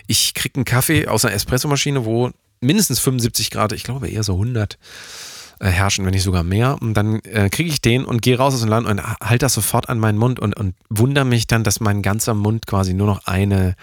Ich 0.08 0.34
kriege 0.34 0.56
einen 0.56 0.66
Kaffee 0.66 1.08
aus 1.08 1.24
einer 1.24 1.36
Espressomaschine, 1.36 2.04
wo 2.06 2.32
mindestens 2.62 3.00
75 3.00 3.52
Grad, 3.52 3.74
ich 3.74 3.84
glaube 3.84 4.10
eher 4.10 4.24
so 4.24 4.34
100 4.34 4.80
äh, 5.62 5.70
herrschen, 5.70 6.06
wenn 6.06 6.12
nicht 6.12 6.24
sogar 6.24 6.44
mehr. 6.44 6.78
Und 6.82 6.96
dann 6.96 7.20
äh, 7.20 7.50
kriege 7.50 7.70
ich 7.70 7.82
den 7.82 8.04
und 8.04 8.24
gehe 8.24 8.36
raus 8.36 8.56
aus 8.56 8.62
dem 8.62 8.70
Land 8.70 8.88
und 8.88 9.00
halte 9.04 9.46
das 9.46 9.54
sofort 9.54 9.90
an 9.90 10.00
meinen 10.00 10.18
Mund 10.18 10.40
und, 10.40 10.58
und 10.58 10.74
wundere 10.90 11.24
mich 11.24 11.46
dann, 11.46 11.64
dass 11.64 11.80
mein 11.80 12.02
ganzer 12.02 12.34
Mund 12.34 12.66
quasi 12.66 12.96
nur 12.96 13.06
noch 13.06 13.28
eine, 13.28 13.76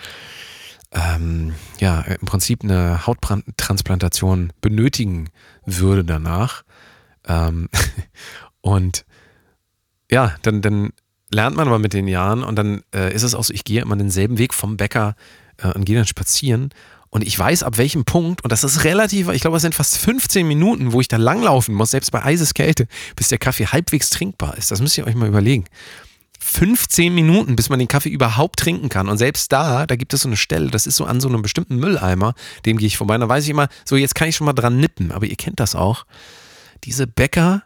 ähm, 0.91 1.55
ja, 1.79 2.01
im 2.01 2.27
Prinzip 2.27 2.65
eine 2.65 3.07
Hauttransplantation 3.07 4.53
benötigen 4.61 5.31
würde 5.65 6.05
danach. 6.05 6.65
Ähm, 7.29 7.69
und 8.61 9.05
ja, 10.11 10.35
dann, 10.43 10.63
dann 10.63 10.91
lernt 11.31 11.57
man 11.57 11.69
aber 11.69 11.79
mit 11.79 11.93
den 11.93 12.09
Jahren 12.09 12.43
und 12.43 12.57
dann 12.57 12.83
äh, 12.93 13.15
ist 13.15 13.23
es 13.23 13.37
auch 13.37 13.45
so, 13.45 13.55
ich 13.55 13.63
gehe 13.63 13.83
immer 13.83 13.95
denselben 13.95 14.39
Weg 14.39 14.53
vom 14.53 14.77
Bäcker 14.77 15.15
äh, 15.59 15.71
und 15.75 15.85
gehe 15.85 15.95
dann 15.95 16.07
spazieren 16.07 16.71
und 17.11 17.23
ich 17.23 17.39
weiß, 17.39 17.63
ab 17.63 17.79
welchem 17.79 18.05
Punkt, 18.05 18.43
und 18.45 18.53
das 18.53 18.65
ist 18.65 18.85
relativ, 18.85 19.29
ich 19.29 19.41
glaube, 19.41 19.57
es 19.57 19.63
sind 19.63 19.75
fast 19.75 19.97
15 19.99 20.47
Minuten, 20.47 20.93
wo 20.93 21.01
ich 21.01 21.09
da 21.09 21.17
langlaufen 21.17 21.75
muss, 21.75 21.91
selbst 21.91 22.11
bei 22.11 22.23
Eiseskälte, 22.23 22.87
bis 23.17 23.29
der 23.29 23.39
Kaffee 23.39 23.67
halbwegs 23.67 24.11
trinkbar 24.11 24.57
ist. 24.59 24.71
Das 24.71 24.81
müsst 24.81 24.99
ihr 24.99 25.07
euch 25.07 25.15
mal 25.15 25.29
überlegen. 25.29 25.65
15 26.41 27.15
Minuten, 27.15 27.57
bis 27.57 27.69
man 27.69 27.79
den 27.79 27.89
Kaffee 27.89 28.11
überhaupt 28.11 28.61
trinken 28.61 28.89
kann. 28.89 29.09
Und 29.09 29.19
selbst 29.19 29.53
da, 29.53 29.87
da 29.87 29.97
gibt 29.97 30.15
es 30.15 30.23
so 30.23 30.29
eine 30.29 30.37
Stelle, 30.37 30.71
das 30.71 30.87
ist 30.87 30.97
so 30.97 31.05
an 31.05 31.21
so 31.21 31.29
einem 31.29 31.43
bestimmten 31.43 31.77
Mülleimer, 31.77 32.35
dem 32.65 32.79
gehe 32.79 32.87
ich 32.87 32.97
vorbei. 32.97 33.19
Da 33.19 33.29
weiß 33.29 33.45
ich 33.45 33.51
immer, 33.51 33.69
so 33.85 33.97
jetzt 33.97 34.15
kann 34.15 34.29
ich 34.29 34.37
schon 34.37 34.45
mal 34.45 34.53
dran 34.53 34.79
nippen. 34.79 35.11
Aber 35.11 35.27
ihr 35.27 35.37
kennt 35.37 35.61
das 35.61 35.75
auch. 35.75 36.05
Diese 36.85 37.07
Bäcker, 37.07 37.65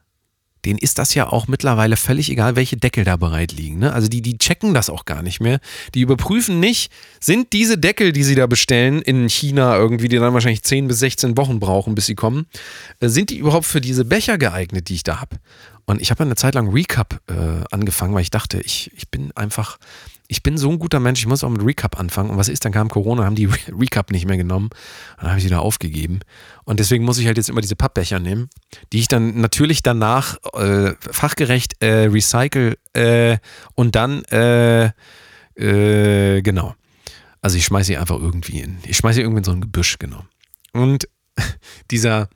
denen 0.65 0.79
ist 0.79 0.99
das 0.99 1.15
ja 1.15 1.29
auch 1.29 1.49
mittlerweile 1.49 1.97
völlig 1.97 2.31
egal, 2.31 2.57
welche 2.57 2.77
Deckel 2.77 3.05
da 3.05 3.17
bereit 3.17 3.53
liegen. 3.53 3.79
Ne? 3.79 3.93
Also 3.93 4.09
die, 4.09 4.23
die 4.23 4.39
checken 4.39 4.75
das 4.75 4.91
auch 4.91 5.05
gar 5.05 5.23
nicht 5.23 5.41
mehr. 5.41 5.61
Die 5.95 6.01
überprüfen 6.01 6.61
nicht, 6.61 6.93
sind 7.21 7.53
diese 7.53 7.79
Deckel, 7.79 8.13
die 8.13 8.23
sie 8.23 8.35
da 8.35 8.47
bestellen 8.47 9.03
in 9.03 9.29
China 9.29 9.77
irgendwie, 9.77 10.09
die 10.09 10.19
dann 10.19 10.35
wahrscheinlich 10.35 10.63
10 10.63 10.89
bis 10.89 11.01
16 11.01 11.37
Wochen 11.37 11.59
brauchen, 11.61 11.95
bis 11.95 12.07
sie 12.07 12.15
kommen, 12.15 12.47
äh, 13.01 13.09
sind 13.09 13.31
die 13.31 13.39
überhaupt 13.39 13.67
für 13.67 13.81
diese 13.81 14.05
Becher 14.05 14.39
geeignet, 14.39 14.89
die 14.89 14.95
ich 14.95 15.03
da 15.03 15.21
habe? 15.21 15.37
Und 15.85 16.01
ich 16.01 16.11
habe 16.11 16.23
eine 16.23 16.37
Zeit 16.37 16.55
lang 16.55 16.69
Recap 16.71 17.21
äh, 17.29 17.65
angefangen, 17.71 18.15
weil 18.15 18.23
ich 18.23 18.31
dachte, 18.31 18.61
ich, 18.61 18.91
ich 18.95 19.11
bin 19.11 19.33
einfach, 19.37 19.79
ich 20.29 20.43
bin 20.43 20.57
so 20.57 20.71
ein 20.71 20.79
guter 20.79 21.01
Mensch, 21.01 21.21
ich 21.21 21.27
muss 21.27 21.43
auch 21.43 21.51
mit 21.51 21.65
Recap 21.65 21.99
anfangen. 21.99 22.31
Und 22.31 22.37
was 22.37 22.49
ist, 22.49 22.65
dann 22.65 22.73
kam 22.73 22.89
Corona, 22.89 23.25
haben 23.25 23.35
die 23.35 23.47
Recap 23.69 24.11
nicht 24.11 24.27
mehr 24.27 24.37
genommen. 24.37 24.71
Dann 25.19 25.31
habe 25.31 25.39
ich 25.39 25.45
sie 25.45 25.51
da 25.51 25.59
aufgegeben. 25.59 26.21
Und 26.65 26.79
deswegen 26.79 27.05
muss 27.05 27.19
ich 27.19 27.27
halt 27.27 27.37
jetzt 27.37 27.49
immer 27.49 27.61
diese 27.61 27.77
Pappbecher 27.77 28.21
nehmen, 28.21 28.49
die 28.93 29.01
ich 29.01 29.09
dann 29.09 29.41
natürlich 29.41 29.83
danach 29.83 30.37
äh, 30.55 30.95
fachgerecht 31.01 31.83
äh, 31.83 32.07
recycle 32.07 32.79
äh, 32.93 33.39
und 33.75 33.97
dann, 33.97 34.25
äh, 34.27 34.93
äh, 35.57 36.43
genau. 36.43 36.75
Also 37.41 37.57
ich 37.57 37.65
schmeiße 37.65 37.89
sie 37.89 37.97
einfach 37.97 38.21
irgendwie 38.21 38.61
in. 38.61 38.79
Ich 38.85 38.99
schmeiße 38.99 39.17
sie 39.17 39.23
irgendwie 39.23 39.39
in 39.39 39.45
so 39.45 39.51
ein 39.51 39.61
Gebüsch, 39.61 39.99
genau. 39.99 40.25
Und 40.73 41.09
dieser, 41.91 42.29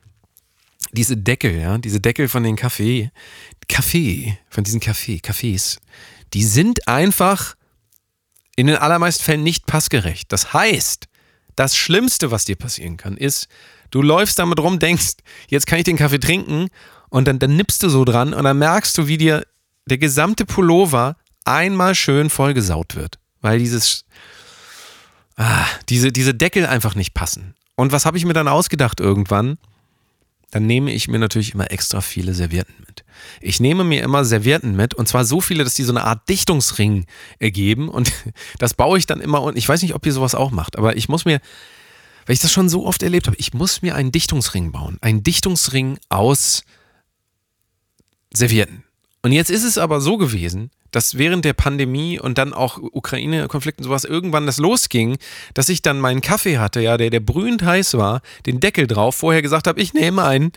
diese 0.91 1.17
Deckel, 1.17 1.59
ja, 1.59 1.77
diese 1.77 1.99
Deckel 1.99 2.27
von 2.27 2.43
den 2.43 2.55
Kaffee, 2.55 3.11
Kaffee, 3.67 4.37
von 4.49 4.63
diesen 4.63 4.79
Kaffee, 4.79 5.19
Kaffees, 5.19 5.79
die 6.33 6.43
sind 6.43 6.87
einfach 6.87 7.55
in 8.55 8.67
den 8.67 8.77
allermeisten 8.77 9.23
Fällen 9.23 9.43
nicht 9.43 9.65
passgerecht. 9.65 10.31
Das 10.31 10.53
heißt, 10.53 11.07
das 11.55 11.75
Schlimmste, 11.75 12.31
was 12.31 12.45
dir 12.45 12.55
passieren 12.55 12.97
kann, 12.97 13.17
ist, 13.17 13.47
du 13.91 14.01
läufst 14.01 14.39
damit 14.39 14.59
rum, 14.59 14.79
denkst, 14.79 15.17
jetzt 15.47 15.67
kann 15.67 15.79
ich 15.79 15.85
den 15.85 15.97
Kaffee 15.97 16.19
trinken 16.19 16.67
und 17.09 17.27
dann, 17.27 17.39
dann 17.39 17.55
nippst 17.55 17.83
du 17.83 17.89
so 17.89 18.05
dran 18.05 18.33
und 18.33 18.43
dann 18.43 18.57
merkst 18.57 18.97
du, 18.97 19.07
wie 19.07 19.17
dir 19.17 19.45
der 19.85 19.97
gesamte 19.97 20.45
Pullover 20.45 21.17
einmal 21.45 21.95
schön 21.95 22.29
vollgesaut 22.29 22.95
wird, 22.95 23.19
weil 23.41 23.59
dieses, 23.59 24.05
ah, 25.37 25.65
diese, 25.89 26.11
diese 26.11 26.33
Deckel 26.33 26.65
einfach 26.65 26.95
nicht 26.95 27.13
passen. 27.13 27.55
Und 27.75 27.91
was 27.91 28.05
habe 28.05 28.17
ich 28.17 28.25
mir 28.25 28.33
dann 28.33 28.47
ausgedacht 28.47 28.99
irgendwann? 28.99 29.57
Dann 30.51 30.65
nehme 30.65 30.91
ich 30.91 31.07
mir 31.07 31.19
natürlich 31.19 31.53
immer 31.53 31.71
extra 31.71 32.01
viele 32.01 32.33
Servietten 32.33 32.75
mit. 32.85 33.03
Ich 33.41 33.59
nehme 33.59 33.83
mir 33.83 34.03
immer 34.03 34.23
Servietten 34.23 34.75
mit 34.75 34.93
und 34.93 35.07
zwar 35.07 35.25
so 35.25 35.41
viele, 35.41 35.63
dass 35.63 35.73
die 35.73 35.83
so 35.83 35.91
eine 35.91 36.03
Art 36.03 36.27
Dichtungsring 36.29 37.05
ergeben 37.39 37.89
und 37.89 38.11
das 38.59 38.73
baue 38.73 38.97
ich 38.97 39.05
dann 39.05 39.19
immer 39.19 39.41
und 39.41 39.57
ich 39.57 39.67
weiß 39.67 39.81
nicht, 39.81 39.93
ob 39.93 40.05
ihr 40.05 40.13
sowas 40.13 40.35
auch 40.35 40.51
macht, 40.51 40.77
aber 40.77 40.95
ich 40.95 41.09
muss 41.09 41.25
mir, 41.25 41.41
weil 42.25 42.33
ich 42.33 42.39
das 42.39 42.51
schon 42.51 42.69
so 42.69 42.85
oft 42.85 43.03
erlebt 43.03 43.27
habe, 43.27 43.37
ich 43.37 43.53
muss 43.53 43.81
mir 43.81 43.95
einen 43.95 44.11
Dichtungsring 44.11 44.71
bauen. 44.71 44.97
Einen 45.01 45.23
Dichtungsring 45.23 45.97
aus 46.09 46.63
Servietten. 48.33 48.83
Und 49.27 49.33
jetzt 49.33 49.51
ist 49.51 49.65
es 49.65 49.77
aber 49.77 49.99
so 49.99 50.15
gewesen, 50.15 50.71
dass 50.91 51.17
während 51.17 51.43
der 51.43 51.51
Pandemie 51.51 52.17
und 52.17 52.37
dann 52.37 52.53
auch 52.53 52.77
Ukraine-Konflikt 52.77 53.79
und 53.79 53.83
sowas 53.83 54.05
irgendwann 54.05 54.45
das 54.45 54.55
losging, 54.55 55.17
dass 55.53 55.67
ich 55.67 55.81
dann 55.81 55.99
meinen 55.99 56.21
Kaffee 56.21 56.59
hatte, 56.59 56.79
ja, 56.79 56.95
der, 56.95 57.09
der 57.09 57.19
brühend 57.19 57.61
heiß 57.61 57.95
war, 57.95 58.21
den 58.45 58.61
Deckel 58.61 58.87
drauf, 58.87 59.15
vorher 59.15 59.41
gesagt 59.41 59.67
habe, 59.67 59.81
ich 59.81 59.93
nehme 59.93 60.23
einen. 60.23 60.53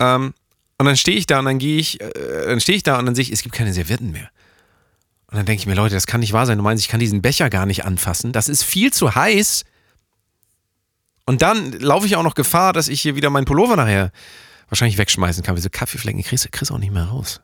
Ähm, 0.00 0.34
und 0.78 0.86
dann 0.86 0.96
stehe 0.96 1.16
ich 1.16 1.26
da 1.26 1.38
und 1.38 1.44
dann 1.44 1.60
gehe 1.60 1.78
ich, 1.78 2.00
äh, 2.00 2.10
dann 2.48 2.58
stehe 2.58 2.74
ich 2.74 2.82
da 2.82 2.98
und 2.98 3.06
dann 3.06 3.14
sehe 3.14 3.22
ich, 3.22 3.30
es 3.30 3.42
gibt 3.42 3.54
keine 3.54 3.72
Servietten 3.72 4.10
mehr. 4.10 4.30
Und 5.30 5.36
dann 5.36 5.46
denke 5.46 5.60
ich 5.60 5.68
mir, 5.68 5.74
Leute, 5.74 5.94
das 5.94 6.08
kann 6.08 6.18
nicht 6.18 6.32
wahr 6.32 6.44
sein. 6.44 6.58
Du 6.58 6.64
meinst, 6.64 6.82
ich 6.82 6.90
kann 6.90 6.98
diesen 6.98 7.22
Becher 7.22 7.50
gar 7.50 7.66
nicht 7.66 7.84
anfassen. 7.84 8.32
Das 8.32 8.48
ist 8.48 8.64
viel 8.64 8.92
zu 8.92 9.14
heiß. 9.14 9.64
Und 11.24 11.40
dann 11.40 11.70
laufe 11.70 12.06
ich 12.06 12.16
auch 12.16 12.24
noch 12.24 12.34
Gefahr, 12.34 12.72
dass 12.72 12.88
ich 12.88 13.00
hier 13.00 13.14
wieder 13.14 13.30
meinen 13.30 13.44
Pullover 13.44 13.76
nachher 13.76 14.10
wahrscheinlich 14.70 14.98
wegschmeißen 14.98 15.44
kann. 15.44 15.54
Wie 15.54 15.60
so 15.60 15.68
Kaffeeflecken, 15.70 16.24
kriegst 16.24 16.48
du 16.68 16.74
auch 16.74 16.78
nicht 16.78 16.92
mehr 16.92 17.04
raus. 17.04 17.42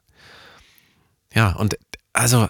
Ja, 1.34 1.50
und 1.50 1.76
also, 2.12 2.48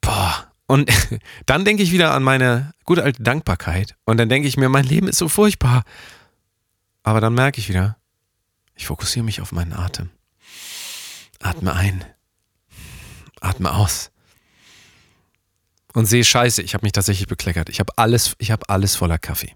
boah. 0.00 0.52
Und 0.66 0.90
dann 1.46 1.64
denke 1.64 1.82
ich 1.82 1.92
wieder 1.92 2.12
an 2.12 2.22
meine 2.22 2.74
gute 2.84 3.02
alte 3.02 3.22
Dankbarkeit. 3.22 3.96
Und 4.04 4.18
dann 4.18 4.28
denke 4.28 4.48
ich 4.48 4.56
mir, 4.56 4.68
mein 4.68 4.84
Leben 4.84 5.08
ist 5.08 5.18
so 5.18 5.28
furchtbar. 5.28 5.84
Aber 7.02 7.20
dann 7.20 7.34
merke 7.34 7.58
ich 7.58 7.68
wieder, 7.68 7.96
ich 8.74 8.86
fokussiere 8.86 9.24
mich 9.24 9.40
auf 9.40 9.52
meinen 9.52 9.72
Atem. 9.72 10.10
Atme 11.40 11.72
ein. 11.72 12.04
Atme 13.40 13.72
aus. 13.72 14.10
Und 15.94 16.06
sehe 16.06 16.24
Scheiße, 16.24 16.62
ich 16.62 16.74
habe 16.74 16.84
mich 16.84 16.92
tatsächlich 16.92 17.28
bekleckert. 17.28 17.68
Ich 17.70 17.80
habe 17.80 17.92
alles, 17.96 18.34
ich 18.38 18.50
habe 18.50 18.68
alles 18.68 18.94
voller 18.94 19.18
Kaffee. 19.18 19.54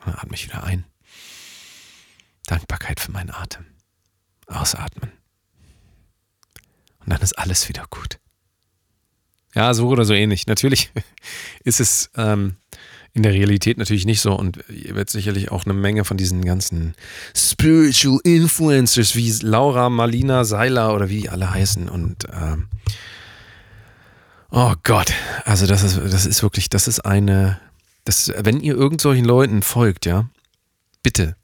Und 0.00 0.08
dann 0.08 0.16
atme 0.16 0.34
ich 0.34 0.44
wieder 0.44 0.64
ein. 0.64 0.84
Dankbarkeit 2.46 3.00
für 3.00 3.12
meinen 3.12 3.30
Atem. 3.30 3.64
Ausatmen. 4.46 5.12
Und 7.06 7.12
dann 7.12 7.22
ist 7.22 7.38
alles 7.38 7.68
wieder 7.68 7.84
gut. 7.88 8.18
Ja, 9.54 9.72
so 9.72 9.88
oder 9.88 10.04
so 10.04 10.12
ähnlich. 10.12 10.46
Natürlich 10.46 10.90
ist 11.64 11.80
es 11.80 12.10
ähm, 12.16 12.56
in 13.14 13.22
der 13.22 13.32
Realität 13.32 13.78
natürlich 13.78 14.04
nicht 14.04 14.20
so 14.20 14.34
und 14.34 14.58
ihr 14.68 14.94
werdet 14.94 15.08
sicherlich 15.08 15.50
auch 15.50 15.64
eine 15.64 15.72
Menge 15.72 16.04
von 16.04 16.18
diesen 16.18 16.44
ganzen 16.44 16.94
Spiritual 17.34 18.20
Influencers 18.24 19.16
wie 19.16 19.30
Laura, 19.40 19.88
Marlina, 19.88 20.44
Seiler 20.44 20.94
oder 20.94 21.08
wie 21.08 21.22
die 21.22 21.30
alle 21.30 21.50
heißen 21.50 21.88
und 21.88 22.26
ähm, 22.30 22.68
oh 24.50 24.74
Gott, 24.82 25.14
also 25.46 25.66
das 25.66 25.82
ist, 25.82 25.96
das 25.96 26.26
ist 26.26 26.42
wirklich, 26.42 26.68
das 26.68 26.88
ist 26.88 27.00
eine, 27.00 27.58
das, 28.04 28.30
wenn 28.36 28.60
ihr 28.60 28.74
irgend 28.74 29.00
solchen 29.00 29.24
Leuten 29.24 29.62
folgt, 29.62 30.04
ja, 30.04 30.28
bitte, 31.02 31.36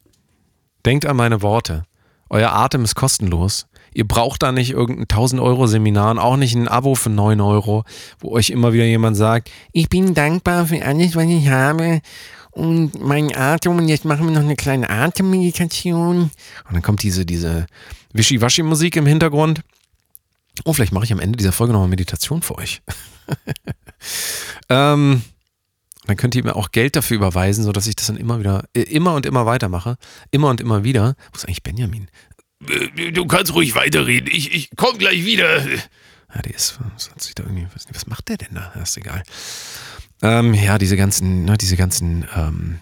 denkt 0.85 1.07
an 1.07 1.17
meine 1.17 1.41
Worte. 1.41 1.85
Euer 2.29 2.51
Atem 2.51 2.83
ist 2.83 2.95
kostenlos. 2.95 3.67
Ihr 3.93 4.07
braucht 4.07 4.43
da 4.43 4.51
nicht 4.51 4.71
irgendein 4.71 5.03
1000 5.03 5.41
Euro 5.41 5.67
Seminar 5.67 6.11
und 6.11 6.19
auch 6.19 6.37
nicht 6.37 6.55
ein 6.55 6.67
Abo 6.67 6.95
für 6.95 7.09
9 7.09 7.41
Euro, 7.41 7.83
wo 8.19 8.31
euch 8.31 8.49
immer 8.49 8.73
wieder 8.73 8.85
jemand 8.85 9.17
sagt, 9.17 9.51
ich 9.71 9.89
bin 9.89 10.13
dankbar 10.13 10.67
für 10.67 10.83
alles, 10.83 11.15
was 11.15 11.25
ich 11.25 11.47
habe 11.49 12.01
und 12.51 13.01
mein 13.01 13.35
Atem 13.35 13.77
und 13.77 13.87
jetzt 13.87 14.05
machen 14.05 14.27
wir 14.27 14.33
noch 14.33 14.41
eine 14.41 14.55
kleine 14.55 14.89
Atemmeditation. 14.89 16.23
Und 16.23 16.73
dann 16.73 16.81
kommt 16.81 17.01
diese, 17.01 17.25
diese 17.25 17.65
Wischiwaschi-Musik 18.13 18.95
im 18.95 19.07
Hintergrund. 19.07 19.61
Oh, 20.65 20.73
vielleicht 20.73 20.91
mache 20.91 21.05
ich 21.05 21.11
am 21.11 21.19
Ende 21.19 21.37
dieser 21.37 21.51
Folge 21.51 21.73
noch 21.73 21.79
eine 21.79 21.89
Meditation 21.89 22.43
für 22.43 22.55
euch. 22.57 22.83
ähm, 24.69 25.23
dann 26.05 26.17
könnt 26.17 26.35
ihr 26.35 26.43
mir 26.43 26.55
auch 26.55 26.71
Geld 26.71 26.95
dafür 26.95 27.17
überweisen, 27.17 27.63
sodass 27.63 27.87
ich 27.87 27.95
das 27.95 28.07
dann 28.07 28.17
immer 28.17 28.39
wieder, 28.39 28.65
äh, 28.75 28.81
immer 28.81 29.15
und 29.15 29.25
immer 29.25 29.47
weitermache. 29.47 29.97
Immer 30.29 30.49
und 30.49 30.61
immer 30.61 30.83
wieder. 30.83 31.15
Wo 31.31 31.37
ist 31.37 31.45
eigentlich 31.45 31.63
Benjamin? 31.63 32.07
Äh, 32.69 33.11
du 33.11 33.25
kannst 33.25 33.53
ruhig 33.53 33.75
weiterreden. 33.75 34.29
Ich, 34.31 34.53
ich 34.53 34.69
komm 34.75 34.97
gleich 34.97 35.25
wieder. 35.25 35.65
Ja, 35.65 36.41
der 36.41 36.53
ist, 36.53 36.79
was, 36.95 37.09
da 37.35 37.43
irgendwie, 37.43 37.67
was, 37.91 38.07
macht 38.07 38.29
der 38.29 38.37
denn 38.37 38.55
da? 38.55 38.71
ist 38.81 38.97
egal. 38.97 39.23
Ähm, 40.21 40.53
ja, 40.53 40.77
diese 40.77 40.97
ganzen, 40.97 41.45
ne, 41.45 41.57
diese 41.57 41.75
ganzen, 41.75 42.25
ähm, 42.35 42.79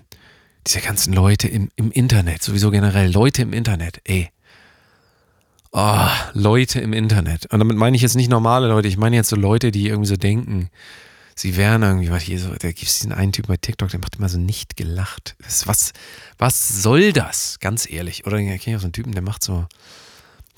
diese 0.67 0.79
ganzen 0.79 1.13
Leute 1.13 1.47
im, 1.47 1.69
im 1.75 1.91
Internet, 1.91 2.43
sowieso 2.43 2.69
generell, 2.69 3.11
Leute 3.11 3.41
im 3.41 3.53
Internet, 3.53 3.99
ey. 4.03 4.29
Oh, 5.71 6.07
Leute 6.33 6.81
im 6.81 6.93
Internet. 6.93 7.51
Und 7.51 7.59
damit 7.59 7.77
meine 7.77 7.95
ich 7.95 8.01
jetzt 8.01 8.15
nicht 8.15 8.29
normale 8.29 8.67
Leute, 8.67 8.87
ich 8.87 8.97
meine 8.97 9.15
jetzt 9.15 9.29
so 9.29 9.35
Leute, 9.35 9.71
die 9.71 9.87
irgendwie 9.87 10.09
so 10.09 10.17
denken, 10.17 10.69
sie 11.41 11.57
wären 11.57 11.81
irgendwie, 11.81 12.11
was 12.11 12.23
hier 12.23 12.39
so, 12.39 12.49
da 12.49 12.67
gibt 12.67 12.83
es 12.83 12.99
diesen 12.99 13.11
einen 13.11 13.31
Typ 13.31 13.47
bei 13.47 13.57
TikTok, 13.57 13.89
der 13.89 13.99
macht 13.99 14.15
immer 14.17 14.29
so 14.29 14.37
nicht 14.37 14.77
gelacht. 14.77 15.35
Was, 15.65 15.91
was 16.37 16.83
soll 16.83 17.13
das? 17.13 17.59
Ganz 17.59 17.89
ehrlich. 17.89 18.27
Oder 18.27 18.37
ich 18.37 18.61
kenne 18.61 18.77
auch 18.77 18.81
so 18.81 18.85
einen 18.85 18.93
Typen, 18.93 19.13
der 19.13 19.23
macht 19.23 19.43
so, 19.43 19.65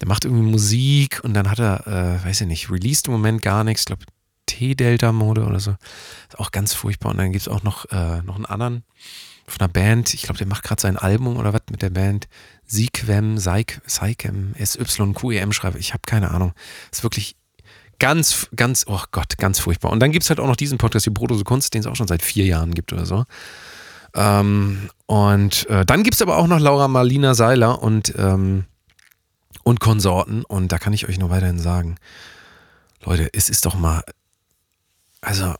der 0.02 0.10
macht 0.10 0.26
irgendwie 0.26 0.44
Musik 0.44 1.22
und 1.24 1.34
dann 1.34 1.50
hat 1.50 1.60
er, 1.60 1.88
äh, 1.88 2.26
weiß 2.26 2.42
ich 2.42 2.48
nicht, 2.48 2.70
released 2.70 3.08
im 3.08 3.14
Moment 3.14 3.42
gar 3.42 3.64
nichts, 3.64 3.84
ich 3.84 3.88
glaube 3.88 4.04
T-Delta-Mode 4.46 5.46
oder 5.46 5.62
so. 5.62 5.72
Ist 6.28 6.38
auch 6.38 6.52
ganz 6.52 6.74
furchtbar. 6.74 7.12
Und 7.12 7.18
dann 7.18 7.32
gibt 7.32 7.44
es 7.44 7.48
auch 7.48 7.64
noch, 7.64 7.86
äh, 7.86 8.22
noch 8.22 8.36
einen 8.36 8.46
anderen 8.46 8.84
von 9.48 9.62
einer 9.62 9.72
Band, 9.72 10.14
ich 10.14 10.24
glaube, 10.24 10.38
der 10.38 10.48
macht 10.48 10.64
gerade 10.64 10.82
sein 10.82 10.98
Album 10.98 11.38
oder 11.38 11.54
was 11.54 11.62
mit 11.70 11.82
der 11.82 11.90
Band. 11.90 12.28
Saikem, 12.66 13.38
SYQEM 13.38 14.54
schreibe. 15.52 15.80
Ich 15.80 15.94
habe 15.94 16.02
keine 16.06 16.32
Ahnung. 16.32 16.54
Ist 16.92 17.04
wirklich 17.04 17.36
Ganz, 18.04 18.50
ganz, 18.54 18.84
oh 18.90 19.00
Gott, 19.12 19.38
ganz 19.38 19.60
furchtbar. 19.60 19.90
Und 19.90 20.02
dann 20.02 20.12
gibt 20.12 20.24
es 20.24 20.30
halt 20.30 20.42
auch 20.42 20.48
noch 20.48 20.58
diesen 20.58 20.78
Podcast, 20.78 21.06
die 21.06 21.10
Brotose 21.10 21.46
Kunst, 21.46 21.74
den 21.74 21.80
es 21.80 21.88
auch 21.88 21.96
schon 21.96 22.10
seit 22.10 22.22
vier 22.22 22.44
Jahren 22.44 22.74
gibt 22.74 22.92
oder 22.92 23.06
so. 23.06 23.24
Ähm, 24.14 24.90
und 25.06 25.70
äh, 25.70 25.86
dann 25.86 26.04
gibt 26.04 26.16
es 26.16 26.22
aber 26.22 26.36
auch 26.36 26.48
noch 26.48 26.60
Laura 26.60 26.90
Marlina 26.90 27.34
Seiler 27.34 27.82
und, 27.82 28.14
ähm, 28.18 28.66
und 29.64 29.80
Konsorten. 29.80 30.44
Und 30.44 30.74
da 30.74 30.80
kann 30.80 30.92
ich 30.92 31.08
euch 31.08 31.18
nur 31.18 31.30
weiterhin 31.30 31.60
sagen, 31.60 31.96
Leute, 33.06 33.30
es 33.32 33.48
ist 33.48 33.66
doch 33.66 33.76
mal, 33.76 34.04
also, 35.22 35.56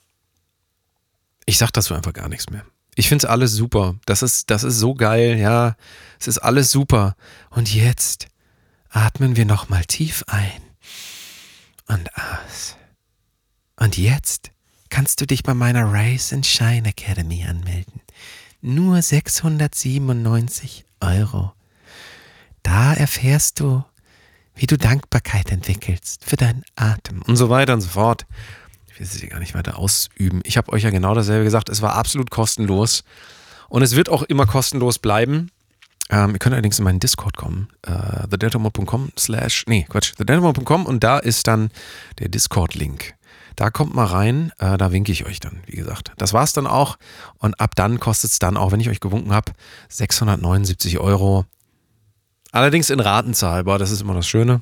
ich 1.46 1.58
sag 1.58 1.72
dazu 1.72 1.94
einfach 1.94 2.12
gar 2.12 2.28
nichts 2.28 2.50
mehr. 2.50 2.66
Ich 2.96 3.08
finde 3.08 3.26
es 3.26 3.32
alles 3.32 3.54
super. 3.54 3.96
Das 4.06 4.22
ist, 4.22 4.50
das 4.50 4.66
ist 4.66 4.80
so 4.80 4.96
geil, 4.96 5.38
ja. 5.38 5.78
Es 6.20 6.28
ist 6.28 6.40
alles 6.40 6.72
super. 6.72 7.16
Und 7.52 7.74
jetzt 7.74 8.28
atmen 8.90 9.38
wir 9.38 9.46
nochmal 9.46 9.86
tief 9.86 10.26
ein 10.28 10.63
und 11.88 12.10
aus. 12.16 12.78
Und 13.78 13.98
jetzt 13.98 14.52
kannst 14.90 15.22
du 15.22 15.26
dich 15.26 15.44
bei 15.44 15.54
meiner 15.54 15.92
Rise 15.92 16.36
and 16.36 16.46
Shine 16.46 16.88
Academy 16.88 17.46
anmelden. 17.48 18.02
Nur 18.62 19.02
697 19.02 20.86
Euro. 21.02 21.54
Da 22.62 22.94
erfährst 22.94 23.60
du, 23.60 23.84
wie 24.56 24.68
du 24.68 24.78
Dankbarkeit 24.78 25.52
entwickelst 25.52 26.24
für 26.24 26.38
deinen 26.38 26.64
Atem 26.76 27.22
und 27.24 27.36
so 27.36 27.50
weiter 27.50 27.74
und 27.74 27.82
so 27.82 27.90
fort. 27.90 28.26
Ich 28.88 29.00
will 29.00 29.08
sie 29.08 29.28
gar 29.28 29.40
nicht 29.40 29.56
weiter 29.56 29.78
ausüben. 29.78 30.42
Ich 30.44 30.58
habe 30.58 30.72
euch 30.72 30.84
ja 30.84 30.92
genau 30.92 31.16
dasselbe 31.16 31.44
gesagt. 31.44 31.70
Es 31.70 31.82
war 31.82 31.96
absolut 31.96 32.30
kostenlos. 32.30 33.04
Und 33.68 33.82
es 33.82 33.96
wird 33.96 34.08
auch 34.08 34.22
immer 34.22 34.46
kostenlos 34.46 35.00
bleiben. 35.00 35.50
Ähm, 36.14 36.34
ihr 36.34 36.38
könnt 36.38 36.54
allerdings 36.54 36.78
in 36.78 36.86
meinen 36.86 37.00
Discord 37.00 37.38
kommen, 37.38 37.70
äh, 37.82 38.28
thedeltamod.com 38.28 39.14
slash, 39.18 39.64
nee, 39.66 39.88
Quatsch, 39.90 40.14
thedeltamod.com 40.14 40.86
und 40.86 41.04
da 41.04 41.18
ist 41.18 41.48
dann 41.48 41.72
der 42.20 42.30
Discord-Link. 42.30 43.16
Da 43.56 43.72
kommt 43.72 43.96
mal 43.96 44.06
rein, 44.06 44.52
äh, 44.60 44.78
da 44.78 44.92
winke 44.92 45.12
ich 45.12 45.26
euch 45.26 45.40
dann, 45.40 45.64
wie 45.66 45.76
gesagt. 45.76 46.12
Das 46.18 46.32
war's 46.32 46.54
dann 46.54 46.68
auch 46.68 47.00
und 47.40 47.60
ab 47.60 47.74
dann 47.76 48.00
kostet 48.00 48.30
es 48.30 48.38
dann, 48.38 48.58
auch 48.58 48.72
wenn 48.72 48.80
ich 48.80 48.90
euch 48.90 49.00
gewunken 49.00 49.34
habe, 49.34 49.54
679 49.90 51.00
Euro. 51.00 51.46
Allerdings 52.52 52.92
in 52.92 53.00
Ratenzahl, 53.00 53.62
aber 53.62 53.80
das 53.80 53.90
ist 53.90 54.02
immer 54.02 54.14
das 54.14 54.28
Schöne. 54.28 54.62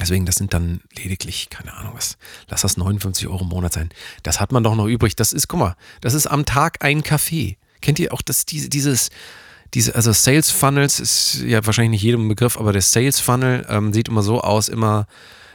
Deswegen, 0.00 0.24
das 0.24 0.36
sind 0.36 0.54
dann 0.54 0.80
lediglich, 0.94 1.50
keine 1.50 1.74
Ahnung 1.74 1.92
was, 1.94 2.16
lass 2.48 2.62
das 2.62 2.78
59 2.78 3.28
Euro 3.28 3.42
im 3.42 3.48
Monat 3.48 3.74
sein. 3.74 3.90
Das 4.22 4.40
hat 4.40 4.52
man 4.52 4.64
doch 4.64 4.74
noch 4.74 4.86
übrig. 4.86 5.16
Das 5.16 5.34
ist, 5.34 5.48
guck 5.48 5.60
mal, 5.60 5.76
das 6.00 6.14
ist 6.14 6.26
am 6.26 6.46
Tag 6.46 6.82
ein 6.82 7.02
Kaffee. 7.02 7.58
Kennt 7.82 7.98
ihr 7.98 8.14
auch 8.14 8.22
das, 8.22 8.46
dieses, 8.46 9.10
diese, 9.74 9.94
also 9.94 10.12
Sales 10.12 10.50
Funnels 10.50 11.00
ist 11.00 11.42
ja 11.42 11.64
wahrscheinlich 11.66 11.90
nicht 11.90 12.02
jedem 12.02 12.28
Begriff, 12.28 12.58
aber 12.58 12.72
der 12.72 12.82
Sales 12.82 13.20
Funnel 13.20 13.66
ähm, 13.68 13.92
sieht 13.92 14.08
immer 14.08 14.22
so 14.22 14.40
aus, 14.40 14.68
immer 14.68 15.06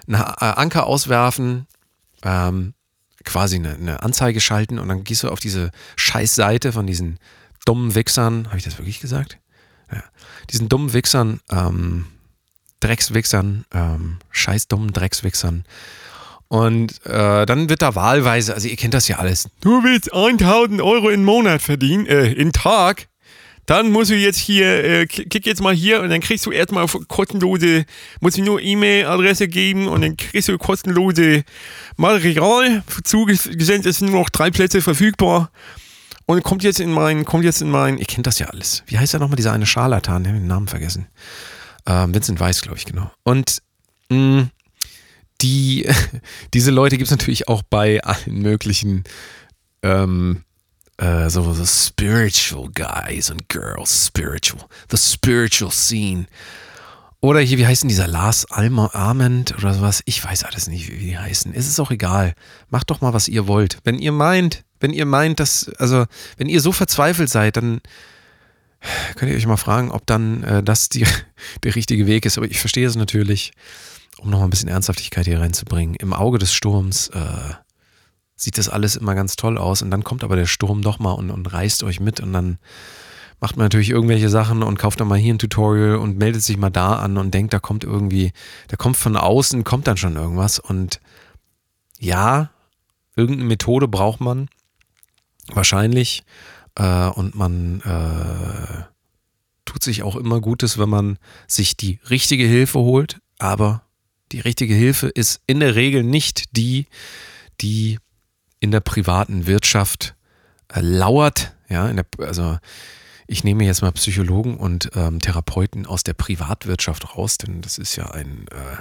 einen 0.07 0.22
äh, 0.22 0.26
Anker 0.55 0.88
auswerfen, 0.88 1.68
ähm, 2.24 2.74
quasi 3.24 3.55
eine, 3.55 3.76
eine, 3.76 4.03
Anzeige 4.03 4.41
schalten 4.41 4.80
und 4.80 4.88
dann 4.88 5.03
gehst 5.03 5.24
du 5.24 5.30
auf 5.30 5.39
diese 5.39 5.72
Scheißseite 5.95 6.72
von 6.72 6.88
diesen 6.88 7.20
dummen 7.66 7.95
Wichsern, 7.95 8.47
habe 8.47 8.57
ich 8.57 8.64
das 8.64 8.78
wirklich 8.78 8.99
gesagt? 8.99 9.38
Ja. 9.91 10.03
Diesen 10.49 10.70
dummen 10.70 10.93
Wichsern, 10.93 11.39
ähm, 11.49 12.07
Dreckswichsern, 12.80 13.66
ähm, 13.74 14.18
scheiß 14.32 14.68
dummen 14.68 14.91
Dreckswichsern. 14.91 15.66
Und 16.47 17.05
äh, 17.05 17.45
dann 17.45 17.70
wird 17.70 17.82
da 17.82 17.95
wahlweise, 17.95 18.53
also 18.53 18.68
ihr 18.68 18.76
kennt 18.76 18.93
das 18.93 19.07
ja 19.07 19.20
alles. 19.20 19.47
Du 19.62 19.84
willst 19.84 20.12
1000 20.12 20.82
Euro 20.82 21.09
im 21.09 21.24
Monat 21.24 21.62
verdienen, 21.62 22.07
äh, 22.07 22.34
in 22.34 22.51
Tag 22.51 23.07
dann 23.66 23.91
musst 23.91 24.12
du 24.12 24.16
jetzt 24.16 24.38
hier, 24.38 24.84
äh, 24.84 25.05
klick 25.05 25.45
jetzt 25.45 25.62
mal 25.62 25.74
hier 25.74 26.01
und 26.01 26.09
dann 26.09 26.20
kriegst 26.20 26.45
du 26.45 26.51
erstmal 26.51 26.88
kostenlose, 27.07 27.86
musst 28.20 28.38
du 28.38 28.43
nur 28.43 28.62
E-Mail-Adresse 28.62 29.47
geben 29.47 29.88
und 29.88 30.01
dann 30.01 30.18
kriegst 30.18 30.49
du 30.49 30.57
kostenlose 30.57 31.43
Material 31.97 32.84
zugesendet, 33.03 33.86
es 33.86 33.99
sind 33.99 34.12
nur 34.12 34.22
noch 34.22 34.30
drei 34.30 34.51
Plätze 34.51 34.82
verfügbar. 34.82 35.51
Und 36.28 36.43
kommt 36.43 36.64
jetzt 36.64 36.80
in 36.80 36.91
mein, 36.91 37.26
kommt 37.26 37.43
jetzt 37.43 37.62
in 37.62 37.70
mein, 37.70 37.97
ihr 37.97 38.05
kennt 38.05 38.26
das 38.26 38.39
ja 38.39 38.47
alles. 38.47 38.84
Wie 38.86 38.97
heißt 38.97 39.14
er 39.14 39.20
nochmal, 39.20 39.36
dieser 39.36 39.51
eine 39.51 39.66
Scharlatan? 39.66 40.22
Ich 40.22 40.30
habe 40.30 40.39
den 40.39 40.47
Namen 40.47 40.68
vergessen. 40.68 41.07
Ähm, 41.86 42.14
Vincent 42.14 42.39
Weiss, 42.39 42.62
glaube 42.62 42.78
ich, 42.78 42.86
genau. 42.86 43.12
Und 43.24 43.62
mh, 44.09 44.47
die, 45.41 45.89
diese 46.53 46.72
Leute 46.72 46.97
gibt 46.97 47.07
es 47.07 47.12
natürlich 47.12 47.47
auch 47.47 47.64
bei 47.64 48.01
allen 48.03 48.41
möglichen 48.41 49.03
ähm, 49.84 50.43
äh, 51.01 51.29
so 51.29 51.51
the 51.51 51.65
spiritual 51.65 52.69
guys 52.69 53.31
and 53.31 53.49
girls, 53.49 54.05
spiritual, 54.07 54.69
the 54.89 54.97
spiritual 54.97 55.71
scene. 55.71 56.27
Oder 57.19 57.39
hier, 57.39 57.57
wie 57.57 57.67
heißen 57.67 57.87
dieser 57.87 58.07
Lars 58.07 58.45
Arment 58.49 59.55
oder 59.57 59.73
sowas? 59.73 60.01
Ich 60.05 60.23
weiß 60.23 60.43
alles 60.43 60.67
nicht, 60.67 60.91
wie 60.91 60.97
die 60.97 61.17
heißen. 61.17 61.53
Es 61.53 61.67
ist 61.67 61.79
auch 61.79 61.91
egal. 61.91 62.33
Macht 62.69 62.89
doch 62.89 63.01
mal, 63.01 63.13
was 63.13 63.27
ihr 63.27 63.47
wollt. 63.47 63.77
Wenn 63.83 63.99
ihr 63.99 64.11
meint, 64.11 64.63
wenn 64.79 64.91
ihr 64.91 65.05
meint, 65.05 65.39
dass, 65.39 65.69
also, 65.77 66.05
wenn 66.37 66.49
ihr 66.49 66.61
so 66.61 66.71
verzweifelt 66.71 67.29
seid, 67.29 67.57
dann 67.57 67.81
könnt 69.15 69.31
ihr 69.31 69.37
euch 69.37 69.45
mal 69.45 69.57
fragen, 69.57 69.91
ob 69.91 70.07
dann 70.07 70.43
äh, 70.43 70.63
das 70.63 70.89
die, 70.89 71.05
der 71.63 71.75
richtige 71.75 72.07
Weg 72.07 72.25
ist. 72.25 72.37
Aber 72.37 72.49
ich 72.49 72.59
verstehe 72.59 72.87
es 72.87 72.95
natürlich, 72.95 73.53
um 74.17 74.29
noch 74.31 74.39
mal 74.39 74.45
ein 74.45 74.49
bisschen 74.49 74.69
Ernsthaftigkeit 74.69 75.25
hier 75.25 75.39
reinzubringen. 75.39 75.95
Im 75.95 76.13
Auge 76.13 76.39
des 76.39 76.53
Sturms 76.53 77.09
äh, 77.09 77.53
sieht 78.41 78.57
das 78.57 78.69
alles 78.69 78.95
immer 78.95 79.15
ganz 79.15 79.35
toll 79.35 79.57
aus 79.57 79.81
und 79.81 79.91
dann 79.91 80.03
kommt 80.03 80.23
aber 80.23 80.35
der 80.35 80.45
Sturm 80.45 80.81
doch 80.81 80.99
mal 80.99 81.11
und, 81.11 81.29
und 81.29 81.51
reißt 81.51 81.83
euch 81.83 81.99
mit 81.99 82.19
und 82.19 82.33
dann 82.33 82.57
macht 83.39 83.57
man 83.57 83.65
natürlich 83.65 83.89
irgendwelche 83.89 84.29
Sachen 84.29 84.63
und 84.63 84.77
kauft 84.77 84.99
dann 84.99 85.07
mal 85.07 85.17
hier 85.17 85.33
ein 85.33 85.39
Tutorial 85.39 85.95
und 85.95 86.17
meldet 86.17 86.43
sich 86.43 86.57
mal 86.57 86.69
da 86.69 86.95
an 86.95 87.17
und 87.17 87.33
denkt, 87.33 87.53
da 87.53 87.59
kommt 87.59 87.83
irgendwie, 87.83 88.31
da 88.67 88.77
kommt 88.77 88.97
von 88.97 89.17
außen, 89.17 89.63
kommt 89.63 89.87
dann 89.87 89.97
schon 89.97 90.15
irgendwas 90.15 90.59
und 90.59 91.01
ja, 91.99 92.51
irgendeine 93.15 93.47
Methode 93.47 93.87
braucht 93.87 94.21
man 94.21 94.49
wahrscheinlich, 95.53 96.23
äh, 96.75 97.07
und 97.07 97.35
man 97.35 97.81
äh, 97.81 98.83
tut 99.65 99.83
sich 99.83 100.03
auch 100.03 100.15
immer 100.15 100.41
Gutes, 100.41 100.77
wenn 100.77 100.89
man 100.89 101.17
sich 101.47 101.77
die 101.77 101.99
richtige 102.09 102.45
Hilfe 102.45 102.79
holt, 102.79 103.19
aber 103.39 103.83
die 104.31 104.39
richtige 104.39 104.73
Hilfe 104.73 105.07
ist 105.07 105.41
in 105.47 105.59
der 105.59 105.75
Regel 105.75 106.03
nicht 106.03 106.55
die, 106.55 106.87
die 107.59 107.99
in 108.62 108.72
der 108.72 108.80
privaten 108.80 109.45
Wirtschaft 109.47 110.16
äh, 110.70 110.80
lauert. 110.80 111.53
Ja, 111.68 111.91
der, 111.91 112.05
also 112.20 112.57
ich 113.28 113.43
nehme 113.43 113.66
jetzt 113.66 113.82
mal 113.82 113.91
Psychologen 113.91 114.55
und 114.55 114.91
ähm, 114.95 115.20
Therapeuten 115.20 115.86
aus 115.86 116.03
der 116.03 116.14
Privatwirtschaft 116.14 117.18
raus, 117.18 117.38
denn 117.38 117.62
das 117.62 117.78
ist 117.78 117.95
ja 117.97 118.12
ein 118.12 118.45
äh, 118.51 118.78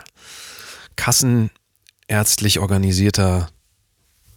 kassenärztlich 0.96 2.60
organisierter 2.60 3.48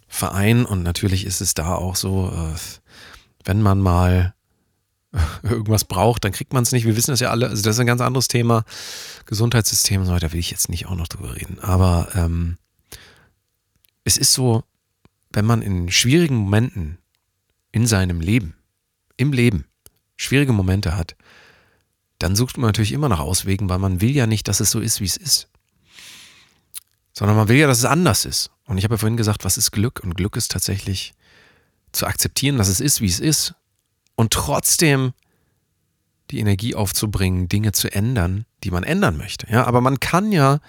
Verein 0.08 0.64
und 0.64 0.82
natürlich 0.82 1.26
ist 1.26 1.40
es 1.40 1.54
da 1.54 1.74
auch 1.74 1.96
so, 1.96 2.30
äh, 2.30 2.58
wenn 3.44 3.60
man 3.60 3.80
mal 3.80 4.34
irgendwas 5.42 5.84
braucht, 5.84 6.24
dann 6.24 6.32
kriegt 6.32 6.52
man 6.52 6.62
es 6.62 6.72
nicht. 6.72 6.86
Wir 6.86 6.96
wissen 6.96 7.10
das 7.10 7.20
ja 7.20 7.30
alle. 7.30 7.48
Also 7.48 7.62
das 7.62 7.76
ist 7.76 7.80
ein 7.80 7.86
ganz 7.86 8.00
anderes 8.00 8.28
Thema. 8.28 8.64
Gesundheitssystem 9.26 10.00
und 10.00 10.06
so 10.06 10.12
weiter 10.12 10.32
will 10.32 10.40
ich 10.40 10.50
jetzt 10.50 10.68
nicht 10.68 10.86
auch 10.86 10.96
noch 10.96 11.08
drüber 11.08 11.36
reden. 11.36 11.58
Aber 11.60 12.08
ähm, 12.14 12.56
es 14.04 14.16
ist 14.16 14.32
so, 14.32 14.64
wenn 15.34 15.44
man 15.44 15.62
in 15.62 15.90
schwierigen 15.90 16.36
Momenten 16.36 16.98
in 17.72 17.86
seinem 17.86 18.20
Leben, 18.20 18.54
im 19.16 19.32
Leben, 19.32 19.66
schwierige 20.16 20.52
Momente 20.52 20.96
hat, 20.96 21.16
dann 22.18 22.36
sucht 22.36 22.56
man 22.56 22.68
natürlich 22.68 22.92
immer 22.92 23.08
nach 23.08 23.18
Auswegen, 23.18 23.68
weil 23.68 23.78
man 23.78 24.00
will 24.00 24.10
ja 24.10 24.26
nicht, 24.26 24.48
dass 24.48 24.60
es 24.60 24.70
so 24.70 24.80
ist, 24.80 25.00
wie 25.00 25.06
es 25.06 25.16
ist. 25.16 25.48
Sondern 27.12 27.36
man 27.36 27.48
will 27.48 27.56
ja, 27.56 27.66
dass 27.66 27.78
es 27.78 27.84
anders 27.84 28.24
ist. 28.24 28.50
Und 28.66 28.78
ich 28.78 28.84
habe 28.84 28.94
ja 28.94 28.98
vorhin 28.98 29.16
gesagt, 29.16 29.44
was 29.44 29.58
ist 29.58 29.72
Glück? 29.72 30.00
Und 30.02 30.16
Glück 30.16 30.36
ist 30.36 30.52
tatsächlich 30.52 31.12
zu 31.92 32.06
akzeptieren, 32.06 32.56
dass 32.56 32.68
es 32.68 32.80
ist, 32.80 33.00
wie 33.00 33.06
es 33.06 33.20
ist 33.20 33.54
und 34.14 34.32
trotzdem 34.32 35.12
die 36.30 36.38
Energie 36.38 36.74
aufzubringen, 36.74 37.48
Dinge 37.48 37.72
zu 37.72 37.92
ändern, 37.92 38.46
die 38.62 38.70
man 38.70 38.82
ändern 38.82 39.16
möchte. 39.16 39.46
Ja, 39.50 39.64
aber 39.64 39.80
man 39.80 40.00
kann 40.00 40.32
ja 40.32 40.60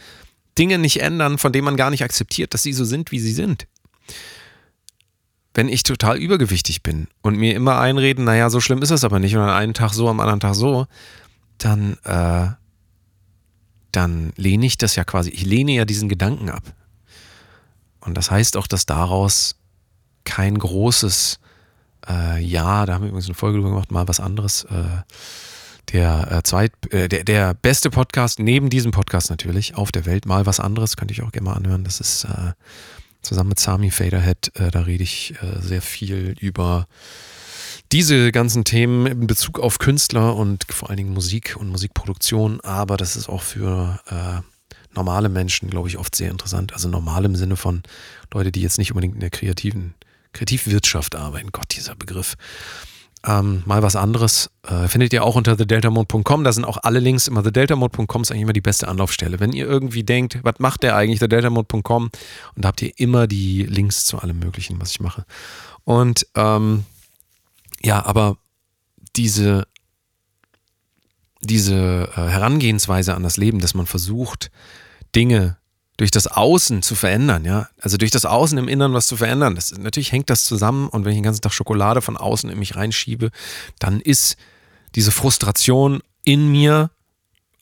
Dinge 0.57 0.77
nicht 0.77 1.01
ändern, 1.01 1.37
von 1.37 1.53
denen 1.53 1.65
man 1.65 1.77
gar 1.77 1.89
nicht 1.89 2.03
akzeptiert, 2.03 2.53
dass 2.53 2.63
sie 2.63 2.73
so 2.73 2.83
sind, 2.83 3.11
wie 3.11 3.19
sie 3.19 3.33
sind. 3.33 3.67
Wenn 5.55 5.69
ich 5.69 5.81
total 5.81 6.17
übergewichtig 6.17 6.83
bin 6.83 7.07
und 7.23 7.37
mir 7.37 7.55
immer 7.55 7.79
einreden, 7.79 8.25
naja, 8.25 8.51
so 8.51 8.59
schlimm 8.59 8.83
ist 8.83 8.91
es 8.91 9.03
aber 9.03 9.19
nicht 9.19 9.35
und 9.35 9.41
an 9.41 9.49
einem 9.49 9.73
Tag 9.73 9.93
so, 9.93 10.07
am 10.07 10.19
anderen 10.19 10.39
Tag 10.39 10.53
so, 10.53 10.85
dann, 11.57 11.97
äh, 12.03 12.49
dann 13.91 14.33
lehne 14.35 14.67
ich 14.67 14.77
das 14.77 14.95
ja 14.95 15.03
quasi, 15.03 15.31
ich 15.31 15.45
lehne 15.45 15.71
ja 15.71 15.85
diesen 15.85 16.09
Gedanken 16.09 16.49
ab. 16.49 16.63
Und 18.01 18.15
das 18.15 18.29
heißt 18.29 18.57
auch, 18.57 18.67
dass 18.67 18.85
daraus 18.85 19.55
kein 20.25 20.59
großes 20.59 21.39
äh, 22.07 22.39
ja, 22.41 22.85
da 22.85 22.93
haben 22.93 23.03
wir 23.03 23.09
übrigens 23.09 23.25
eine 23.25 23.35
Folge 23.35 23.57
drüber 23.57 23.69
gemacht, 23.69 23.91
mal 23.91 24.07
was 24.07 24.19
anderes. 24.19 24.63
Äh, 24.65 25.03
der, 25.91 26.31
äh, 26.31 26.43
zweit, 26.43 26.71
äh, 26.91 27.07
der, 27.07 27.23
der 27.23 27.53
beste 27.53 27.89
Podcast, 27.89 28.39
neben 28.39 28.69
diesem 28.69 28.91
Podcast 28.91 29.29
natürlich, 29.29 29.75
auf 29.75 29.91
der 29.91 30.05
Welt, 30.05 30.25
mal 30.25 30.45
was 30.45 30.59
anderes, 30.59 30.97
könnte 30.97 31.13
ich 31.13 31.21
auch 31.21 31.31
gerne 31.31 31.49
mal 31.49 31.55
anhören. 31.55 31.83
Das 31.83 31.99
ist 31.99 32.25
äh, 32.25 32.53
zusammen 33.25 33.49
mit 33.49 33.59
Sami 33.59 33.91
Faderhead, 33.91 34.51
äh, 34.55 34.71
da 34.71 34.81
rede 34.81 35.03
ich 35.03 35.33
sehr 35.59 35.81
viel 35.81 36.35
über 36.39 36.87
diese 37.91 38.31
ganzen 38.31 38.63
Themen 38.63 39.05
in 39.05 39.27
Bezug 39.27 39.59
auf 39.59 39.79
Künstler 39.79 40.35
und 40.35 40.65
vor 40.69 40.89
allen 40.89 40.97
Dingen 40.97 41.13
Musik 41.13 41.55
und 41.59 41.69
Musikproduktion, 41.69 42.61
aber 42.61 42.97
das 42.97 43.15
ist 43.15 43.29
auch 43.29 43.41
für 43.43 43.99
normale 44.95 45.29
Menschen, 45.29 45.69
glaube 45.69 45.87
ich, 45.87 45.97
oft 45.97 46.15
sehr 46.15 46.31
interessant. 46.31 46.73
Also 46.73 46.89
normal 46.89 47.25
im 47.25 47.35
Sinne 47.35 47.57
von 47.57 47.83
Leute, 48.33 48.51
die 48.51 48.61
jetzt 48.61 48.77
nicht 48.77 48.91
unbedingt 48.91 49.15
in 49.15 49.19
der 49.19 49.29
kreativen 49.29 49.93
Kreativwirtschaft 50.33 51.15
arbeiten. 51.15 51.51
Gott, 51.51 51.75
dieser 51.75 51.95
Begriff. 51.95 52.35
Ähm, 53.27 53.63
mal 53.65 53.81
was 53.81 53.95
anderes. 53.95 54.51
Äh, 54.67 54.87
findet 54.87 55.11
ihr 55.11 55.23
auch 55.23 55.35
unter 55.35 55.57
thedeltamode.com. 55.57 56.43
Da 56.43 56.53
sind 56.53 56.63
auch 56.63 56.77
alle 56.83 56.99
Links. 56.99 57.27
Immer 57.27 57.43
thedeltamode.com 57.43 58.21
ist 58.21 58.31
eigentlich 58.31 58.43
immer 58.43 58.53
die 58.53 58.61
beste 58.61 58.87
Anlaufstelle. 58.87 59.39
Wenn 59.39 59.51
ihr 59.51 59.65
irgendwie 59.65 60.03
denkt, 60.03 60.39
was 60.43 60.59
macht 60.59 60.83
der 60.83 60.95
eigentlich, 60.95 61.19
thedeltamode.com? 61.19 62.03
Und 62.03 62.11
da 62.55 62.67
habt 62.67 62.81
ihr 62.83 62.91
immer 62.97 63.25
die 63.25 63.63
Links 63.63 64.05
zu 64.05 64.19
allem 64.19 64.39
Möglichen, 64.39 64.79
was 64.79 64.91
ich 64.91 64.99
mache. 64.99 65.25
Und 65.83 66.27
ähm, 66.35 66.85
ja, 67.81 68.05
aber 68.05 68.37
diese, 69.15 69.67
diese 71.41 72.09
äh, 72.15 72.21
Herangehensweise 72.21 73.15
an 73.15 73.23
das 73.23 73.37
Leben, 73.37 73.59
dass 73.59 73.73
man 73.73 73.87
versucht, 73.87 74.51
Dinge 75.15 75.57
durch 75.97 76.11
das 76.11 76.27
Außen 76.27 76.81
zu 76.81 76.95
verändern, 76.95 77.45
ja. 77.45 77.69
Also 77.79 77.97
durch 77.97 78.11
das 78.11 78.25
Außen 78.25 78.57
im 78.57 78.67
Inneren 78.67 78.93
was 78.93 79.07
zu 79.07 79.17
verändern. 79.17 79.55
Das, 79.55 79.71
natürlich 79.77 80.11
hängt 80.11 80.29
das 80.29 80.43
zusammen 80.43 80.89
und 80.89 81.05
wenn 81.05 81.11
ich 81.11 81.17
den 81.17 81.23
ganzen 81.23 81.41
Tag 81.41 81.53
Schokolade 81.53 82.01
von 82.01 82.17
außen 82.17 82.49
in 82.49 82.59
mich 82.59 82.75
reinschiebe, 82.75 83.31
dann 83.79 84.01
ist 84.01 84.35
diese 84.95 85.11
Frustration 85.11 86.01
in 86.23 86.51
mir, 86.51 86.89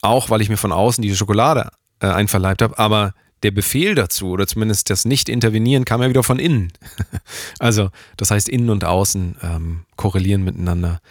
auch 0.02 0.30
weil 0.30 0.42
ich 0.42 0.50
mir 0.50 0.58
von 0.58 0.72
außen 0.72 1.02
diese 1.02 1.16
Schokolade 1.16 1.70
äh, 2.00 2.08
einverleibt 2.08 2.62
habe, 2.62 2.78
aber 2.80 3.14
der 3.44 3.52
Befehl 3.52 3.94
dazu 3.94 4.30
oder 4.30 4.48
zumindest 4.48 4.90
das 4.90 5.06
Nicht-Intervenieren 5.06 5.86
kam 5.86 6.02
ja 6.02 6.10
wieder 6.10 6.24
von 6.24 6.40
innen. 6.40 6.72
also 7.60 7.90
das 8.18 8.32
heißt, 8.32 8.50
innen 8.50 8.70
und 8.70 8.86
außen 8.86 9.38
ähm, 9.42 9.86
korrelieren 9.96 10.44
miteinander. 10.44 11.02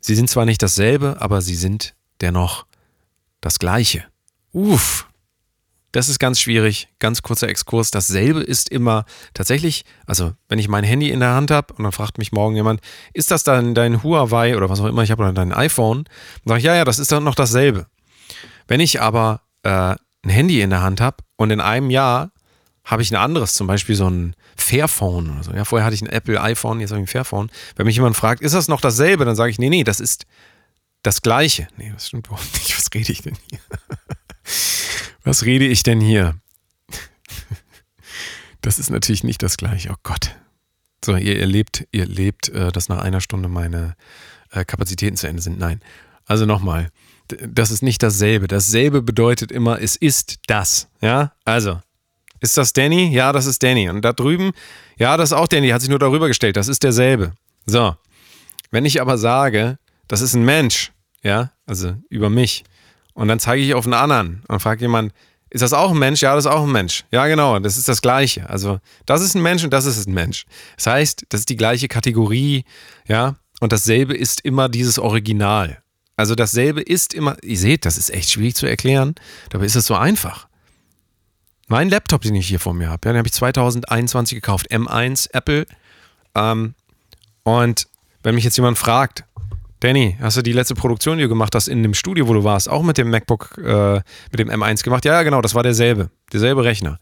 Sie 0.00 0.14
sind 0.14 0.30
zwar 0.30 0.44
nicht 0.44 0.62
dasselbe, 0.62 1.16
aber 1.20 1.42
sie 1.42 1.56
sind 1.56 1.94
dennoch 2.20 2.66
das 3.40 3.58
Gleiche. 3.58 4.04
Uff, 4.52 5.06
das 5.92 6.08
ist 6.08 6.18
ganz 6.18 6.40
schwierig. 6.40 6.88
Ganz 6.98 7.22
kurzer 7.22 7.48
Exkurs. 7.48 7.90
Dasselbe 7.90 8.40
ist 8.40 8.68
immer 8.68 9.04
tatsächlich, 9.34 9.84
also 10.06 10.32
wenn 10.48 10.58
ich 10.58 10.68
mein 10.68 10.84
Handy 10.84 11.10
in 11.10 11.20
der 11.20 11.34
Hand 11.34 11.50
habe 11.50 11.74
und 11.74 11.84
dann 11.84 11.92
fragt 11.92 12.18
mich 12.18 12.32
morgen 12.32 12.54
jemand, 12.54 12.80
ist 13.12 13.30
das 13.30 13.42
dann 13.42 13.74
dein 13.74 14.02
Huawei 14.02 14.56
oder 14.56 14.68
was 14.70 14.80
auch 14.80 14.86
immer 14.86 15.02
ich 15.02 15.10
habe 15.10 15.22
oder 15.22 15.32
dein 15.32 15.52
iPhone? 15.52 16.04
Dann 16.44 16.48
sage 16.48 16.58
ich, 16.58 16.64
ja, 16.64 16.74
ja, 16.74 16.84
das 16.84 16.98
ist 16.98 17.10
dann 17.10 17.24
noch 17.24 17.34
dasselbe. 17.34 17.86
Wenn 18.68 18.80
ich 18.80 19.00
aber 19.00 19.42
äh, 19.62 19.96
ein 20.22 20.30
Handy 20.30 20.60
in 20.60 20.70
der 20.70 20.82
Hand 20.82 21.00
habe 21.00 21.18
und 21.36 21.50
in 21.50 21.60
einem 21.60 21.90
Jahr 21.90 22.30
habe 22.84 23.02
ich 23.02 23.10
ein 23.10 23.16
anderes, 23.16 23.54
zum 23.54 23.66
Beispiel 23.66 23.94
so 23.94 24.08
ein 24.08 24.34
Fairphone 24.56 25.30
oder 25.30 25.42
so. 25.42 25.52
Ja, 25.52 25.64
vorher 25.64 25.84
hatte 25.84 25.94
ich 25.94 26.02
ein 26.02 26.08
Apple 26.08 26.40
iPhone, 26.40 26.80
jetzt 26.80 26.90
habe 26.90 27.00
ich 27.00 27.04
ein 27.04 27.10
Fairphone. 27.10 27.50
Wenn 27.76 27.86
mich 27.86 27.96
jemand 27.96 28.16
fragt, 28.16 28.42
ist 28.42 28.54
das 28.54 28.68
noch 28.68 28.80
dasselbe, 28.80 29.24
dann 29.24 29.36
sage 29.36 29.50
ich, 29.50 29.58
nee, 29.58 29.68
nee, 29.70 29.84
das 29.84 30.00
ist 30.00 30.24
das 31.02 31.22
Gleiche. 31.22 31.68
Nee, 31.76 31.90
das 31.92 32.08
stimmt 32.08 32.26
überhaupt 32.26 32.52
nicht. 32.54 32.76
Was 32.76 32.88
rede 32.94 33.12
ich 33.12 33.22
denn 33.22 33.36
hier? 33.48 33.60
Was 35.24 35.44
rede 35.44 35.66
ich 35.66 35.82
denn 35.82 36.00
hier? 36.00 36.36
Das 38.62 38.78
ist 38.78 38.90
natürlich 38.90 39.24
nicht 39.24 39.42
das 39.42 39.56
gleiche. 39.56 39.90
Oh 39.90 39.96
Gott. 40.02 40.36
So, 41.04 41.16
ihr 41.16 41.38
erlebt, 41.40 41.86
ihr 41.92 42.02
erlebt, 42.02 42.50
äh, 42.50 42.72
dass 42.72 42.88
nach 42.88 42.98
einer 42.98 43.20
Stunde 43.20 43.48
meine 43.48 43.96
äh, 44.50 44.64
Kapazitäten 44.64 45.16
zu 45.16 45.28
Ende 45.28 45.40
sind. 45.40 45.58
Nein. 45.58 45.80
Also 46.26 46.46
nochmal. 46.46 46.90
Das 47.46 47.70
ist 47.70 47.82
nicht 47.82 48.02
dasselbe. 48.02 48.48
Dasselbe 48.48 49.02
bedeutet 49.02 49.50
immer, 49.50 49.80
es 49.80 49.96
ist 49.96 50.40
das. 50.46 50.88
Ja? 51.00 51.32
Also, 51.44 51.80
ist 52.40 52.56
das 52.56 52.72
Danny? 52.72 53.12
Ja, 53.14 53.32
das 53.32 53.46
ist 53.46 53.62
Danny. 53.62 53.88
Und 53.88 54.02
da 54.02 54.12
drüben, 54.12 54.52
ja, 54.98 55.16
das 55.16 55.30
ist 55.30 55.36
auch 55.36 55.48
Danny, 55.48 55.68
hat 55.68 55.80
sich 55.80 55.90
nur 55.90 55.98
darüber 55.98 56.28
gestellt. 56.28 56.56
Das 56.56 56.68
ist 56.68 56.82
derselbe. 56.82 57.32
So. 57.66 57.94
Wenn 58.70 58.84
ich 58.84 59.00
aber 59.00 59.18
sage, 59.18 59.78
das 60.08 60.20
ist 60.20 60.34
ein 60.34 60.44
Mensch, 60.44 60.92
ja, 61.22 61.52
also 61.66 61.96
über 62.08 62.30
mich, 62.30 62.64
und 63.20 63.28
dann 63.28 63.38
zeige 63.38 63.62
ich 63.62 63.74
auf 63.74 63.84
einen 63.84 63.92
anderen 63.92 64.42
und 64.48 64.60
frage 64.60 64.80
jemand, 64.80 65.12
ist 65.50 65.60
das 65.60 65.74
auch 65.74 65.90
ein 65.90 65.98
Mensch? 65.98 66.22
Ja, 66.22 66.34
das 66.34 66.46
ist 66.46 66.50
auch 66.50 66.62
ein 66.62 66.72
Mensch. 66.72 67.04
Ja, 67.10 67.26
genau, 67.26 67.58
das 67.58 67.76
ist 67.76 67.86
das 67.86 68.00
Gleiche. 68.00 68.48
Also, 68.48 68.78
das 69.04 69.20
ist 69.20 69.34
ein 69.34 69.42
Mensch 69.42 69.62
und 69.62 69.74
das 69.74 69.84
ist 69.84 70.08
ein 70.08 70.14
Mensch. 70.14 70.46
Das 70.76 70.86
heißt, 70.86 71.26
das 71.28 71.40
ist 71.40 71.50
die 71.50 71.58
gleiche 71.58 71.86
Kategorie, 71.86 72.64
ja, 73.06 73.36
und 73.60 73.72
dasselbe 73.72 74.16
ist 74.16 74.40
immer 74.40 74.70
dieses 74.70 74.98
Original. 74.98 75.82
Also, 76.16 76.34
dasselbe 76.34 76.80
ist 76.80 77.12
immer, 77.12 77.36
ihr 77.42 77.58
seht, 77.58 77.84
das 77.84 77.98
ist 77.98 78.08
echt 78.08 78.30
schwierig 78.30 78.54
zu 78.54 78.64
erklären, 78.64 79.14
dabei 79.50 79.66
ist 79.66 79.76
es 79.76 79.84
so 79.84 79.96
einfach. 79.96 80.48
Mein 81.68 81.90
Laptop, 81.90 82.22
den 82.22 82.34
ich 82.36 82.48
hier 82.48 82.58
vor 82.58 82.72
mir 82.72 82.88
habe, 82.88 83.06
ja, 83.06 83.12
den 83.12 83.18
habe 83.18 83.28
ich 83.28 83.34
2021 83.34 84.36
gekauft, 84.36 84.72
M1 84.72 85.28
Apple. 85.34 85.66
Ähm, 86.34 86.72
und 87.42 87.86
wenn 88.22 88.34
mich 88.34 88.44
jetzt 88.44 88.56
jemand 88.56 88.78
fragt, 88.78 89.24
Danny, 89.80 90.16
hast 90.20 90.36
du 90.36 90.42
die 90.42 90.52
letzte 90.52 90.74
Produktion, 90.74 91.16
die 91.16 91.24
du 91.24 91.28
gemacht 91.28 91.54
hast, 91.54 91.66
in 91.66 91.82
dem 91.82 91.94
Studio, 91.94 92.28
wo 92.28 92.34
du 92.34 92.44
warst, 92.44 92.68
auch 92.68 92.82
mit 92.82 92.98
dem 92.98 93.10
MacBook, 93.10 93.58
äh, 93.58 94.02
mit 94.30 94.38
dem 94.38 94.50
M1 94.50 94.84
gemacht? 94.84 95.04
Ja, 95.06 95.14
ja, 95.14 95.22
genau, 95.22 95.40
das 95.40 95.54
war 95.54 95.62
derselbe. 95.62 96.10
Derselbe 96.32 96.64
Rechner. 96.64 96.98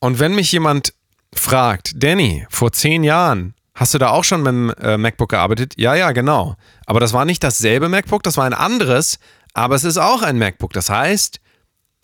Und 0.00 0.18
wenn 0.18 0.34
mich 0.34 0.50
jemand 0.50 0.92
fragt, 1.32 1.92
Danny, 2.02 2.46
vor 2.50 2.72
zehn 2.72 3.04
Jahren, 3.04 3.54
hast 3.74 3.94
du 3.94 3.98
da 3.98 4.10
auch 4.10 4.24
schon 4.24 4.42
mit 4.42 4.48
dem 4.48 4.70
äh, 4.80 4.96
MacBook 4.96 5.30
gearbeitet? 5.30 5.74
Ja, 5.76 5.94
ja, 5.94 6.10
genau. 6.12 6.56
Aber 6.84 6.98
das 6.98 7.12
war 7.12 7.24
nicht 7.24 7.44
dasselbe 7.44 7.88
MacBook, 7.88 8.22
das 8.24 8.36
war 8.36 8.44
ein 8.44 8.54
anderes, 8.54 9.18
aber 9.54 9.76
es 9.76 9.84
ist 9.84 9.98
auch 9.98 10.22
ein 10.22 10.38
MacBook. 10.38 10.72
Das 10.72 10.90
heißt, 10.90 11.40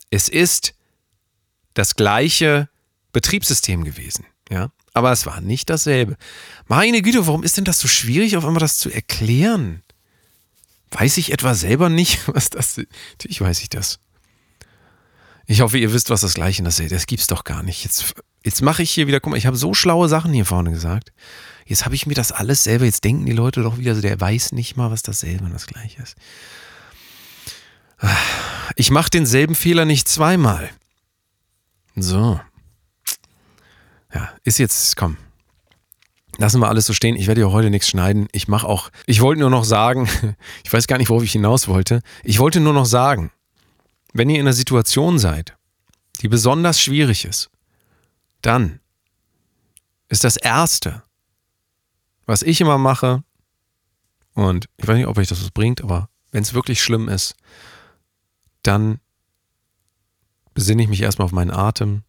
es 0.09 0.29
ist 0.29 0.73
das 1.73 1.95
gleiche 1.95 2.69
Betriebssystem 3.11 3.83
gewesen. 3.83 4.25
Ja? 4.49 4.69
Aber 4.95 5.11
es 5.11 5.25
war 5.25 5.41
nicht 5.41 5.69
dasselbe. 5.69 6.15
Meine 6.67 7.01
Güte, 7.01 7.27
warum 7.27 7.43
ist 7.43 7.57
denn 7.57 7.65
das 7.65 7.79
so 7.79 7.87
schwierig, 7.87 8.37
auf 8.37 8.45
einmal 8.45 8.61
das 8.61 8.77
zu 8.77 8.89
erklären? 8.89 9.83
Weiß 10.91 11.17
ich 11.17 11.33
etwa 11.33 11.53
selber 11.53 11.89
nicht, 11.89 12.27
was 12.33 12.49
das 12.49 12.77
ist? 12.77 12.87
Natürlich 13.11 13.41
weiß 13.41 13.61
ich 13.61 13.69
das. 13.69 13.99
Ich 15.47 15.61
hoffe, 15.61 15.77
ihr 15.77 15.93
wisst, 15.93 16.09
was 16.09 16.21
das 16.21 16.33
Gleiche 16.33 16.63
ist. 16.63 16.91
Das 16.91 17.07
gibt's 17.07 17.27
doch 17.27 17.43
gar 17.43 17.61
nicht. 17.61 17.83
Jetzt, 17.83 18.15
jetzt 18.43 18.61
mache 18.61 18.81
ich 18.81 18.89
hier 18.89 19.05
wieder, 19.05 19.19
guck 19.19 19.31
mal, 19.31 19.37
ich 19.37 19.45
habe 19.45 19.57
so 19.57 19.73
schlaue 19.73 20.07
Sachen 20.07 20.33
hier 20.33 20.45
vorne 20.45 20.71
gesagt. 20.71 21.11
Jetzt 21.65 21.83
habe 21.83 21.93
ich 21.93 22.07
mir 22.07 22.15
das 22.15 22.31
alles 22.31 22.63
selber, 22.63 22.85
jetzt 22.85 23.03
denken 23.03 23.25
die 23.25 23.33
Leute 23.33 23.63
doch 23.63 23.77
wieder, 23.77 23.95
der 23.95 24.19
weiß 24.19 24.53
nicht 24.53 24.77
mal, 24.77 24.91
was 24.91 25.01
dasselbe 25.01 25.43
und 25.45 25.53
das 25.53 25.67
gleiche 25.67 26.01
ist. 26.01 26.15
Ich 28.75 28.91
mache 28.91 29.09
denselben 29.09 29.55
Fehler 29.55 29.85
nicht 29.85 30.07
zweimal. 30.07 30.69
So. 31.95 32.39
Ja, 34.15 34.29
ist 34.45 34.59
jetzt, 34.59 34.95
komm. 34.95 35.17
Lassen 36.37 36.61
wir 36.61 36.69
alles 36.69 36.85
so 36.85 36.93
stehen. 36.93 37.17
Ich 37.17 37.27
werde 37.27 37.41
ja 37.41 37.47
heute 37.47 37.69
nichts 37.69 37.89
schneiden. 37.89 38.27
Ich 38.31 38.47
mache 38.47 38.65
auch, 38.65 38.89
ich 39.05 39.19
wollte 39.19 39.41
nur 39.41 39.49
noch 39.49 39.65
sagen, 39.65 40.07
ich 40.63 40.71
weiß 40.71 40.87
gar 40.87 40.97
nicht, 40.97 41.09
worauf 41.09 41.23
ich 41.23 41.33
hinaus 41.33 41.67
wollte. 41.67 42.01
Ich 42.23 42.39
wollte 42.39 42.61
nur 42.61 42.73
noch 42.73 42.85
sagen, 42.85 43.31
wenn 44.13 44.29
ihr 44.29 44.37
in 44.39 44.47
einer 44.47 44.53
Situation 44.53 45.19
seid, 45.19 45.57
die 46.21 46.29
besonders 46.29 46.81
schwierig 46.81 47.25
ist, 47.25 47.49
dann 48.41 48.79
ist 50.07 50.23
das 50.23 50.37
Erste, 50.37 51.03
was 52.25 52.41
ich 52.41 52.61
immer 52.61 52.77
mache, 52.77 53.23
und 54.33 54.67
ich 54.77 54.87
weiß 54.87 54.95
nicht, 54.95 55.07
ob 55.07 55.17
euch 55.17 55.27
das 55.27 55.41
was 55.41 55.51
bringt, 55.51 55.81
aber 55.81 56.09
wenn 56.31 56.43
es 56.43 56.53
wirklich 56.53 56.81
schlimm 56.81 57.09
ist, 57.09 57.35
dann 58.63 58.99
besinne 60.53 60.83
ich 60.83 60.89
mich 60.89 61.01
erstmal 61.01 61.25
auf 61.25 61.31
meinen 61.31 61.51
Atem, 61.51 62.03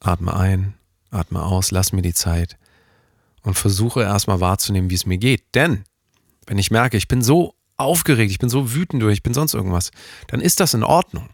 atme 0.00 0.34
ein, 0.34 0.74
atme 1.10 1.42
aus, 1.42 1.70
lass 1.70 1.92
mir 1.92 2.02
die 2.02 2.14
Zeit 2.14 2.56
und 3.42 3.54
versuche 3.54 4.02
erstmal 4.02 4.40
wahrzunehmen, 4.40 4.90
wie 4.90 4.94
es 4.94 5.06
mir 5.06 5.18
geht. 5.18 5.54
Denn 5.54 5.84
wenn 6.46 6.58
ich 6.58 6.70
merke, 6.70 6.96
ich 6.96 7.08
bin 7.08 7.22
so 7.22 7.54
aufgeregt, 7.76 8.30
ich 8.30 8.38
bin 8.38 8.48
so 8.48 8.74
wütend 8.74 9.02
oder 9.02 9.12
ich 9.12 9.22
bin 9.22 9.34
sonst 9.34 9.54
irgendwas, 9.54 9.90
dann 10.28 10.40
ist 10.40 10.60
das 10.60 10.74
in 10.74 10.82
Ordnung. 10.82 11.28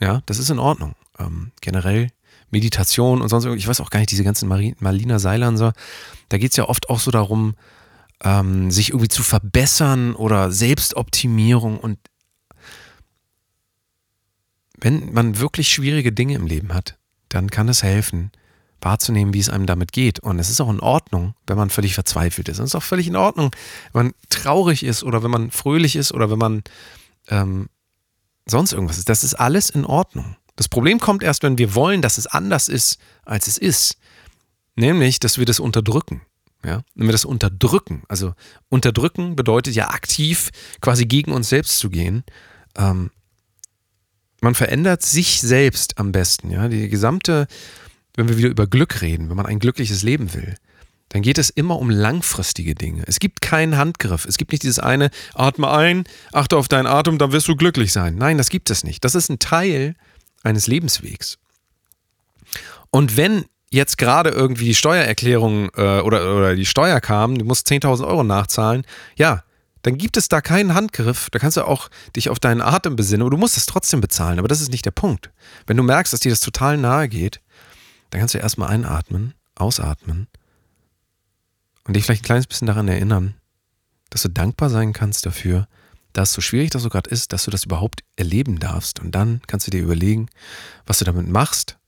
Ja, 0.00 0.22
das 0.26 0.38
ist 0.38 0.50
in 0.50 0.58
Ordnung. 0.58 0.94
Ähm, 1.18 1.52
generell 1.60 2.08
Meditation 2.50 3.20
und 3.20 3.28
sonst 3.28 3.44
irgendwas, 3.44 3.62
ich 3.62 3.68
weiß 3.68 3.80
auch 3.80 3.90
gar 3.90 4.00
nicht, 4.00 4.10
diese 4.10 4.24
ganzen 4.24 4.48
Marlina 4.48 5.18
Seiler 5.18 5.48
und 5.48 5.56
so, 5.56 5.72
da 6.28 6.38
geht 6.38 6.52
es 6.52 6.56
ja 6.56 6.68
oft 6.68 6.88
auch 6.88 7.00
so 7.00 7.10
darum, 7.10 7.54
ähm, 8.22 8.70
sich 8.70 8.90
irgendwie 8.90 9.08
zu 9.08 9.22
verbessern 9.22 10.14
oder 10.14 10.50
Selbstoptimierung 10.50 11.78
und 11.78 11.98
wenn 14.80 15.12
man 15.12 15.38
wirklich 15.38 15.68
schwierige 15.68 16.12
Dinge 16.12 16.34
im 16.34 16.46
Leben 16.46 16.72
hat, 16.72 16.97
dann 17.28 17.50
kann 17.50 17.68
es 17.68 17.82
helfen, 17.82 18.30
wahrzunehmen, 18.80 19.34
wie 19.34 19.40
es 19.40 19.48
einem 19.48 19.66
damit 19.66 19.92
geht. 19.92 20.20
Und 20.20 20.38
es 20.38 20.50
ist 20.50 20.60
auch 20.60 20.70
in 20.70 20.80
Ordnung, 20.80 21.34
wenn 21.46 21.56
man 21.56 21.70
völlig 21.70 21.94
verzweifelt 21.94 22.48
ist. 22.48 22.58
Und 22.58 22.64
es 22.64 22.70
ist 22.70 22.76
auch 22.76 22.82
völlig 22.82 23.06
in 23.08 23.16
Ordnung, 23.16 23.50
wenn 23.92 24.06
man 24.06 24.14
traurig 24.28 24.84
ist 24.84 25.02
oder 25.02 25.22
wenn 25.22 25.30
man 25.30 25.50
fröhlich 25.50 25.96
ist 25.96 26.12
oder 26.12 26.30
wenn 26.30 26.38
man 26.38 26.62
ähm, 27.28 27.68
sonst 28.46 28.72
irgendwas 28.72 28.98
ist. 28.98 29.08
Das 29.08 29.24
ist 29.24 29.34
alles 29.34 29.70
in 29.70 29.84
Ordnung. 29.84 30.36
Das 30.56 30.68
Problem 30.68 30.98
kommt 30.98 31.22
erst, 31.22 31.42
wenn 31.42 31.58
wir 31.58 31.74
wollen, 31.74 32.02
dass 32.02 32.18
es 32.18 32.26
anders 32.26 32.68
ist, 32.68 32.98
als 33.24 33.46
es 33.46 33.58
ist. 33.58 33.96
Nämlich, 34.74 35.20
dass 35.20 35.38
wir 35.38 35.46
das 35.46 35.60
unterdrücken. 35.60 36.22
Ja? 36.64 36.82
Wenn 36.94 37.08
wir 37.08 37.12
das 37.12 37.24
unterdrücken, 37.24 38.02
also 38.08 38.34
unterdrücken 38.68 39.36
bedeutet 39.36 39.74
ja 39.74 39.90
aktiv 39.90 40.50
quasi 40.80 41.06
gegen 41.06 41.32
uns 41.32 41.48
selbst 41.48 41.78
zu 41.78 41.90
gehen. 41.90 42.24
Ähm, 42.76 43.10
man 44.40 44.54
verändert 44.54 45.02
sich 45.02 45.40
selbst 45.40 45.98
am 45.98 46.12
besten. 46.12 46.50
Ja? 46.50 46.68
Die 46.68 46.88
gesamte 46.88 47.48
wenn 48.18 48.28
wir 48.28 48.36
wieder 48.36 48.48
über 48.48 48.66
Glück 48.66 49.00
reden, 49.00 49.30
wenn 49.30 49.36
man 49.36 49.46
ein 49.46 49.60
glückliches 49.60 50.02
Leben 50.02 50.34
will, 50.34 50.56
dann 51.10 51.22
geht 51.22 51.38
es 51.38 51.50
immer 51.50 51.78
um 51.78 51.88
langfristige 51.88 52.74
Dinge. 52.74 53.04
Es 53.06 53.20
gibt 53.20 53.40
keinen 53.40 53.78
Handgriff. 53.78 54.24
Es 54.24 54.36
gibt 54.36 54.50
nicht 54.50 54.64
dieses 54.64 54.80
eine, 54.80 55.10
atme 55.34 55.70
ein, 55.70 56.02
achte 56.32 56.56
auf 56.56 56.66
deinen 56.66 56.88
Atem, 56.88 57.18
dann 57.18 57.30
wirst 57.30 57.46
du 57.46 57.54
glücklich 57.54 57.92
sein. 57.92 58.16
Nein, 58.16 58.36
das 58.36 58.50
gibt 58.50 58.70
es 58.70 58.82
nicht. 58.82 59.04
Das 59.04 59.14
ist 59.14 59.30
ein 59.30 59.38
Teil 59.38 59.94
eines 60.42 60.66
Lebenswegs. 60.66 61.38
Und 62.90 63.16
wenn 63.16 63.44
jetzt 63.70 63.98
gerade 63.98 64.30
irgendwie 64.30 64.64
die 64.64 64.74
Steuererklärung 64.74 65.70
äh, 65.76 66.00
oder, 66.00 66.36
oder 66.36 66.56
die 66.56 66.66
Steuer 66.66 67.00
kam, 67.00 67.38
du 67.38 67.44
musst 67.44 67.68
10.000 67.68 68.04
Euro 68.04 68.24
nachzahlen, 68.24 68.82
ja, 69.14 69.44
dann 69.82 69.98
gibt 69.98 70.16
es 70.16 70.28
da 70.28 70.40
keinen 70.40 70.74
Handgriff. 70.74 71.28
Da 71.30 71.38
kannst 71.38 71.56
du 71.56 71.66
auch 71.66 71.88
dich 72.16 72.28
auf 72.28 72.38
deinen 72.38 72.60
Atem 72.60 72.96
besinnen, 72.96 73.22
aber 73.22 73.30
du 73.30 73.36
musst 73.36 73.56
es 73.56 73.66
trotzdem 73.66 74.00
bezahlen. 74.00 74.38
Aber 74.38 74.48
das 74.48 74.60
ist 74.60 74.70
nicht 74.70 74.84
der 74.84 74.90
Punkt. 74.90 75.30
Wenn 75.66 75.76
du 75.76 75.82
merkst, 75.82 76.12
dass 76.12 76.20
dir 76.20 76.30
das 76.30 76.40
total 76.40 76.76
nahe 76.76 77.08
geht, 77.08 77.40
dann 78.10 78.20
kannst 78.20 78.34
du 78.34 78.38
erstmal 78.38 78.70
einatmen, 78.70 79.34
ausatmen 79.54 80.26
und 81.84 81.94
dich 81.94 82.04
vielleicht 82.04 82.22
ein 82.22 82.26
kleines 82.26 82.46
bisschen 82.46 82.66
daran 82.66 82.88
erinnern, 82.88 83.34
dass 84.10 84.22
du 84.22 84.28
dankbar 84.28 84.70
sein 84.70 84.92
kannst 84.92 85.26
dafür, 85.26 85.66
dass 86.12 86.32
so 86.32 86.40
schwierig 86.40 86.70
das 86.70 86.82
so 86.82 86.88
gerade 86.88 87.10
ist, 87.10 87.32
dass 87.32 87.44
du 87.44 87.50
das 87.50 87.64
überhaupt 87.64 88.02
erleben 88.16 88.58
darfst. 88.58 89.00
Und 89.00 89.14
dann 89.14 89.40
kannst 89.46 89.66
du 89.66 89.70
dir 89.70 89.82
überlegen, 89.82 90.28
was 90.86 90.98
du 90.98 91.04
damit 91.04 91.28
machst. 91.28 91.78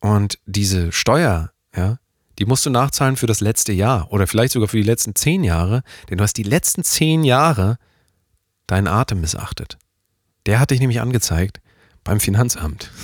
Und 0.00 0.38
diese 0.46 0.92
Steuer, 0.92 1.52
ja, 1.74 1.98
die 2.38 2.46
musst 2.46 2.64
du 2.64 2.70
nachzahlen 2.70 3.16
für 3.16 3.26
das 3.26 3.40
letzte 3.40 3.72
Jahr 3.72 4.12
oder 4.12 4.26
vielleicht 4.26 4.52
sogar 4.52 4.68
für 4.68 4.76
die 4.76 4.84
letzten 4.84 5.14
zehn 5.14 5.44
Jahre, 5.44 5.82
denn 6.08 6.18
du 6.18 6.24
hast 6.24 6.34
die 6.34 6.44
letzten 6.44 6.84
zehn 6.84 7.24
Jahre 7.24 7.78
deinen 8.66 8.86
Atem 8.86 9.20
missachtet. 9.20 9.78
Der 10.46 10.60
hat 10.60 10.70
dich 10.70 10.80
nämlich 10.80 11.00
angezeigt 11.00 11.60
beim 12.04 12.20
Finanzamt. 12.20 12.90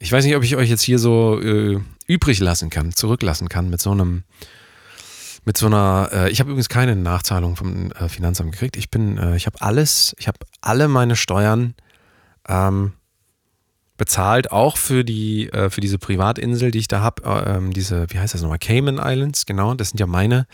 Ich 0.00 0.12
weiß 0.12 0.24
nicht, 0.24 0.36
ob 0.36 0.44
ich 0.44 0.54
euch 0.54 0.70
jetzt 0.70 0.82
hier 0.82 0.98
so 0.98 1.40
äh, 1.40 1.80
übrig 2.06 2.38
lassen 2.38 2.70
kann, 2.70 2.92
zurücklassen 2.92 3.48
kann 3.48 3.68
mit 3.68 3.82
so 3.82 3.90
einem, 3.90 4.22
mit 5.44 5.56
so 5.56 5.66
einer. 5.66 6.08
Äh, 6.12 6.30
ich 6.30 6.38
habe 6.38 6.50
übrigens 6.50 6.68
keine 6.68 6.94
Nachzahlung 6.94 7.56
vom 7.56 7.90
äh, 7.90 8.08
Finanzamt 8.08 8.52
gekriegt. 8.52 8.76
Ich 8.76 8.90
bin, 8.90 9.18
äh, 9.18 9.36
ich 9.36 9.46
habe 9.46 9.60
alles, 9.60 10.14
ich 10.18 10.28
habe 10.28 10.38
alle 10.60 10.86
meine 10.86 11.16
Steuern 11.16 11.74
ähm, 12.46 12.92
bezahlt, 13.98 14.50
auch 14.50 14.78
für 14.78 15.04
die, 15.04 15.52
äh, 15.52 15.68
für 15.68 15.82
diese 15.82 15.98
Privatinsel, 15.98 16.70
die 16.70 16.78
ich 16.78 16.88
da 16.88 17.00
habe. 17.00 17.22
Äh, 17.24 17.56
ähm, 17.56 17.74
diese, 17.74 18.06
wie 18.08 18.18
heißt 18.18 18.32
das 18.32 18.40
nochmal? 18.40 18.58
Cayman 18.58 18.98
Islands, 18.98 19.44
genau. 19.44 19.74
Das 19.74 19.90
sind 19.90 20.00
ja 20.00 20.06
meine 20.06 20.46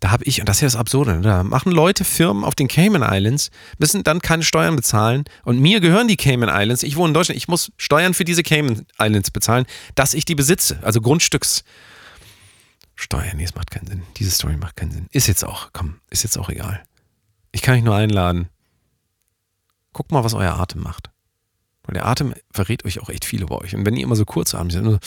da 0.00 0.10
habe 0.10 0.24
ich, 0.24 0.40
und 0.40 0.48
das 0.48 0.56
ist 0.56 0.60
ja 0.62 0.66
das 0.66 0.76
Absurde, 0.76 1.16
ne? 1.16 1.20
da 1.20 1.44
machen 1.44 1.70
Leute 1.72 2.04
Firmen 2.04 2.42
auf 2.42 2.54
den 2.54 2.68
Cayman 2.68 3.02
Islands, 3.02 3.50
müssen 3.78 4.02
dann 4.02 4.20
keine 4.20 4.42
Steuern 4.42 4.74
bezahlen 4.74 5.24
und 5.44 5.60
mir 5.60 5.80
gehören 5.80 6.08
die 6.08 6.16
Cayman 6.16 6.48
Islands. 6.50 6.82
Ich 6.82 6.96
wohne 6.96 7.08
in 7.08 7.14
Deutschland, 7.14 7.36
ich 7.36 7.48
muss 7.48 7.70
Steuern 7.76 8.14
für 8.14 8.24
diese 8.24 8.42
Cayman 8.42 8.86
Islands 8.98 9.30
bezahlen, 9.30 9.66
dass 9.94 10.14
ich 10.14 10.24
die 10.24 10.34
besitze. 10.34 10.78
Also 10.80 11.02
Grundstückssteuern. 11.02 11.66
Nee, 13.36 13.44
es 13.44 13.54
macht 13.54 13.70
keinen 13.70 13.86
Sinn. 13.86 14.02
Diese 14.16 14.30
Story 14.30 14.56
macht 14.56 14.76
keinen 14.76 14.90
Sinn. 14.90 15.06
Ist 15.10 15.26
jetzt 15.28 15.44
auch, 15.44 15.68
komm, 15.74 16.00
ist 16.08 16.22
jetzt 16.22 16.38
auch 16.38 16.48
egal. 16.48 16.82
Ich 17.52 17.60
kann 17.60 17.74
euch 17.74 17.84
nur 17.84 17.94
einladen. 17.94 18.48
Guckt 19.92 20.12
mal, 20.12 20.24
was 20.24 20.32
euer 20.32 20.58
Atem 20.58 20.82
macht. 20.82 21.10
Weil 21.90 21.94
der 21.94 22.06
Atem 22.06 22.34
verrät 22.52 22.84
euch 22.84 23.00
auch 23.00 23.08
echt 23.08 23.24
viel 23.24 23.42
über 23.42 23.60
euch. 23.60 23.74
Und 23.74 23.84
wenn 23.84 23.96
ihr 23.96 24.04
immer 24.04 24.14
so 24.14 24.24
kurz 24.24 24.54
atmet, 24.54 24.80
nur 24.80 25.00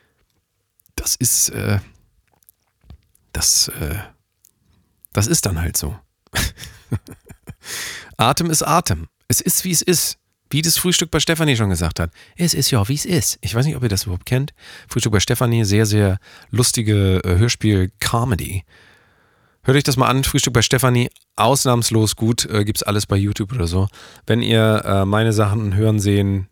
das 0.96 1.16
ist, 1.16 1.48
äh, 1.48 1.78
das, 3.32 3.68
äh, 3.68 3.96
das 5.14 5.26
ist 5.26 5.46
dann 5.46 5.58
halt 5.58 5.78
so. 5.78 5.98
Atem 8.18 8.50
ist 8.50 8.62
Atem. 8.64 9.08
Es 9.28 9.40
ist, 9.40 9.64
wie 9.64 9.70
es 9.70 9.80
ist. 9.80 10.18
Wie 10.50 10.60
das 10.60 10.76
Frühstück 10.76 11.10
bei 11.10 11.20
Stefanie 11.20 11.56
schon 11.56 11.70
gesagt 11.70 12.00
hat. 12.00 12.12
Es 12.36 12.52
ist 12.52 12.70
ja, 12.70 12.86
wie 12.86 12.94
es 12.94 13.06
ist. 13.06 13.38
Ich 13.40 13.54
weiß 13.54 13.64
nicht, 13.64 13.76
ob 13.76 13.82
ihr 13.82 13.88
das 13.88 14.04
überhaupt 14.04 14.26
kennt. 14.26 14.52
Frühstück 14.88 15.12
bei 15.12 15.20
Stefanie, 15.20 15.64
sehr, 15.64 15.86
sehr 15.86 16.18
lustige 16.50 17.22
äh, 17.24 17.38
Hörspiel-Comedy. 17.38 18.62
Hört 19.66 19.76
euch 19.76 19.84
das 19.84 19.96
mal 19.96 20.06
an. 20.06 20.22
Frühstück 20.22 20.52
bei 20.52 20.62
Stefanie, 20.62 21.10
ausnahmslos 21.34 22.14
gut. 22.14 22.44
Äh, 22.44 22.64
es 22.72 22.84
alles 22.84 23.06
bei 23.06 23.16
YouTube 23.16 23.52
oder 23.52 23.66
so. 23.66 23.88
Wenn 24.24 24.40
ihr 24.40 24.82
äh, 24.84 25.04
meine 25.04 25.32
Sachen 25.32 25.74
hören, 25.74 25.98
sehen, 25.98 26.48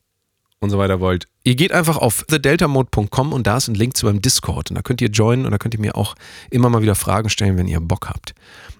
und 0.65 0.71
so 0.71 0.79
weiter 0.79 0.99
wollt, 0.99 1.29
ihr 1.45 1.55
geht 1.55 1.71
einfach 1.71 1.97
auf 1.99 2.25
thedeltamode.com 2.25 3.33
und 3.33 3.47
da 3.47 3.59
ist 3.59 3.69
ein 3.69 3.75
Link 3.75 3.97
zu 3.97 4.07
meinem 4.07 4.21
Discord. 4.21 4.71
Und 4.71 4.77
da 4.77 4.83
könnt 4.83 5.01
ihr 5.01 5.11
joinen 5.11 5.45
und 5.45 5.53
da 5.53 5.59
könnt 5.59 5.75
ihr 5.75 5.81
mir 5.81 5.97
auch 5.97 6.17
immer 6.51 6.71
mal 6.71 6.83
wieder 6.83 6.97
Fragen 6.97 7.31
stellen, 7.31 7.57
wenn 7.57 7.69
ihr 7.69 7.81
Bock 7.81 8.09
habt. 8.09 8.35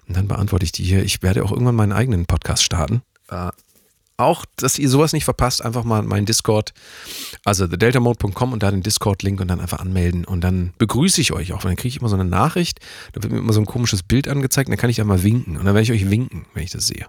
Und 0.07 0.17
dann 0.17 0.27
beantworte 0.27 0.65
ich 0.65 0.73
die 0.73 0.83
hier. 0.83 1.03
Ich 1.03 1.23
werde 1.23 1.45
auch 1.45 1.51
irgendwann 1.51 1.75
meinen 1.75 1.93
eigenen 1.93 2.25
Podcast 2.25 2.63
starten. 2.63 3.03
Äh, 3.29 3.51
auch, 4.17 4.45
dass 4.55 4.79
ihr 4.79 4.89
sowas 4.89 5.13
nicht 5.13 5.25
verpasst, 5.25 5.63
einfach 5.63 5.83
mal 5.83 6.01
meinen 6.03 6.25
Discord, 6.25 6.73
also 7.43 7.67
thedeltamode.com 7.67 8.53
und 8.53 8.63
da 8.63 8.71
den 8.71 8.81
Discord-Link 8.81 9.41
und 9.41 9.47
dann 9.47 9.59
einfach 9.59 9.79
anmelden. 9.79 10.25
Und 10.25 10.41
dann 10.41 10.73
begrüße 10.77 11.21
ich 11.21 11.33
euch 11.33 11.53
auch. 11.53 11.63
Und 11.63 11.65
dann 11.65 11.75
kriege 11.75 11.89
ich 11.89 11.99
immer 11.99 12.09
so 12.09 12.15
eine 12.15 12.25
Nachricht, 12.25 12.79
da 13.13 13.23
wird 13.23 13.33
mir 13.33 13.39
immer 13.39 13.53
so 13.53 13.59
ein 13.59 13.65
komisches 13.65 14.03
Bild 14.03 14.27
angezeigt 14.27 14.69
und 14.69 14.71
dann 14.71 14.79
kann 14.79 14.89
ich 14.89 14.97
da 14.97 15.03
mal 15.03 15.23
winken. 15.23 15.57
Und 15.57 15.65
dann 15.65 15.75
werde 15.75 15.83
ich 15.83 15.91
euch 15.91 16.09
winken, 16.09 16.45
wenn 16.53 16.63
ich 16.63 16.71
das 16.71 16.87
sehe. 16.87 17.07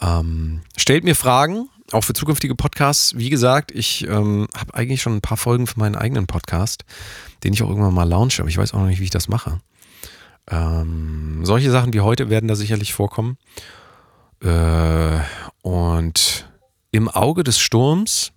Ähm, 0.00 0.60
stellt 0.76 1.04
mir 1.04 1.14
Fragen, 1.14 1.68
auch 1.92 2.04
für 2.04 2.12
zukünftige 2.12 2.54
Podcasts. 2.54 3.16
Wie 3.16 3.30
gesagt, 3.30 3.72
ich 3.72 4.06
ähm, 4.06 4.46
habe 4.56 4.74
eigentlich 4.74 5.02
schon 5.02 5.16
ein 5.16 5.20
paar 5.20 5.36
Folgen 5.36 5.66
für 5.66 5.78
meinen 5.78 5.96
eigenen 5.96 6.26
Podcast, 6.26 6.84
den 7.44 7.52
ich 7.52 7.62
auch 7.62 7.68
irgendwann 7.68 7.94
mal 7.94 8.08
launche, 8.08 8.42
aber 8.42 8.48
ich 8.48 8.58
weiß 8.58 8.74
auch 8.74 8.80
noch 8.80 8.86
nicht, 8.86 9.00
wie 9.00 9.04
ich 9.04 9.10
das 9.10 9.28
mache. 9.28 9.60
Ähm, 10.50 11.40
solche 11.44 11.70
Sachen 11.70 11.92
wie 11.92 12.00
heute 12.00 12.30
werden 12.30 12.48
da 12.48 12.56
sicherlich 12.56 12.94
vorkommen. 12.94 13.36
Äh, 14.42 15.18
und 15.68 16.48
im 16.92 17.10
Auge 17.10 17.44
des 17.44 17.58
Sturms 17.58 18.32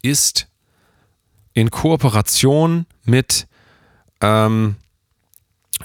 ist 0.00 0.46
in 1.52 1.70
Kooperation 1.70 2.86
mit 3.02 3.48
ähm, 4.20 4.76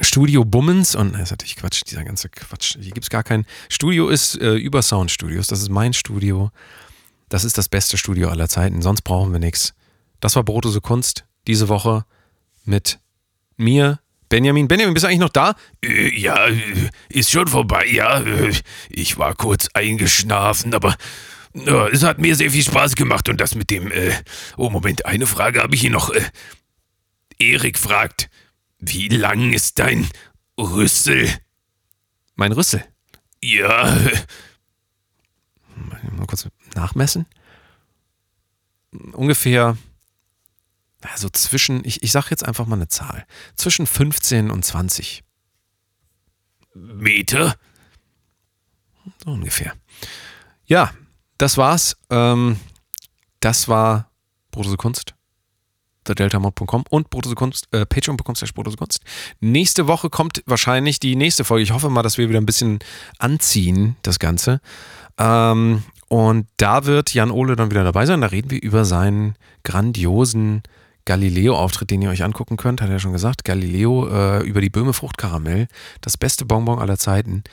Studio 0.02 0.46
Bummens 0.46 0.94
und 0.94 1.14
das 1.14 1.24
ist 1.24 1.32
natürlich 1.32 1.56
Quatsch, 1.56 1.82
dieser 1.88 2.04
ganze 2.04 2.30
Quatsch. 2.30 2.78
Hier 2.80 2.92
gibt 2.92 3.06
es 3.06 3.10
gar 3.10 3.24
kein 3.24 3.48
Studio 3.70 4.10
ist 4.10 4.40
äh, 4.40 4.54
über 4.54 4.84
Sound 4.84 5.10
Studios. 5.10 5.48
Das 5.48 5.62
ist 5.62 5.70
mein 5.70 5.94
Studio. 5.94 6.52
Das 7.28 7.44
ist 7.44 7.58
das 7.58 7.70
beste 7.70 7.98
Studio 7.98 8.30
aller 8.30 8.48
Zeiten. 8.48 8.84
Sonst 8.84 9.02
brauchen 9.02 9.32
wir 9.32 9.40
nichts. 9.40 9.74
Das 10.20 10.36
war 10.36 10.44
Brotose 10.44 10.80
Kunst 10.80 11.26
diese 11.48 11.70
Woche 11.70 12.06
mit 12.66 13.00
mir, 13.58 14.00
Benjamin. 14.30 14.68
Benjamin, 14.68 14.94
bist 14.94 15.04
du 15.04 15.08
eigentlich 15.08 15.20
noch 15.20 15.30
da? 15.30 15.56
Äh, 15.84 16.18
ja, 16.20 16.48
äh, 16.48 16.90
ist 17.10 17.32
schon 17.32 17.48
vorbei, 17.48 17.86
ja. 17.86 18.22
Äh, 18.22 18.54
ich 18.90 19.18
war 19.18 19.36
kurz 19.36 19.70
eingeschlafen, 19.74 20.74
aber 20.74 20.96
äh, 21.54 21.92
es 21.92 22.04
hat 22.04 22.20
mir 22.20 22.36
sehr 22.36 22.52
viel 22.52 22.64
Spaß 22.64 22.96
gemacht 22.96 23.30
und 23.30 23.40
das 23.40 23.56
mit 23.56 23.70
dem. 23.70 23.92
Äh, 23.92 24.14
oh, 24.58 24.70
Moment, 24.70 25.06
eine 25.06 25.28
Frage 25.28 25.62
habe 25.62 25.76
ich 25.76 25.82
hier 25.82 25.92
noch. 25.92 26.10
Äh, 26.10 26.22
Erik 27.40 27.78
fragt, 27.78 28.30
wie 28.80 29.08
lang 29.08 29.54
ist 29.54 29.80
dein 29.80 30.08
Rüssel? 30.60 31.30
Mein 32.36 32.52
Rüssel? 32.52 32.84
Ja. 33.42 33.98
Mal 36.12 36.28
kurz 36.28 36.48
nachmessen. 36.76 37.26
Ungefähr 39.14 39.78
also 41.12 41.30
zwischen, 41.30 41.84
ich, 41.86 42.04
ich 42.04 42.12
sage 42.12 42.28
jetzt 42.30 42.46
einfach 42.46 42.66
mal 42.66 42.76
eine 42.76 42.88
Zahl, 42.88 43.26
zwischen 43.56 43.88
15 43.88 44.52
und 44.52 44.64
20 44.64 45.24
Meter. 46.76 47.56
So 49.24 49.32
ungefähr. 49.32 49.74
Ja, 50.66 50.92
das 51.38 51.58
war's. 51.58 51.98
Ähm, 52.10 52.60
das 53.40 53.68
war 53.68 54.12
Brotose 54.52 54.78
Kunst. 54.78 55.14
TheDeltaMod.com 56.06 56.84
und 56.90 57.10
Kunst, 57.36 57.68
äh, 57.72 57.86
patreon.com 57.86 58.36
slash 58.36 58.54
Kunst. 58.54 59.02
Nächste 59.40 59.88
Woche 59.88 60.10
kommt 60.10 60.44
wahrscheinlich 60.46 61.00
die 61.00 61.16
nächste 61.16 61.44
Folge. 61.46 61.64
Ich 61.64 61.72
hoffe 61.72 61.90
mal, 61.90 62.04
dass 62.04 62.18
wir 62.18 62.30
wieder 62.30 62.42
ein 62.42 62.46
bisschen 62.46 62.80
anziehen, 63.20 63.96
das 64.02 64.20
Ganze. 64.20 64.60
Ähm, 65.18 65.84
und 66.10 66.48
da 66.58 66.86
wird 66.86 67.14
Jan 67.14 67.32
Ole 67.32 67.56
dann 67.56 67.72
wieder 67.72 67.84
dabei 67.84 68.06
sein. 68.06 68.22
Da 68.22 68.28
reden 68.28 68.52
wir 68.52 68.62
über 68.62 68.86
seinen 68.86 69.36
grandiosen 69.64 70.64
Galileo-Auftritt, 71.06 71.92
den 71.92 72.02
ihr 72.02 72.10
euch 72.10 72.24
angucken 72.24 72.58
könnt, 72.58 72.82
hat 72.82 72.90
er 72.90 73.00
schon 73.00 73.12
gesagt. 73.12 73.44
Galileo 73.44 74.08
äh, 74.08 74.44
über 74.44 74.62
die 74.62 74.70
Böhme 74.70 74.94
Fruchtkaramell, 74.94 75.68
das 76.02 76.18
beste 76.18 76.46
Bonbon 76.46 76.80
aller 76.80 76.98
Zeiten. 76.98 77.44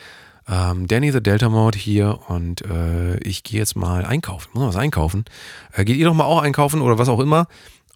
Ähm, 0.48 0.88
Danny 0.88 1.12
the 1.12 1.22
Delta 1.22 1.48
Mode 1.48 1.78
hier 1.78 2.20
und 2.28 2.62
äh, 2.62 3.18
ich 3.18 3.42
gehe 3.42 3.61
jetzt 3.61 3.76
mal 3.76 4.05
einkaufen. 4.05 4.51
Muss 4.53 4.62
noch 4.62 4.68
was 4.68 4.76
einkaufen. 4.76 5.24
Äh, 5.72 5.84
geht 5.84 5.96
ihr 5.96 6.07
doch 6.07 6.14
mal 6.14 6.24
auch 6.24 6.42
einkaufen 6.42 6.80
oder 6.80 6.98
was 6.98 7.09
auch 7.09 7.20
immer. 7.20 7.46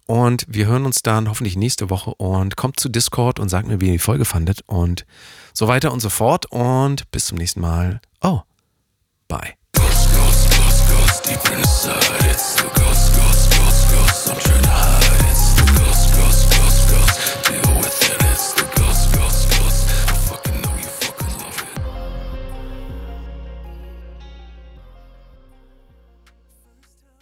Und 0.05 0.45
wir 0.47 0.67
hören 0.67 0.85
uns 0.85 1.01
dann 1.01 1.27
hoffentlich 1.29 1.55
nächste 1.57 1.89
Woche 1.89 2.13
und 2.13 2.55
kommt 2.55 2.79
zu 2.79 2.89
Discord 2.89 3.39
und 3.39 3.49
sagt 3.49 3.67
mir, 3.67 3.81
wie 3.81 3.87
ihr 3.87 3.93
die 3.93 3.99
Folge 3.99 4.25
fandet 4.25 4.61
und 4.67 5.05
so 5.53 5.67
weiter 5.67 5.91
und 5.91 5.99
so 5.99 6.09
fort. 6.09 6.45
Und 6.51 7.09
bis 7.11 7.25
zum 7.25 7.37
nächsten 7.37 7.59
Mal. 7.59 8.01
Oh, 8.21 8.41
bye. 9.27 9.55
Ghost, 9.73 10.09
Ghost, 10.13 10.49
Ghost, 11.27 12.74